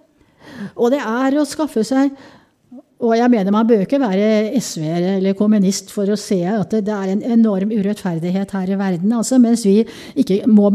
Og 0.75 0.91
det 0.93 0.99
er 1.01 1.39
å 1.39 1.47
skaffe 1.47 1.83
seg 1.87 2.11
og 2.99 3.13
jeg 3.15 3.31
mener 3.31 3.53
man 3.55 3.67
bør 3.67 3.85
ikke 3.85 3.99
være 4.01 4.59
SV-er 4.59 5.05
eller 5.15 5.35
kommunist 5.39 5.91
for 5.93 6.11
å 6.11 6.17
se 6.19 6.41
at 6.51 6.73
det 6.83 6.91
er 6.91 7.13
en 7.13 7.21
enorm 7.37 7.71
urettferdighet 7.71 8.51
her 8.51 8.73
i 8.73 8.79
verden. 8.79 9.13
Altså, 9.15 9.39
mens 9.39 9.63
vi 9.63 9.85
ikke 10.19 10.41
må 10.51 10.67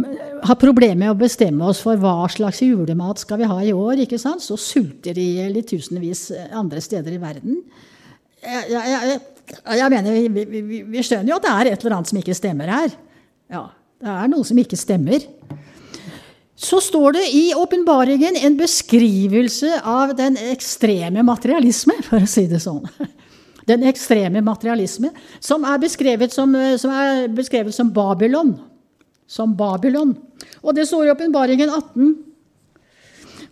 ha 0.49 0.57
problemer 0.57 1.03
med 1.03 1.13
å 1.13 1.19
bestemme 1.21 1.69
oss 1.69 1.83
for 1.85 2.01
hva 2.01 2.25
slags 2.33 2.63
julemat 2.65 3.21
skal 3.21 3.43
vi 3.43 3.51
ha 3.51 3.59
i 3.61 3.75
år, 3.77 4.07
ikke 4.07 4.21
sant? 4.21 4.41
så 4.45 4.57
sulter 4.57 5.13
de 5.19 5.27
i 5.45 5.67
tusenvis 5.69 6.31
andre 6.49 6.81
steder 6.85 7.13
i 7.13 7.21
verden. 7.21 7.61
Jeg, 8.41 8.73
jeg, 8.73 8.89
jeg, 8.89 9.21
jeg 9.83 9.93
mener, 9.93 10.17
vi, 10.25 10.49
vi, 10.49 10.83
vi, 10.97 11.05
skjønner 11.05 11.29
jo 11.29 11.37
at 11.37 11.45
det 11.45 11.53
er 11.53 11.73
et 11.75 11.85
eller 11.85 11.99
annet 11.99 12.13
som 12.15 12.23
ikke 12.23 12.41
stemmer 12.41 12.73
her. 12.73 12.97
Ja, 13.53 13.67
det 14.01 14.17
er 14.17 14.33
noe 14.33 14.49
som 14.49 14.65
ikke 14.65 14.81
stemmer 14.81 15.29
så 16.57 16.81
står 16.81 17.13
det 17.13 17.25
i 17.35 17.55
åpenbaringen 17.55 18.37
en 18.37 18.57
beskrivelse 18.57 19.81
av 19.85 20.15
den 20.17 20.37
ekstreme 20.39 21.25
materialisme, 21.27 21.97
for 22.07 22.23
å 22.23 22.31
si 22.31 22.47
det 22.51 22.63
sånn. 22.63 22.85
Den 23.65 23.81
ekstreme 23.89 24.43
materialisme, 24.45 25.09
som 25.41 25.63
er 25.65 25.79
beskrevet 25.81 26.35
som, 26.35 26.51
som, 26.77 26.91
er 26.93 27.31
beskrevet 27.33 27.73
som 27.73 27.89
Babylon. 27.89 28.51
Som 29.25 29.55
Babylon. 29.57 30.11
Og 30.61 30.77
det 30.77 30.85
står 30.91 31.07
i 31.07 31.13
åpenbaringen 31.15 31.73
18. 31.73 32.11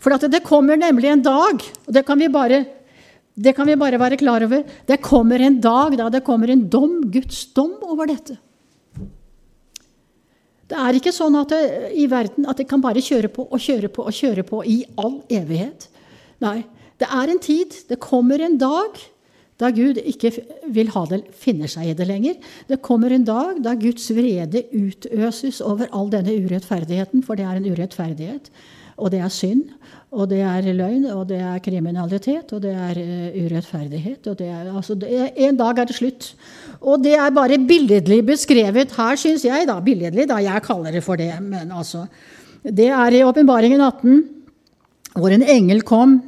For 0.02 0.28
det 0.28 0.42
kommer 0.44 0.76
nemlig 0.76 1.08
en 1.08 1.24
dag, 1.24 1.64
og 1.64 1.96
det 1.96 2.04
kan, 2.04 2.20
bare, 2.34 2.60
det 3.32 3.56
kan 3.56 3.70
vi 3.70 3.78
bare 3.80 4.02
være 4.02 4.18
klar 4.20 4.44
over 4.44 4.66
Det 4.84 5.00
kommer 5.00 5.40
en 5.40 5.56
dag 5.64 5.96
da 5.96 6.10
det 6.12 6.24
kommer 6.26 6.52
en 6.52 6.66
dom, 6.68 6.98
Guds 7.08 7.46
dom, 7.56 7.78
over 7.80 8.12
dette. 8.12 8.36
Det 10.72 10.80
er 10.80 10.96
ikke 10.96 11.12
sånn 11.12 11.34
at 11.36 11.50
det, 11.52 11.64
i 12.00 12.06
verden 12.08 12.46
at 12.48 12.56
det 12.56 12.64
kan 12.70 12.80
bare 12.80 13.02
kjøre 13.04 13.28
på 13.32 13.44
og 13.44 13.60
kjøre 13.60 13.90
på 13.92 14.06
og 14.08 14.14
kjøre 14.16 14.44
på 14.48 14.62
i 14.64 14.78
all 14.96 15.18
evighet. 15.28 15.90
Nei. 16.40 16.62
Det 16.96 17.08
er 17.10 17.32
en 17.32 17.40
tid, 17.42 17.74
det 17.90 17.98
kommer 18.00 18.40
en 18.40 18.56
dag 18.60 18.96
da 19.60 19.68
Gud 19.74 19.98
ikke 20.00 20.30
vil 20.74 20.88
ha 20.94 21.02
det, 21.10 21.20
finner 21.38 21.70
seg 21.70 21.90
i 21.90 21.96
det 21.98 22.06
lenger. 22.08 22.38
Det 22.70 22.80
kommer 22.82 23.12
en 23.14 23.26
dag 23.26 23.60
da 23.62 23.74
Guds 23.78 24.08
vrede 24.14 24.64
utøses 24.72 25.60
over 25.62 25.90
all 25.94 26.08
denne 26.10 26.34
urettferdigheten, 26.40 27.22
for 27.26 27.38
det 27.38 27.46
er 27.46 27.60
en 27.60 27.68
urettferdighet. 27.68 28.48
Og 28.96 29.12
det 29.12 29.20
er 29.22 29.34
synd, 29.34 29.68
og 30.12 30.28
det 30.28 30.42
er 30.44 30.66
løgn, 30.76 31.06
og 31.14 31.24
det 31.30 31.38
er 31.40 31.60
kriminalitet, 31.64 32.50
og 32.52 32.60
det 32.60 32.72
er 32.76 32.98
uh, 33.00 33.38
urettferdighet. 33.46 34.26
Og 34.28 34.36
det 34.36 34.48
er, 34.52 34.68
altså, 34.68 34.96
det 35.00 35.08
er, 35.08 35.30
en 35.48 35.56
dag 35.56 35.80
er 35.80 35.88
det 35.88 35.96
slutt. 35.96 36.28
Og 36.84 37.00
det 37.00 37.14
er 37.16 37.32
bare 37.32 37.56
billedlig 37.56 38.20
beskrevet 38.28 38.92
her, 38.92 39.16
syns 39.16 39.46
jeg. 39.48 39.64
da, 39.68 39.78
Billedlig, 39.80 40.28
da. 40.28 40.36
Jeg 40.44 40.64
kaller 40.68 40.92
det 40.92 41.04
for 41.06 41.16
det. 41.16 41.32
men 41.40 41.72
altså, 41.72 42.04
Det 42.62 42.90
er 42.92 43.16
i 43.16 43.24
Åpenbaringen 43.24 43.80
18, 43.80 44.22
hvor 45.16 45.32
en 45.32 45.48
engel 45.48 45.82
kom. 45.82 46.20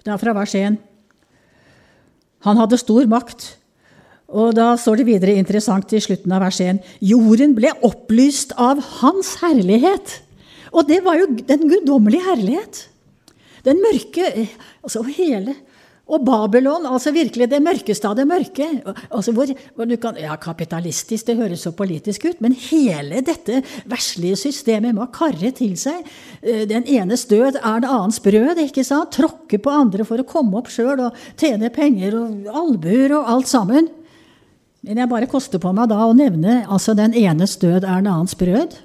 Det 0.00 0.12
er 0.14 0.24
fra 0.24 0.32
vers 0.32 0.54
1. 0.56 0.80
Han 2.48 2.56
hadde 2.56 2.80
stor 2.80 3.04
makt. 3.12 3.58
Og 4.28 4.54
da 4.56 4.74
står 4.76 5.00
det 5.00 5.08
videre 5.08 5.36
interessant 5.36 5.92
i 5.92 6.00
slutten 6.00 6.32
av 6.32 6.46
vers 6.48 6.60
1. 6.64 6.80
Jorden 7.04 7.52
ble 7.56 7.76
opplyst 7.84 8.56
av 8.56 8.80
Hans 9.02 9.36
herlighet. 9.42 10.22
Og 10.72 10.88
det 10.88 11.02
var 11.04 11.20
jo 11.20 11.34
den 11.48 11.68
guddommelige 11.68 12.24
herlighet. 12.24 12.88
Den 13.66 13.82
mørke 13.82 14.30
altså 14.82 15.02
hele, 15.16 15.56
Og 16.08 16.22
Babylon, 16.24 16.86
altså 16.88 17.10
virkelig 17.12 17.50
det 17.52 17.58
mørkeste 17.60 18.08
av 18.08 18.14
det 18.16 18.24
mørke. 18.24 18.64
Altså 19.12 19.32
hvor, 19.36 19.50
hvor 19.76 19.90
kan, 20.00 20.16
ja, 20.16 20.38
Kapitalistisk, 20.40 21.26
det 21.28 21.36
høres 21.36 21.66
så 21.66 21.74
politisk 21.76 22.24
ut, 22.24 22.40
men 22.40 22.54
hele 22.56 23.20
dette 23.20 23.60
verslige 23.84 24.38
systemet 24.40 24.96
må 24.96 25.04
karre 25.12 25.52
til 25.52 25.76
seg 25.76 26.00
eh, 26.40 26.64
Den 26.70 26.88
enes 26.88 27.26
død 27.28 27.60
er 27.60 27.82
den 27.82 27.90
annens 27.90 28.22
brød. 28.24 28.56
ikke 28.64 28.86
sant? 28.88 29.12
Tråkke 29.18 29.60
på 29.60 29.74
andre 29.74 30.08
for 30.08 30.16
å 30.16 30.28
komme 30.28 30.56
opp 30.62 30.72
sjøl 30.72 31.04
og 31.10 31.20
tjene 31.36 31.68
penger 31.68 32.16
og 32.16 32.48
albuer 32.56 33.18
og 33.18 33.28
alt 33.34 33.52
sammen. 33.52 33.92
Men 34.80 35.02
jeg 35.02 35.10
bare 35.12 35.28
koster 35.28 35.60
på 35.60 35.74
meg 35.76 35.90
da 35.92 36.06
å 36.06 36.16
nevne 36.16 36.62
altså 36.72 36.96
den 36.96 37.12
enes 37.12 37.58
død 37.60 37.82
er 37.82 38.00
den 38.00 38.08
annens 38.08 38.36
brød. 38.38 38.80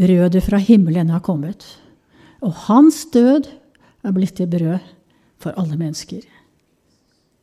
Brødet 0.00 0.46
fra 0.46 0.56
himmelen 0.56 1.12
har 1.12 1.20
kommet. 1.20 1.66
Og 2.42 2.54
hans 2.66 3.04
død 3.14 3.48
er 4.02 4.14
blitt 4.14 4.36
til 4.38 4.50
brød 4.50 4.78
for 5.42 5.54
alle 5.58 5.78
mennesker. 5.78 6.22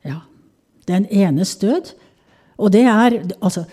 Ja. 0.06 0.22
Den 0.88 1.08
enes 1.12 1.56
død. 1.60 1.94
Og 2.60 2.74
det 2.74 2.84
er, 2.84 3.16
altså, 3.40 3.64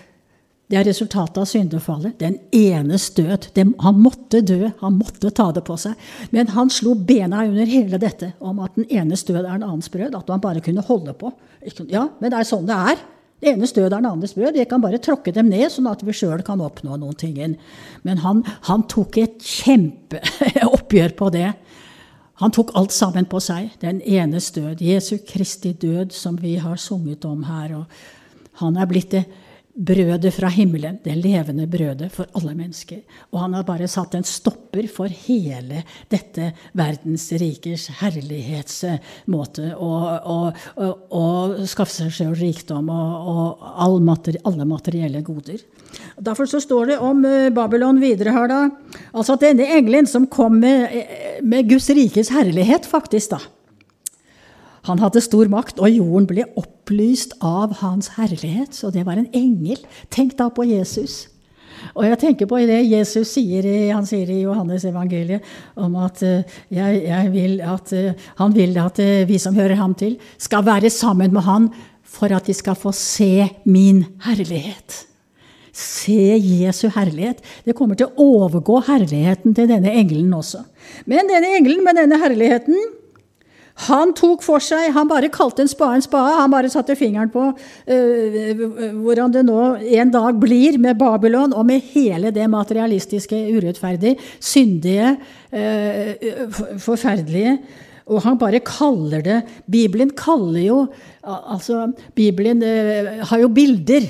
det 0.71 0.79
er 0.79 0.87
resultatet 0.87 1.39
av 1.41 1.47
syndefallet. 1.49 2.15
Den 2.19 2.37
enes 2.55 3.09
død. 3.15 3.49
han 3.79 3.99
måtte 3.99 4.41
dø, 4.41 4.69
han 4.79 4.97
måtte 4.99 5.31
ta 5.31 5.51
det 5.51 5.63
på 5.67 5.77
seg. 5.77 5.93
Men 6.31 6.47
han 6.55 6.69
slo 6.69 6.95
bena 6.95 7.43
under 7.47 7.65
hele 7.65 7.99
dette 7.99 8.33
om 8.39 8.59
at 8.59 8.75
den 8.75 8.87
enes 8.89 9.23
død 9.23 9.43
er 9.43 9.59
den 9.59 9.67
annens 9.67 9.89
brød. 9.89 10.15
At 10.15 10.27
man 10.27 10.41
bare 10.41 10.61
kunne 10.61 10.81
holde 10.81 11.13
på. 11.13 11.31
Ja, 11.87 12.07
men 12.19 12.31
det 12.31 12.39
er 12.39 12.47
sånn 12.47 12.67
det 12.67 12.75
er. 12.75 13.05
Det 13.37 13.51
ene 13.51 13.67
død 13.69 13.85
er 13.85 13.93
den 13.93 14.05
andres 14.09 14.33
brød. 14.33 14.55
Jeg 14.57 14.67
kan 14.69 14.81
bare 14.81 14.97
tråkke 14.97 15.31
dem 15.33 15.51
ned, 15.51 15.69
sånn 15.69 15.89
at 15.91 16.01
vi 16.01 16.15
sjøl 16.15 16.41
kan 16.45 16.61
oppnå 16.63 16.97
noen 16.97 17.17
ting. 17.17 17.37
Men 18.01 18.23
han, 18.23 18.41
han 18.65 18.85
tok 18.89 19.19
et 19.21 19.45
kjempeoppgjør 20.87 21.15
på 21.17 21.29
det. 21.29 21.53
Han 22.39 22.51
tok 22.51 22.75
alt 22.75 22.91
sammen 22.91 23.25
på 23.25 23.39
seg. 23.39 23.71
Den 23.81 24.01
enes 24.01 24.51
død. 24.51 24.81
Jesu 24.81 25.17
Kristi 25.25 25.73
død, 25.73 26.11
som 26.11 26.37
vi 26.37 26.57
har 26.57 26.77
sunget 26.77 27.25
om 27.25 27.43
her. 27.43 27.75
Og 27.75 27.85
han 28.61 28.77
er 28.77 28.87
blitt 28.87 29.11
det 29.11 29.25
brødet 29.77 30.33
fra 30.33 30.49
himmelen, 30.49 30.97
det 31.03 31.13
levende 31.21 31.67
brødet 31.69 32.09
for 32.11 32.25
alle 32.33 32.55
mennesker. 32.57 33.03
Og 33.31 33.39
han 33.43 33.53
har 33.53 33.63
bare 33.63 33.87
satt 33.87 34.15
en 34.17 34.25
stopper 34.25 34.87
for 34.89 35.07
hele 35.07 35.83
dette 36.09 36.51
verdens 36.73 37.27
rikers 37.37 37.87
herlighetsmåte 37.99 39.75
å, 39.77 39.91
å, 40.17 40.37
å, 41.13 41.25
skaffe 41.69 42.09
seg 42.09 42.33
rikdom 42.39 42.89
og, 42.89 43.29
og 43.29 43.69
all 43.85 43.99
materi 44.01 44.41
alle 44.49 44.65
materielle 44.65 45.21
goder. 45.21 45.61
Derfor 46.17 46.49
så 46.49 46.61
står 46.61 46.93
det 46.93 46.97
om 47.03 47.21
eh, 47.25 47.51
Babylon 47.53 48.01
videre 48.01 48.33
her, 48.33 48.49
da. 48.49 48.61
Altså 49.13 49.37
at 49.37 49.45
denne 49.45 49.67
engelen 49.77 50.09
som 50.09 50.27
kom 50.31 50.59
med, 50.63 50.91
med 51.43 51.69
Guds 51.69 51.89
rikes 51.89 52.33
herlighet, 52.33 52.89
faktisk, 52.89 53.35
da 53.35 53.43
han 54.87 55.01
hadde 55.03 55.23
stor 55.23 55.49
makt, 55.51 55.81
og 55.83 55.91
jorden 55.91 56.27
ble 56.29 56.45
opplyst 56.59 57.35
av 57.43 57.77
hans 57.81 58.13
herlighet. 58.17 58.75
Så 58.75 58.91
det 58.93 59.03
var 59.07 59.19
en 59.19 59.27
engel. 59.35 59.81
Tenk 60.13 60.37
da 60.39 60.49
på 60.53 60.63
Jesus. 60.67 61.25
Og 61.93 62.07
jeg 62.07 62.19
tenker 62.21 62.49
på 62.49 62.59
det 62.65 62.79
Jesus 62.87 63.35
sier, 63.35 63.67
han 63.93 64.07
sier 64.07 64.29
i 64.33 64.41
Johannes 64.41 64.85
evangeliet 64.87 65.45
om 65.77 65.93
at 66.01 66.23
eh, 66.25 66.55
jeg, 66.73 67.03
jeg 67.05 67.33
vil 67.35 67.59
at, 67.61 67.93
eh, 67.93 68.29
han 68.39 68.55
vil 68.55 68.73
at 68.81 69.01
eh, 69.03 69.27
vi 69.29 69.37
som 69.41 69.55
hører 69.57 69.77
ham 69.77 69.93
til, 69.97 70.15
skal 70.41 70.65
være 70.65 70.89
sammen 70.93 71.35
med 71.35 71.45
han 71.45 71.69
for 72.07 72.33
at 72.33 72.49
de 72.49 72.55
skal 72.57 72.79
få 72.79 72.95
se 72.95 73.45
min 73.69 74.03
herlighet. 74.25 75.03
Se 75.77 76.37
Jesu 76.41 76.87
herlighet. 76.89 77.43
Det 77.65 77.75
kommer 77.77 77.97
til 77.99 78.09
å 78.09 78.29
overgå 78.41 78.79
herligheten 78.87 79.53
til 79.57 79.67
denne 79.69 79.93
engelen 79.93 80.33
også. 80.33 80.63
Men 81.05 81.29
denne 81.29 81.51
engelen 81.59 81.83
med 81.85 81.99
denne 82.01 82.17
herligheten 82.17 82.79
han 83.85 84.09
tok 84.17 84.41
for 84.41 84.63
seg 84.63 84.89
Han 84.95 85.09
bare 85.09 85.29
kalte 85.29 85.61
en 85.61 85.69
spade 85.69 85.99
en 85.99 86.05
spade. 86.05 86.33
Han 86.39 86.53
bare 86.53 86.71
satte 86.73 86.97
fingeren 86.97 87.29
på 87.29 87.43
uh, 87.53 88.63
hvordan 89.03 89.35
det 89.35 89.43
nå 89.45 89.63
en 90.01 90.13
dag 90.13 90.39
blir 90.41 90.79
med 90.81 90.97
Babylon 90.97 91.53
og 91.53 91.67
med 91.69 91.85
hele 91.93 92.33
det 92.33 92.47
materialistiske, 92.49 93.37
urettferdige, 93.53 94.17
syndige, 94.41 95.13
uh, 95.53 96.63
forferdelige. 96.81 97.59
Og 98.07 98.23
han 98.23 98.39
bare 98.39 98.63
kaller 98.63 99.21
det 99.21 99.41
Bibelen 99.69 100.13
kaller 100.15 100.63
jo 100.63 100.79
Altså, 101.27 101.89
Bibelen 102.15 102.63
uh, 102.63 103.21
har 103.29 103.41
jo 103.41 103.49
bilder 103.51 104.05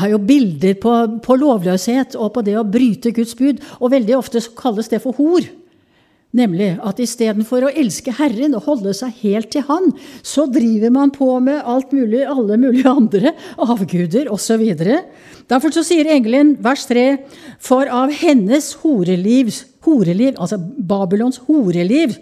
har 0.00 0.12
jo 0.14 0.20
bilder 0.22 0.76
på, 0.80 0.94
på, 1.24 1.38
lovløshet 1.38 2.16
og 2.18 2.32
på 2.34 2.44
det 2.46 2.58
å 2.58 2.66
bryte 2.66 3.14
Guds 3.16 3.34
bud. 3.38 3.62
Og 3.80 3.92
veldig 3.94 4.18
ofte 4.18 4.42
kalles 4.58 4.90
det 4.92 5.02
for 5.04 5.16
hor. 5.18 5.46
Nemlig 6.36 6.74
at 6.84 6.98
istedenfor 7.00 7.64
å 7.64 7.70
elske 7.72 8.12
Herren 8.18 8.52
og 8.58 8.66
holde 8.66 8.92
seg 8.96 9.14
helt 9.22 9.48
til 9.54 9.64
Han, 9.64 9.94
så 10.20 10.44
driver 10.52 10.92
man 10.92 11.12
på 11.14 11.30
med 11.40 11.62
alt 11.64 11.94
mulig, 11.96 12.20
alle 12.28 12.58
mulige 12.60 12.92
andre 12.92 13.32
avguder 13.56 14.28
osv. 14.34 14.66
Derfor 15.48 15.72
så 15.72 15.86
sier 15.88 16.10
engelen, 16.12 16.58
vers 16.60 16.84
3, 16.90 17.06
for 17.64 17.88
av 17.88 18.12
hennes 18.20 18.74
horeliv, 18.82 19.54
horeliv, 19.88 20.36
altså 20.36 20.60
Babylons 20.60 21.40
horeliv, 21.48 22.18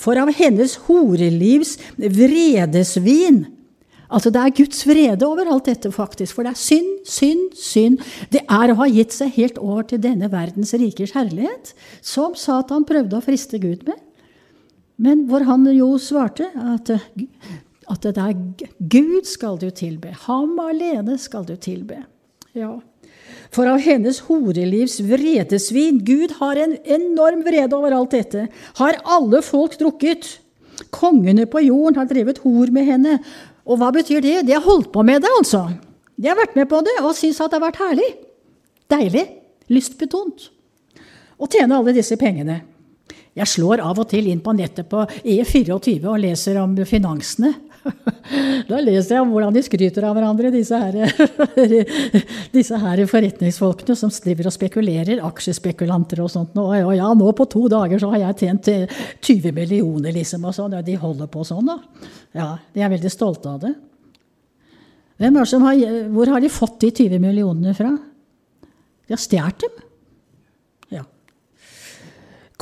for 0.00 0.16
av 0.18 0.32
hennes 0.34 0.78
horelivs 0.88 1.76
vredesvin 2.00 3.44
Altså 4.12 4.30
Det 4.30 4.40
er 4.42 4.54
Guds 4.56 4.82
vrede 4.86 5.26
over 5.26 5.48
alt 5.48 5.70
dette, 5.70 5.90
faktisk. 5.92 6.36
For 6.36 6.44
det 6.44 6.52
er 6.52 6.60
synd, 6.60 6.90
synd, 7.08 7.56
synd. 7.56 7.98
Det 8.32 8.42
er 8.44 8.72
å 8.72 8.78
ha 8.82 8.88
gitt 8.90 9.14
seg 9.16 9.32
helt 9.38 9.60
over 9.62 9.86
til 9.88 10.02
denne 10.04 10.28
verdens 10.32 10.74
rikers 10.76 11.14
herlighet, 11.16 11.72
som 12.04 12.36
Satan 12.36 12.84
prøvde 12.88 13.16
å 13.16 13.24
friste 13.24 13.60
Gud 13.62 13.86
med. 13.88 13.98
Men 15.02 15.24
hvor 15.30 15.46
han 15.48 15.64
jo 15.72 15.94
svarte 15.98 16.50
at, 16.52 16.92
at 16.92 18.04
det 18.04 18.12
er 18.20 18.36
Gud 18.78 19.26
skal 19.26 19.56
du 19.58 19.70
tilbe. 19.74 20.12
Ham 20.28 20.58
alene 20.62 21.16
skal 21.18 21.48
du 21.48 21.56
tilbe. 21.56 22.04
Ja. 22.52 22.76
For 23.52 23.68
av 23.68 23.80
hennes 23.84 24.20
horelivs 24.28 24.98
vredesvin 25.04 26.00
Gud 26.04 26.36
har 26.38 26.60
en 26.60 26.76
enorm 26.84 27.42
vrede 27.46 27.76
over 27.76 27.96
alt 27.96 28.14
dette. 28.16 28.46
Har 28.78 29.00
alle 29.04 29.42
folk 29.44 29.78
drukket. 29.80 30.38
Kongene 30.92 31.46
på 31.48 31.62
jorden 31.64 31.98
har 32.00 32.08
drevet 32.10 32.40
hor 32.44 32.72
med 32.72 32.88
henne. 32.88 33.18
Og 33.68 33.78
hva 33.78 33.92
betyr 33.94 34.22
det? 34.24 34.40
De 34.46 34.56
har 34.56 34.64
holdt 34.64 34.90
på 34.94 35.04
med 35.06 35.22
det, 35.22 35.30
altså. 35.38 35.66
De 36.18 36.28
har 36.28 36.38
vært 36.38 36.56
med 36.58 36.68
på 36.70 36.80
det 36.84 36.98
og 37.02 37.14
syns 37.18 37.40
at 37.40 37.52
det 37.52 37.60
har 37.60 37.66
vært 37.68 37.80
herlig. 37.82 38.10
Deilig. 38.92 39.24
Lystbetont. 39.72 40.50
Å 41.38 41.48
tjene 41.50 41.78
alle 41.78 41.94
disse 41.96 42.18
pengene. 42.20 42.60
Jeg 43.32 43.48
slår 43.48 43.80
av 43.80 44.00
og 44.02 44.08
til 44.10 44.26
inn 44.28 44.42
på 44.44 44.52
nettet 44.54 44.90
på 44.90 45.06
E24 45.22 46.02
og 46.04 46.18
leser 46.20 46.58
om 46.60 46.74
finansene. 46.88 47.54
Da 48.70 48.78
leser 48.80 49.16
jeg 49.16 49.24
om 49.24 49.32
hvordan 49.34 49.54
de 49.54 49.62
skryter 49.64 50.06
av 50.06 50.14
hverandre, 50.16 50.52
disse 50.54 50.78
her, 50.78 50.96
disse 52.56 52.78
her 52.78 53.02
forretningsfolkene 53.10 53.96
som 53.98 54.12
driver 54.24 54.48
og 54.48 54.54
spekulerer, 54.54 55.22
aksjespekulanter 55.26 56.22
og 56.24 56.30
sånt. 56.32 56.56
Og 56.60 56.94
ja, 56.96 57.08
nå 57.18 57.32
på 57.36 57.48
to 57.52 57.66
dager 57.72 58.00
så 58.02 58.12
har 58.14 58.26
jeg 58.26 58.38
tjent 58.44 58.70
20 58.70 59.48
eh, 59.50 59.54
millioner, 59.56 60.14
liksom. 60.14 60.46
og 60.48 60.56
sånn. 60.56 60.78
De 60.86 60.98
holder 60.98 61.30
på 61.32 61.44
sånn, 61.48 61.72
da. 61.72 62.08
Ja, 62.38 62.50
De 62.72 62.84
er 62.84 62.92
veldig 62.94 63.12
stolte 63.12 63.52
av 63.52 63.64
det. 63.66 63.74
Har, 65.22 65.86
hvor 66.10 66.32
har 66.32 66.42
de 66.42 66.50
fått 66.50 66.80
de 66.82 66.90
20 67.04 67.22
millionene 67.22 67.74
fra? 67.78 67.92
De 69.06 69.14
har 69.14 69.20
stjålet 69.20 69.66
dem. 69.66 69.88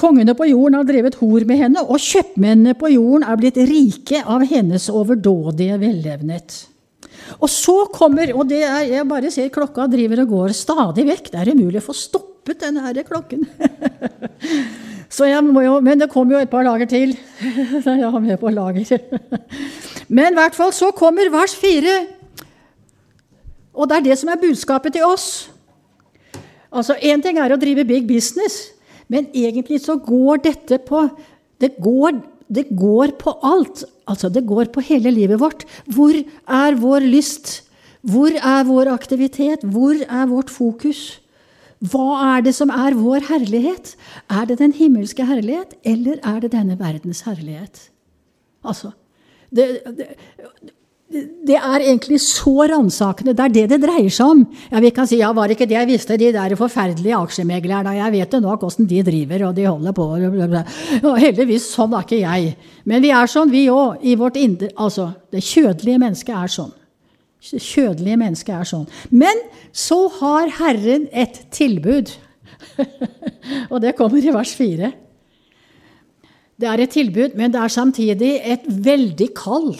Kongene 0.00 0.32
på 0.36 0.48
jorden 0.48 0.78
har 0.78 0.86
drevet 0.88 1.18
hor 1.20 1.44
med 1.44 1.60
henne, 1.60 1.82
og 1.84 2.00
kjøpmennene 2.00 2.72
på 2.80 2.88
jorden 2.94 3.26
er 3.28 3.36
blitt 3.40 3.58
rike 3.68 4.22
av 4.24 4.46
hennes 4.48 4.88
overdådige 4.88 5.76
vellevnet. 5.82 6.56
Og 7.38 7.50
så 7.52 7.76
kommer 7.92 8.32
Og 8.34 8.48
det 8.48 8.62
er, 8.64 8.86
jeg 8.88 9.08
bare 9.08 9.30
ser 9.30 9.52
klokka 9.52 9.86
driver 9.90 10.24
og 10.24 10.32
går 10.32 10.54
stadig 10.56 11.04
vekk. 11.06 11.30
Det 11.30 11.40
er 11.40 11.52
umulig 11.52 11.82
å 11.82 11.88
få 11.90 11.94
stoppet 11.94 12.62
denne 12.64 12.82
her 12.86 13.02
klokken. 13.06 13.44
så 15.14 15.28
jeg 15.28 15.44
må 15.46 15.62
jo, 15.66 15.76
men 15.84 16.00
det 16.00 16.10
kommer 16.10 16.36
jo 16.38 16.42
et 16.42 16.50
par 16.50 16.64
lager 16.66 16.88
til. 16.90 17.14
jeg 17.84 18.10
har 18.14 18.24
med 18.24 18.40
på 18.40 18.50
lager. 18.54 18.96
men 20.16 20.32
i 20.32 20.40
hvert 20.40 20.56
fall 20.58 20.74
så 20.74 20.90
kommer 20.96 21.30
vers 21.30 21.54
fire. 21.54 22.00
Og 23.76 23.86
det 23.86 24.00
er 24.00 24.08
det 24.10 24.18
som 24.18 24.32
er 24.32 24.40
budskapet 24.40 24.96
til 24.96 25.06
oss. 25.06 25.50
Altså, 26.70 26.96
Én 27.02 27.22
ting 27.22 27.38
er 27.38 27.52
å 27.52 27.60
drive 27.60 27.86
big 27.86 28.08
business. 28.08 28.70
Men 29.10 29.26
egentlig 29.34 29.80
så 29.82 29.98
går 29.98 30.44
dette 30.46 30.78
på 30.86 31.08
det 31.60 31.74
går, 31.82 32.20
det 32.48 32.68
går 32.72 33.16
på 33.20 33.34
alt. 33.44 33.82
Altså, 34.08 34.30
det 34.32 34.46
går 34.48 34.70
på 34.72 34.82
hele 34.86 35.12
livet 35.12 35.40
vårt. 35.42 35.66
Hvor 35.90 36.14
er 36.14 36.78
vår 36.80 37.04
lyst? 37.04 37.60
Hvor 38.00 38.32
er 38.32 38.64
vår 38.64 38.88
aktivitet? 38.94 39.66
Hvor 39.66 39.98
er 40.06 40.30
vårt 40.30 40.50
fokus? 40.50 41.20
Hva 41.80 42.36
er 42.36 42.44
det 42.44 42.54
som 42.56 42.72
er 42.72 42.96
vår 42.96 43.26
herlighet? 43.28 43.94
Er 44.28 44.48
det 44.48 44.58
den 44.60 44.72
himmelske 44.76 45.24
herlighet, 45.24 45.76
eller 45.84 46.20
er 46.24 46.40
det 46.40 46.52
denne 46.52 46.76
verdens 46.80 47.22
herlighet? 47.24 47.86
Altså, 48.64 48.92
det, 49.48 49.80
det, 49.96 50.10
det 51.10 51.56
er 51.58 51.82
egentlig 51.82 52.20
så 52.22 52.52
ransakende. 52.70 53.32
Det 53.34 53.42
er 53.42 53.54
det 53.54 53.64
det 53.72 53.78
dreier 53.82 54.12
seg 54.14 54.30
om. 54.30 54.42
Ja, 54.70 54.78
Vi 54.78 54.92
kan 54.94 55.08
si 55.10 55.18
ja, 55.18 55.32
var 55.34 55.48
det 55.48 55.56
ikke 55.56 55.66
det 55.66 55.74
jeg 55.74 55.88
visste, 55.88 56.16
de 56.16 56.30
der 56.32 56.54
forferdelige 56.54 57.18
aksjemeglerne. 57.18 57.96
Jeg 57.96 58.12
vet 58.14 58.36
jo 58.36 58.40
nå 58.44 58.54
hvordan 58.54 58.86
de 58.86 59.02
driver, 59.02 59.46
og 59.48 59.56
de 59.56 59.66
holder 59.66 59.96
på. 59.96 60.06
Og 61.10 61.18
heldigvis, 61.18 61.66
sånn 61.74 61.96
er 61.98 62.06
ikke 62.06 62.20
jeg. 62.22 62.54
Men 62.84 63.02
vi 63.02 63.10
er 63.10 63.26
sånn, 63.26 63.50
vi 63.50 63.66
òg. 63.72 63.98
I 64.06 64.14
vårt 64.14 64.38
indre 64.38 64.70
Altså, 64.76 65.10
det 65.34 65.42
kjødelige 65.42 65.98
mennesket 65.98 66.36
er 66.36 66.54
sånn. 66.54 66.72
Kjødelige 67.40 68.20
mennesket 68.20 68.54
er 68.54 68.68
sånn. 68.68 68.88
Men 69.10 69.44
så 69.72 70.04
har 70.20 70.50
Herren 70.60 71.08
et 71.10 71.42
tilbud. 71.50 72.12
og 73.72 73.80
det 73.82 73.96
kommer 73.98 74.22
i 74.22 74.34
vers 74.34 74.54
4. 74.54 74.92
Det 76.60 76.68
er 76.68 76.82
et 76.84 76.92
tilbud, 76.92 77.34
men 77.34 77.50
det 77.50 77.64
er 77.64 77.72
samtidig 77.72 78.36
et 78.44 78.68
veldig 78.68 79.34
kall. 79.34 79.72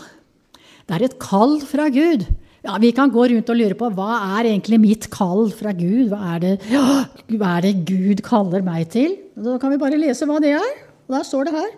Det 0.90 0.96
er 0.96 1.06
et 1.06 1.20
kall 1.22 1.60
fra 1.62 1.84
Gud. 1.94 2.24
Ja, 2.66 2.74
Vi 2.82 2.90
kan 2.92 3.12
gå 3.14 3.28
rundt 3.30 3.50
og 3.52 3.56
lure 3.56 3.76
på 3.78 3.88
hva 3.94 4.08
er 4.40 4.50
egentlig 4.50 4.80
mitt 4.82 5.06
kall 5.14 5.52
fra 5.54 5.70
Gud? 5.70 6.10
Hva 6.10 6.34
er 6.34 6.40
det, 6.42 6.54
ja, 6.68 7.04
hva 7.38 7.52
er 7.60 7.68
det 7.68 7.86
Gud 7.86 8.24
kaller 8.26 8.64
meg 8.66 8.90
til? 8.90 9.14
Da 9.38 9.54
kan 9.62 9.70
vi 9.70 9.78
bare 9.78 10.00
lese 10.00 10.26
hva 10.26 10.40
det 10.42 10.56
er. 10.58 10.72
Og 11.06 11.14
Der 11.14 11.28
står 11.28 11.46
det 11.46 11.54
her. 11.54 11.70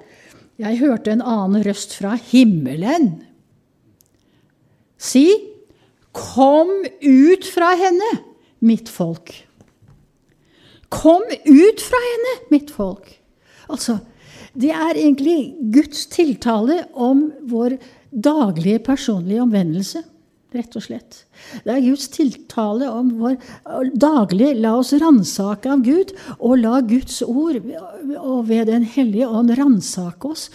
Jeg 0.64 0.80
hørte 0.80 1.12
en 1.12 1.24
annen 1.24 1.60
røst 1.66 1.92
fra 1.98 2.16
himmelen 2.30 3.14
si, 4.96 5.26
Kom 6.12 6.68
ut 6.84 7.46
fra 7.48 7.70
henne, 7.80 8.08
mitt 8.60 8.90
folk. 8.92 9.30
Kom 10.92 11.24
ut 11.24 11.80
fra 11.80 12.00
henne, 12.04 12.34
mitt 12.52 12.68
folk. 12.68 13.08
Altså, 13.72 13.96
det 14.52 14.74
er 14.76 14.98
egentlig 15.00 15.54
Guds 15.72 16.04
tiltale 16.12 16.82
om 16.92 17.30
vår 17.48 17.78
daglige 18.12 18.82
personlige 18.84 19.42
omvendelse. 19.42 20.04
Rett 20.52 20.76
og 20.76 20.84
slett. 20.84 21.22
Det 21.64 21.72
er 21.72 21.84
Guds 21.84 22.10
tiltale 22.12 22.90
om 22.92 23.14
vår 23.22 23.38
daglig 23.96 24.50
La 24.60 24.74
oss 24.76 24.92
ransake 25.00 25.70
av 25.72 25.80
Gud, 25.86 26.12
og 26.38 26.58
la 26.60 26.82
Guds 26.84 27.22
ord 27.24 27.56
og 28.18 28.48
ved 28.50 28.68
Den 28.68 28.84
hellige 28.84 29.28
ånd 29.28 29.54
ransake 29.56 30.28
oss. 30.28 30.50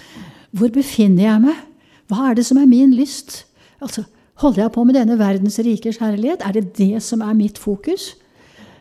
Hvor 0.53 0.69
befinner 0.69 1.23
jeg 1.23 1.45
meg? 1.47 1.65
Hva 2.07 2.29
er 2.29 2.37
det 2.37 2.45
som 2.45 2.61
er 2.61 2.69
min 2.69 2.93
lyst? 2.95 3.41
Altså, 3.81 4.05
Holder 4.37 4.67
jeg 4.67 4.71
på 4.75 4.83
med 4.85 4.93
denne 4.93 5.17
verdens 5.17 5.57
rikers 5.65 5.97
herlighet? 5.97 6.43
Er 6.45 6.53
det 6.53 6.75
det 6.77 7.01
som 7.01 7.23
er 7.25 7.33
mitt 7.33 7.57
fokus? 7.57 8.11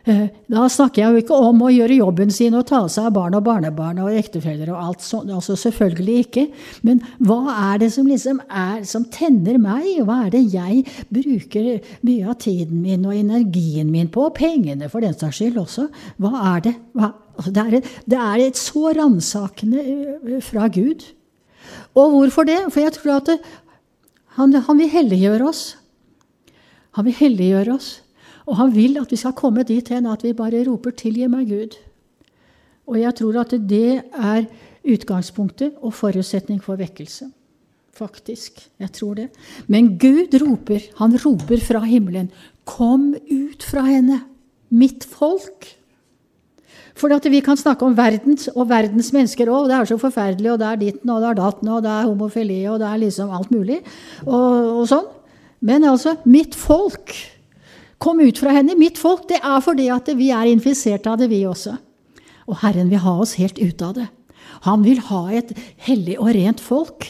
Da 0.53 0.67
snakker 0.71 1.01
jeg 1.01 1.11
jo 1.11 1.21
ikke 1.23 1.37
om 1.49 1.63
å 1.65 1.71
gjøre 1.73 1.99
jobben 1.99 2.31
sin 2.33 2.55
og 2.57 2.67
ta 2.69 2.79
seg 2.91 3.09
av 3.09 3.15
barn 3.17 3.35
og 3.37 3.43
barnebarn 3.47 3.99
og 4.03 4.15
ektefeller 4.15 4.71
og 4.71 4.79
alt 4.83 5.03
sånt. 5.05 5.31
Altså 5.33 5.57
selvfølgelig 5.59 6.17
ikke. 6.25 6.45
Men 6.87 7.01
hva 7.19 7.39
er 7.73 7.83
det 7.83 7.91
som 7.95 8.07
liksom 8.09 8.39
er, 8.47 8.83
som 8.87 9.07
tenner 9.13 9.59
meg? 9.61 9.89
Hva 10.07 10.23
er 10.25 10.33
det 10.37 10.43
jeg 10.53 10.83
bruker 11.13 11.69
mye 12.07 12.31
av 12.31 12.39
tiden 12.43 12.81
min 12.85 13.05
og 13.07 13.17
energien 13.17 13.91
min 13.91 14.11
på? 14.13 14.29
Og 14.29 14.35
pengene, 14.37 14.89
for 14.91 15.03
den 15.03 15.17
saks 15.17 15.41
skyld 15.41 15.59
også. 15.61 15.87
Hva 16.23 16.33
er 16.55 16.65
det? 16.69 16.75
Hva, 16.97 17.11
altså 17.35 17.53
det, 17.53 17.65
er 17.65 17.79
et, 17.79 17.93
det 18.07 18.23
er 18.23 18.47
et 18.47 18.59
så 18.59 18.95
ransakende 18.97 20.41
fra 20.45 20.71
Gud. 20.71 21.05
Og 21.97 22.13
hvorfor 22.15 22.47
det? 22.47 22.61
For 22.71 22.83
jeg 22.83 22.95
tror 22.95 23.17
at 23.19 23.31
det, 23.33 23.39
han, 24.37 24.53
han 24.53 24.79
vil 24.79 24.91
helliggjøre 24.93 25.47
oss. 25.49 25.63
Han 26.97 27.07
vil 27.07 27.17
helliggjøre 27.17 27.73
oss. 27.73 27.95
Og 28.47 28.55
han 28.55 28.71
vil 28.75 28.97
at 29.01 29.11
vi 29.11 29.19
skal 29.19 29.35
komme 29.37 29.65
dit 29.67 29.89
hen 29.91 30.07
at 30.07 30.23
vi 30.23 30.33
bare 30.33 30.63
roper 30.67 30.91
'tilgi 30.95 31.27
meg, 31.27 31.51
Gud'. 31.51 31.77
Og 32.87 32.99
jeg 32.99 33.15
tror 33.15 33.39
at 33.41 33.51
det 33.51 34.03
er 34.15 34.45
utgangspunktet 34.87 35.73
og 35.81 35.93
forutsetning 35.93 36.63
for 36.63 36.79
vekkelse. 36.79 37.27
Faktisk. 37.93 38.69
Jeg 38.79 38.91
tror 38.91 39.13
det. 39.13 39.29
Men 39.67 39.97
Gud 39.99 40.37
roper. 40.41 40.79
Han 40.97 41.17
roper 41.25 41.57
fra 41.57 41.83
himmelen. 41.83 42.31
'Kom 42.65 43.15
ut 43.31 43.63
fra 43.63 43.81
henne, 43.81 44.21
mitt 44.69 45.05
folk'. 45.05 45.75
For 46.95 47.13
at 47.13 47.25
vi 47.29 47.39
kan 47.39 47.57
snakke 47.57 47.85
om 47.85 47.97
verdens 47.97 48.47
og 48.55 48.69
verdens 48.69 49.13
mennesker 49.13 49.45
òg. 49.45 49.67
Det 49.69 49.75
er 49.75 49.85
så 49.85 49.97
forferdelig, 49.97 50.51
og 50.51 50.59
det 50.59 50.67
er 50.67 50.75
ditten 50.75 51.09
og 51.09 51.21
det 51.21 51.29
er 51.29 51.33
datten, 51.33 51.67
og 51.67 51.83
det 51.83 51.91
er 51.91 52.07
homofili, 52.07 52.65
og 52.65 52.79
det 52.79 52.87
er 52.87 52.97
liksom 52.97 53.29
alt 53.29 53.51
mulig. 53.51 53.81
Og, 54.25 54.79
og 54.81 54.87
sånn. 54.87 55.05
Men 55.61 55.83
altså, 55.83 56.15
mitt 56.25 56.55
folk 56.55 57.13
Kom 57.97 58.21
ut 58.21 58.37
fra 58.37 58.53
henne, 58.53 58.77
mitt 58.77 58.99
folk. 59.01 59.25
Det 59.29 59.39
er 59.41 59.61
fordi 59.65 59.89
at 59.93 60.09
vi 60.17 60.29
er 60.35 60.49
infisert 60.51 61.07
av 61.09 61.17
det, 61.21 61.31
vi 61.33 61.43
også. 61.49 61.77
Og 62.47 62.61
Herren 62.61 62.91
vil 62.91 63.03
ha 63.03 63.17
oss 63.23 63.35
helt 63.41 63.59
ut 63.59 63.81
av 63.83 63.97
det. 63.97 64.07
Han 64.65 64.83
vil 64.85 65.01
ha 65.09 65.23
et 65.37 65.53
hellig 65.85 66.17
og 66.21 66.31
rent 66.37 66.61
folk 66.63 67.09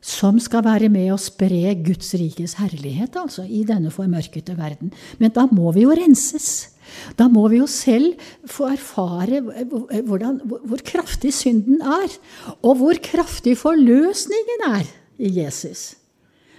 som 0.00 0.38
skal 0.40 0.64
være 0.64 0.88
med 0.92 1.10
og 1.12 1.20
spre 1.20 1.74
Guds 1.84 2.14
rikes 2.16 2.56
herlighet 2.56 3.18
altså, 3.20 3.44
i 3.44 3.66
denne 3.68 3.92
formørkete 3.92 4.56
verden. 4.56 4.94
Men 5.20 5.32
da 5.36 5.44
må 5.52 5.72
vi 5.76 5.84
jo 5.84 5.96
renses. 5.96 6.70
Da 7.18 7.28
må 7.30 7.44
vi 7.52 7.60
jo 7.60 7.68
selv 7.70 8.16
få 8.48 8.70
erfare 8.72 9.42
hvordan, 9.44 10.40
hvor 10.42 10.80
kraftig 10.86 11.34
synden 11.36 11.84
er, 11.84 12.16
og 12.64 12.80
hvor 12.80 12.98
kraftig 13.04 13.58
forløsningen 13.60 14.66
er 14.72 14.88
i 15.20 15.30
Jesus. 15.42 15.94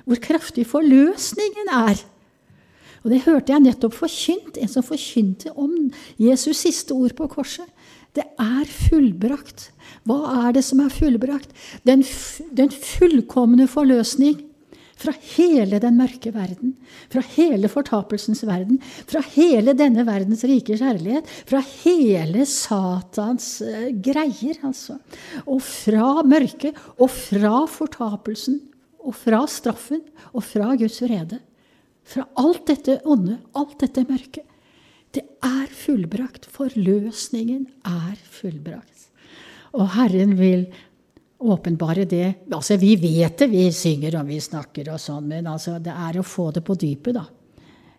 Hvor 0.05 0.21
kraftig 0.21 0.67
forløsningen 0.69 1.73
er 1.73 2.05
og 3.01 3.09
det 3.13 3.23
hørte 3.25 3.53
jeg 3.53 3.63
nettopp 3.65 3.95
forkynt, 3.97 4.59
en 4.61 4.69
som 4.69 4.85
forkynte 4.85 5.53
om 5.57 5.73
Jesus' 6.21 6.61
siste 6.67 6.93
ord 6.93 7.15
på 7.17 7.29
korset. 7.31 7.65
Det 8.13 8.27
er 8.39 8.67
fullbrakt. 8.67 9.69
Hva 10.05 10.19
er 10.45 10.55
det 10.57 10.63
som 10.67 10.83
er 10.83 10.93
fullbrakt? 10.93 11.51
Den, 11.87 12.03
den 12.53 12.71
fullkomne 12.73 13.67
forløsning 13.71 14.41
fra 15.01 15.13
hele 15.33 15.79
den 15.81 15.97
mørke 15.97 16.29
verden, 16.35 16.75
fra 17.09 17.23
hele 17.33 17.69
fortapelsens 17.71 18.43
verden, 18.45 18.77
fra 19.09 19.23
hele 19.33 19.73
denne 19.77 20.05
verdens 20.05 20.43
rike 20.45 20.77
kjærlighet, 20.77 21.29
fra 21.49 21.61
hele 21.81 22.45
Satans 22.45 23.47
uh, 23.65 23.87
greier, 24.03 24.59
altså. 24.67 24.99
Og 25.47 25.61
fra 25.65 26.21
mørket, 26.27 26.77
og 26.99 27.09
fra 27.09 27.63
fortapelsen, 27.71 28.59
og 29.01 29.17
fra 29.17 29.41
straffen, 29.49 30.03
og 30.35 30.45
fra 30.45 30.75
Guds 30.77 31.01
vrede. 31.01 31.41
Fra 32.03 32.25
alt 32.41 32.65
dette 32.67 32.99
onde, 33.07 33.37
alt 33.57 33.77
dette 33.81 34.03
mørke. 34.07 34.43
Det 35.11 35.23
er 35.43 35.67
fullbrakt. 35.75 36.47
Forløsningen 36.51 37.67
er 37.87 38.15
fullbrakt. 38.31 39.09
Og 39.75 39.87
Herren 39.95 40.35
vil 40.39 40.65
åpenbare 41.41 42.05
det. 42.05 42.33
Altså, 42.51 42.77
Vi 42.77 42.95
vet 42.95 43.37
det, 43.37 43.49
vi 43.51 43.69
synger 43.71 44.19
og 44.19 44.27
vi 44.27 44.39
snakker 44.39 44.91
og 44.93 44.99
sånn, 44.99 45.27
men 45.27 45.47
altså, 45.47 45.79
det 45.79 45.93
er 45.93 46.19
å 46.19 46.27
få 46.27 46.51
det 46.51 46.63
på 46.63 46.75
dypet, 46.75 47.15
da. 47.15 47.25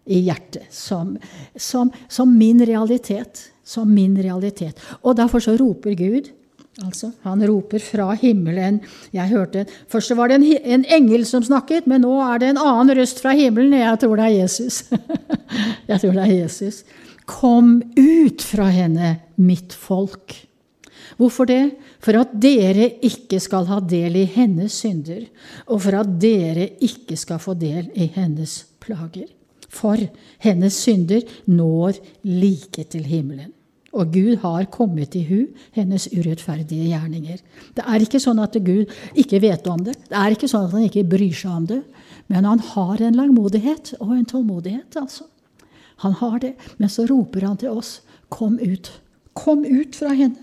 I 0.06 0.18
hjertet. 0.26 0.66
Som, 0.74 1.16
som, 1.56 1.90
som 2.08 2.30
min 2.38 2.64
realitet. 2.66 3.52
Som 3.62 3.92
min 3.94 4.16
realitet. 4.18 4.80
Og 5.02 5.16
derfor 5.16 5.40
så 5.40 5.56
roper 5.56 5.94
Gud 5.94 6.32
Altså, 6.80 7.10
han 7.26 7.42
roper 7.44 7.82
fra 7.84 8.14
himmelen. 8.16 8.78
Jeg 9.12 9.28
hørte, 9.28 9.66
Først 9.92 10.14
var 10.16 10.30
det 10.30 10.38
en, 10.38 10.46
en, 10.64 10.86
engel 10.88 11.26
som 11.28 11.44
snakket, 11.44 11.86
men 11.86 12.00
nå 12.00 12.14
er 12.24 12.40
det 12.40 12.48
en 12.48 12.62
annen 12.62 12.96
røst 12.96 13.20
fra 13.20 13.34
himmelen. 13.36 13.76
Jeg 13.76 14.00
tror 14.00 14.16
det 14.16 14.24
er 14.24 14.38
Jesus. 14.38 14.78
jeg 15.90 16.00
tror 16.00 16.16
det 16.16 16.24
er 16.24 16.32
Jesus. 16.32 16.80
Kom 17.28 17.76
ut 17.98 18.40
fra 18.40 18.70
henne, 18.72 19.18
mitt 19.36 19.76
folk. 19.76 20.38
Hvorfor 21.20 21.50
det? 21.50 21.62
For 22.00 22.16
at 22.18 22.32
dere 22.40 22.88
ikke 23.04 23.36
skal 23.42 23.68
ha 23.68 23.78
del 23.84 24.16
i 24.22 24.26
hennes 24.32 24.80
synder, 24.80 25.26
og 25.68 25.84
for 25.84 26.00
at 26.00 26.16
dere 26.22 26.70
ikke 26.80 27.20
skal 27.20 27.42
få 27.42 27.52
del 27.60 27.92
i 27.92 28.08
hennes 28.16 28.62
plager. 28.80 29.28
For 29.68 30.00
hennes 30.40 30.76
synder 30.80 31.20
når 31.52 32.00
like 32.24 32.88
til 32.88 33.04
himmelen. 33.08 33.52
Og 33.92 34.12
Gud 34.14 34.38
har 34.40 34.70
kommet 34.72 35.14
i 35.18 35.24
hu 35.28 35.40
hennes 35.76 36.06
urettferdige 36.08 36.88
gjerninger. 36.88 37.42
Det 37.76 37.84
er 37.84 38.04
ikke 38.04 38.20
sånn 38.22 38.40
at 38.40 38.56
Gud 38.64 38.88
ikke 39.18 39.42
vet 39.44 39.66
om 39.68 39.82
det. 39.84 39.98
Det 40.08 40.16
er 40.16 40.32
ikke 40.32 40.48
sånn 40.48 40.64
at 40.68 40.76
han 40.76 40.86
ikke 40.86 41.04
bryr 41.10 41.34
seg 41.36 41.52
om 41.52 41.66
det. 41.68 41.82
Men 42.32 42.48
han 42.48 42.62
har 42.72 43.02
en 43.04 43.18
langmodighet 43.18 43.92
og 44.00 44.14
en 44.16 44.28
tålmodighet. 44.28 44.96
altså. 44.96 45.28
Han 46.06 46.16
har 46.22 46.38
det. 46.40 46.54
Men 46.78 46.88
så 46.88 47.04
roper 47.06 47.44
han 47.46 47.60
til 47.60 47.76
oss, 47.76 48.00
kom 48.32 48.56
ut. 48.58 48.88
Kom 49.36 49.64
ut 49.64 49.96
fra 49.96 50.14
henne. 50.16 50.40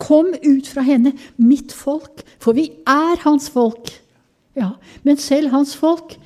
Kom 0.00 0.32
ut 0.32 0.66
fra 0.66 0.82
henne, 0.82 1.12
mitt 1.36 1.72
folk. 1.72 2.24
For 2.40 2.56
vi 2.56 2.70
er 2.88 3.20
hans 3.24 3.50
folk. 3.52 3.92
Ja, 4.56 4.72
Men 5.04 5.16
selv 5.16 5.52
hans 5.52 5.76
folk, 5.76 6.16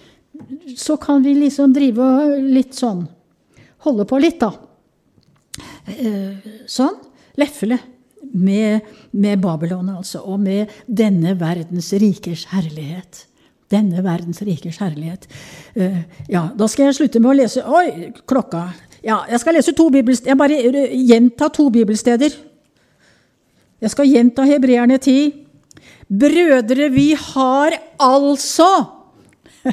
så 0.76 0.96
kan 0.96 1.24
vi 1.24 1.34
liksom 1.34 1.74
drive 1.74 2.38
litt 2.40 2.74
sånn 2.74 3.08
Holde 3.82 4.04
på 4.06 4.18
litt, 4.22 4.38
da. 4.38 4.52
Eh, 5.88 6.52
sånn. 6.70 6.98
Lefle 7.40 7.78
med, 8.32 8.88
med 9.10 9.40
Babylon, 9.42 9.90
altså. 9.96 10.22
Og 10.28 10.40
med 10.40 10.70
denne 10.86 11.34
verdens 11.40 11.92
rikers 11.98 12.46
herlighet. 12.52 13.26
Denne 13.72 14.04
verdens 14.04 14.42
rikers 14.44 14.78
herlighet. 14.82 15.26
Uh, 15.72 16.02
ja, 16.28 16.50
da 16.56 16.68
skal 16.68 16.90
jeg 16.90 16.98
slutte 16.98 17.22
med 17.24 17.30
å 17.32 17.36
lese 17.38 17.62
Oi, 17.64 18.10
klokka. 18.28 18.66
Ja, 19.02 19.22
jeg 19.30 19.40
skal 19.40 19.56
lese 19.56 19.72
to 19.76 19.88
bibelsteder. 19.92 20.34
Jeg 20.34 20.40
bare 20.42 20.88
gjenta 20.92 21.48
to 21.52 21.70
bibelsteder. 21.72 22.36
Jeg 23.82 23.94
skal 23.94 24.10
gjenta 24.12 24.44
Hebreerne 24.46 25.00
10. 25.00 25.32
Brødre, 26.12 26.90
vi 26.92 27.12
har 27.16 27.78
altså 27.98 28.68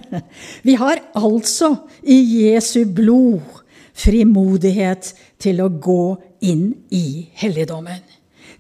Vi 0.68 0.76
har 0.80 1.02
altså 1.18 1.74
i 2.04 2.18
Jesu 2.46 2.86
blod 2.96 3.59
frimodighet 4.00 5.14
til 5.42 5.62
å 5.64 5.70
gå 5.70 6.16
inn 6.46 6.72
i 6.96 7.30
helligdommen. 7.40 8.02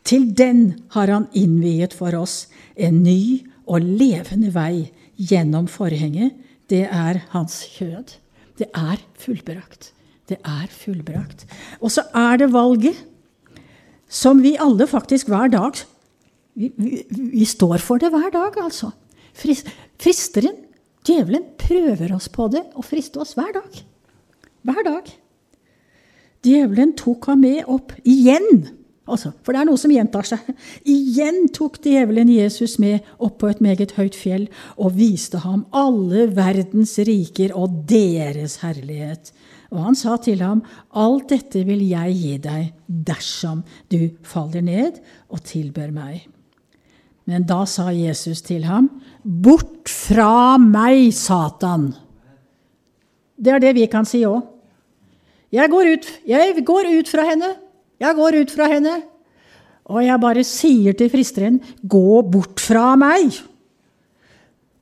Til 0.08 0.30
den 0.36 0.82
har 0.96 1.12
han 1.12 1.28
innviet 1.38 1.96
for 1.96 2.16
oss 2.18 2.48
en 2.80 3.02
ny 3.04 3.46
og 3.70 3.84
levende 3.84 4.52
vei 4.56 4.90
gjennom 5.20 5.68
forhenget. 5.70 6.36
Det 6.70 6.86
er 6.86 7.24
hans 7.34 7.62
kjød. 7.76 8.16
Det 8.60 8.68
er 8.76 9.02
fullbrakt. 9.20 9.92
Det 10.30 10.38
er 10.46 10.68
fullbrakt. 10.72 11.46
Og 11.82 11.92
så 11.94 12.06
er 12.16 12.42
det 12.42 12.52
valget, 12.54 12.98
som 14.10 14.42
vi 14.42 14.56
alle 14.58 14.88
faktisk 14.90 15.30
hver 15.30 15.52
dag 15.54 15.78
Vi, 16.60 16.72
vi, 16.76 17.04
vi 17.08 17.46
står 17.46 17.78
for 17.80 18.02
det 18.02 18.10
hver 18.12 18.32
dag, 18.34 18.58
altså. 18.60 18.90
Fristeren, 19.38 20.58
djevelen, 21.08 21.46
prøver 21.62 22.12
oss 22.18 22.28
på 22.28 22.50
det 22.52 22.66
og 22.74 22.84
frister 22.84 23.22
oss 23.24 23.38
hver 23.38 23.54
dag. 23.56 23.78
Hver 24.68 24.82
dag. 24.84 25.12
Djevelen 26.46 26.94
tok 27.00 27.28
ham 27.32 27.42
med 27.44 27.66
opp 27.68 27.94
igjen. 28.08 28.68
Altså, 29.10 29.32
for 29.44 29.56
det 29.56 29.64
er 29.64 29.68
noe 29.68 29.80
som 29.82 29.92
gjentar 29.92 30.28
seg. 30.30 30.50
Igjen 30.88 31.48
tok 31.56 31.80
djevelen 31.84 32.30
Jesus 32.32 32.78
med 32.82 33.06
opp 33.18 33.40
på 33.42 33.50
et 33.50 33.62
meget 33.64 33.96
høyt 33.98 34.18
fjell 34.18 34.46
og 34.78 34.96
viste 35.00 35.42
ham 35.44 35.66
alle 35.76 36.28
verdens 36.38 36.96
riker 37.08 37.56
og 37.58 37.82
deres 37.90 38.60
herlighet. 38.64 39.34
Og 39.74 39.82
han 39.86 39.98
sa 39.98 40.16
til 40.22 40.42
ham, 40.42 40.62
Alt 40.98 41.30
dette 41.34 41.64
vil 41.66 41.82
jeg 41.90 42.18
gi 42.18 42.36
deg 42.42 42.70
dersom 42.88 43.64
du 43.92 44.12
faller 44.26 44.66
ned 44.66 45.02
og 45.30 45.44
tilbør 45.46 45.92
meg. 45.94 46.24
Men 47.30 47.46
da 47.50 47.62
sa 47.70 47.92
Jesus 47.94 48.42
til 48.46 48.66
ham, 48.66 48.90
Bort 49.22 49.90
fra 49.90 50.58
meg, 50.62 51.12
Satan! 51.14 51.92
Det 53.40 53.54
er 53.54 53.62
det 53.64 53.76
vi 53.78 53.86
kan 53.90 54.08
si 54.10 54.24
òg. 54.28 54.42
Jeg 55.52 55.70
går 55.70 55.93
ut, 55.93 56.10
jeg 56.28 56.66
går 56.66 56.91
ut 57.00 57.10
fra 57.10 57.26
henne. 57.26 57.56
Jeg 58.00 58.16
går 58.16 58.41
ut 58.41 58.52
fra 58.52 58.68
henne. 58.70 59.02
Og 59.89 60.06
jeg 60.06 60.22
bare 60.22 60.43
sier 60.43 60.93
til 60.93 61.10
fristeren, 61.10 61.62
'Gå 61.82 62.22
bort 62.22 62.60
fra 62.60 62.95
meg'. 62.95 63.41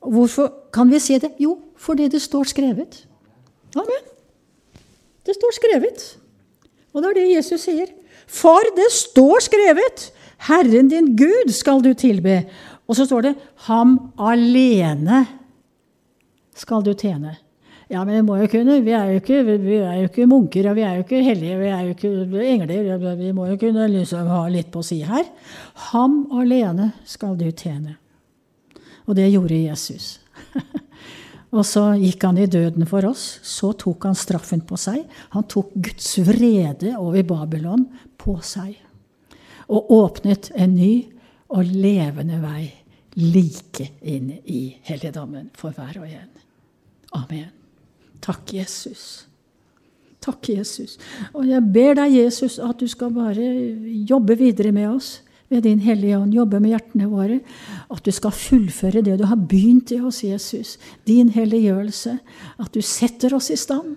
Hvorfor 0.03 0.53
kan 0.74 0.91
vi 0.91 0.99
si 0.99 1.18
det? 1.18 1.32
Jo, 1.39 1.57
fordi 1.76 2.07
det 2.07 2.22
står 2.22 2.43
skrevet. 2.43 3.07
Amen. 3.76 4.03
Det 5.26 5.36
står 5.36 5.51
skrevet. 5.51 6.18
Og 6.93 7.03
det 7.03 7.09
er 7.09 7.13
det 7.13 7.36
Jesus 7.36 7.61
sier. 7.61 7.88
For 8.28 8.59
det 8.76 8.91
står 8.91 9.39
skrevet! 9.39 10.11
Herren 10.38 10.89
din 10.89 11.15
Gud 11.18 11.51
skal 11.51 11.82
du 11.82 11.93
tilbe. 11.93 12.45
Og 12.88 12.95
så 12.95 13.05
står 13.05 13.22
det 13.22 13.36
'Ham 13.55 14.13
alene 14.20 15.28
skal 16.55 16.84
du 16.84 16.93
tjene'. 16.93 17.46
Ja, 17.88 18.01
men 18.03 18.17
vi 18.17 18.23
må 18.27 18.35
jo 18.41 18.47
kunne. 18.51 18.81
Vi 18.83 18.91
er 18.91 19.13
jo 19.13 19.21
ikke, 19.21 19.43
vi 19.47 19.77
er 19.79 20.01
jo 20.01 20.09
ikke 20.09 20.27
munker, 20.27 20.67
og 20.69 20.75
vi 20.75 20.83
er 20.83 20.97
jo 20.97 21.05
ikke 21.05 21.21
hellige, 21.23 21.59
vi 21.61 21.69
er 21.71 21.85
jo 21.85 21.93
ikke 21.95 22.47
engler. 22.51 23.15
Vi 23.15 23.31
må 23.35 23.47
jo 23.47 23.59
kunne 23.61 23.88
liksom 23.93 24.27
ha 24.27 24.41
litt 24.51 24.71
på 24.73 24.83
å 24.83 24.88
si 24.88 24.99
her. 25.07 25.23
Ham 25.91 26.25
alene 26.35 26.91
skal 27.07 27.38
du 27.39 27.47
tjene. 27.51 27.95
Og 29.07 29.15
det 29.15 29.29
gjorde 29.31 29.61
Jesus. 29.61 30.17
Og 31.55 31.63
så 31.63 31.93
gikk 31.95 32.25
han 32.27 32.39
i 32.41 32.49
døden 32.51 32.83
for 32.89 33.07
oss. 33.07 33.38
Så 33.47 33.71
tok 33.79 34.09
han 34.09 34.17
straffen 34.19 34.65
på 34.67 34.75
seg. 34.79 35.05
Han 35.31 35.47
tok 35.47 35.71
Guds 35.79 36.17
vrede 36.27 36.97
over 36.99 37.23
Babylon 37.23 37.88
på 38.19 38.35
seg. 38.43 38.75
Og 39.71 39.93
åpnet 39.95 40.51
en 40.59 40.75
ny 40.75 40.91
og 41.55 41.71
levende 41.71 42.41
vei 42.43 42.67
like 43.17 43.93
inn 44.03 44.33
i 44.43 44.75
helligdommen 44.85 45.47
for 45.57 45.71
hver 45.71 46.03
og 46.03 46.11
en. 46.11 46.33
Amen. 47.15 47.57
Takk, 48.24 48.53
Jesus. 48.57 49.28
Takk, 50.24 50.49
Jesus. 50.49 50.97
Og 51.34 51.47
jeg 51.47 51.63
ber 51.74 51.95
deg, 52.01 52.18
Jesus, 52.18 52.57
at 52.59 52.82
du 52.82 52.88
skal 52.91 53.13
bare 53.15 53.45
jobbe 54.09 54.38
videre 54.39 54.74
med 54.76 54.89
oss 54.95 55.18
ved 55.47 55.63
Din 55.63 55.80
Hellige 55.80 56.18
Ånd, 56.18 56.34
jobbe 56.36 56.59
med 56.59 56.74
hjertene 56.74 57.07
våre. 57.07 57.39
At 57.93 58.03
du 58.03 58.11
skal 58.11 58.36
fullføre 58.36 59.03
det 59.05 59.15
du 59.22 59.26
har 59.30 59.39
begynt 59.39 59.93
i 59.95 60.01
oss, 60.03 60.24
Jesus. 60.26 60.76
Din 61.07 61.32
helliggjørelse. 61.32 62.18
At 62.59 62.74
du 62.76 62.84
setter 62.84 63.38
oss 63.38 63.49
i 63.53 63.59
stand. 63.59 63.95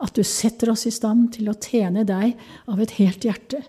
At 0.00 0.16
du 0.16 0.24
setter 0.24 0.72
oss 0.72 0.86
i 0.88 0.94
stand 0.94 1.32
til 1.36 1.50
å 1.50 1.58
tjene 1.60 2.04
deg 2.08 2.36
av 2.68 2.80
et 2.80 2.96
helt 3.00 3.24
hjerte. 3.28 3.62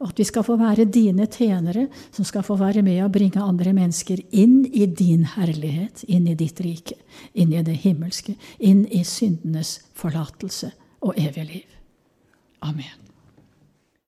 Og 0.00 0.10
at 0.10 0.18
vi 0.18 0.26
skal 0.28 0.46
få 0.46 0.56
være 0.60 0.88
dine 0.90 1.26
tjenere, 1.30 1.86
som 2.14 2.26
skal 2.26 2.46
få 2.46 2.56
være 2.60 2.82
med 2.82 3.02
og 3.04 3.12
bringe 3.14 3.42
andre 3.42 3.72
mennesker 3.76 4.22
inn 4.30 4.64
i 4.66 4.86
din 4.86 5.24
herlighet, 5.36 6.04
inn 6.08 6.26
i 6.28 6.36
ditt 6.38 6.60
rike, 6.64 6.98
inn 7.34 7.54
i 7.54 7.62
det 7.62 7.78
himmelske, 7.86 8.36
inn 8.58 8.84
i 8.90 9.04
syndenes 9.06 9.78
forlatelse 9.94 10.72
og 11.04 11.16
evige 11.20 11.48
liv. 11.52 11.80
Amen. 12.64 13.03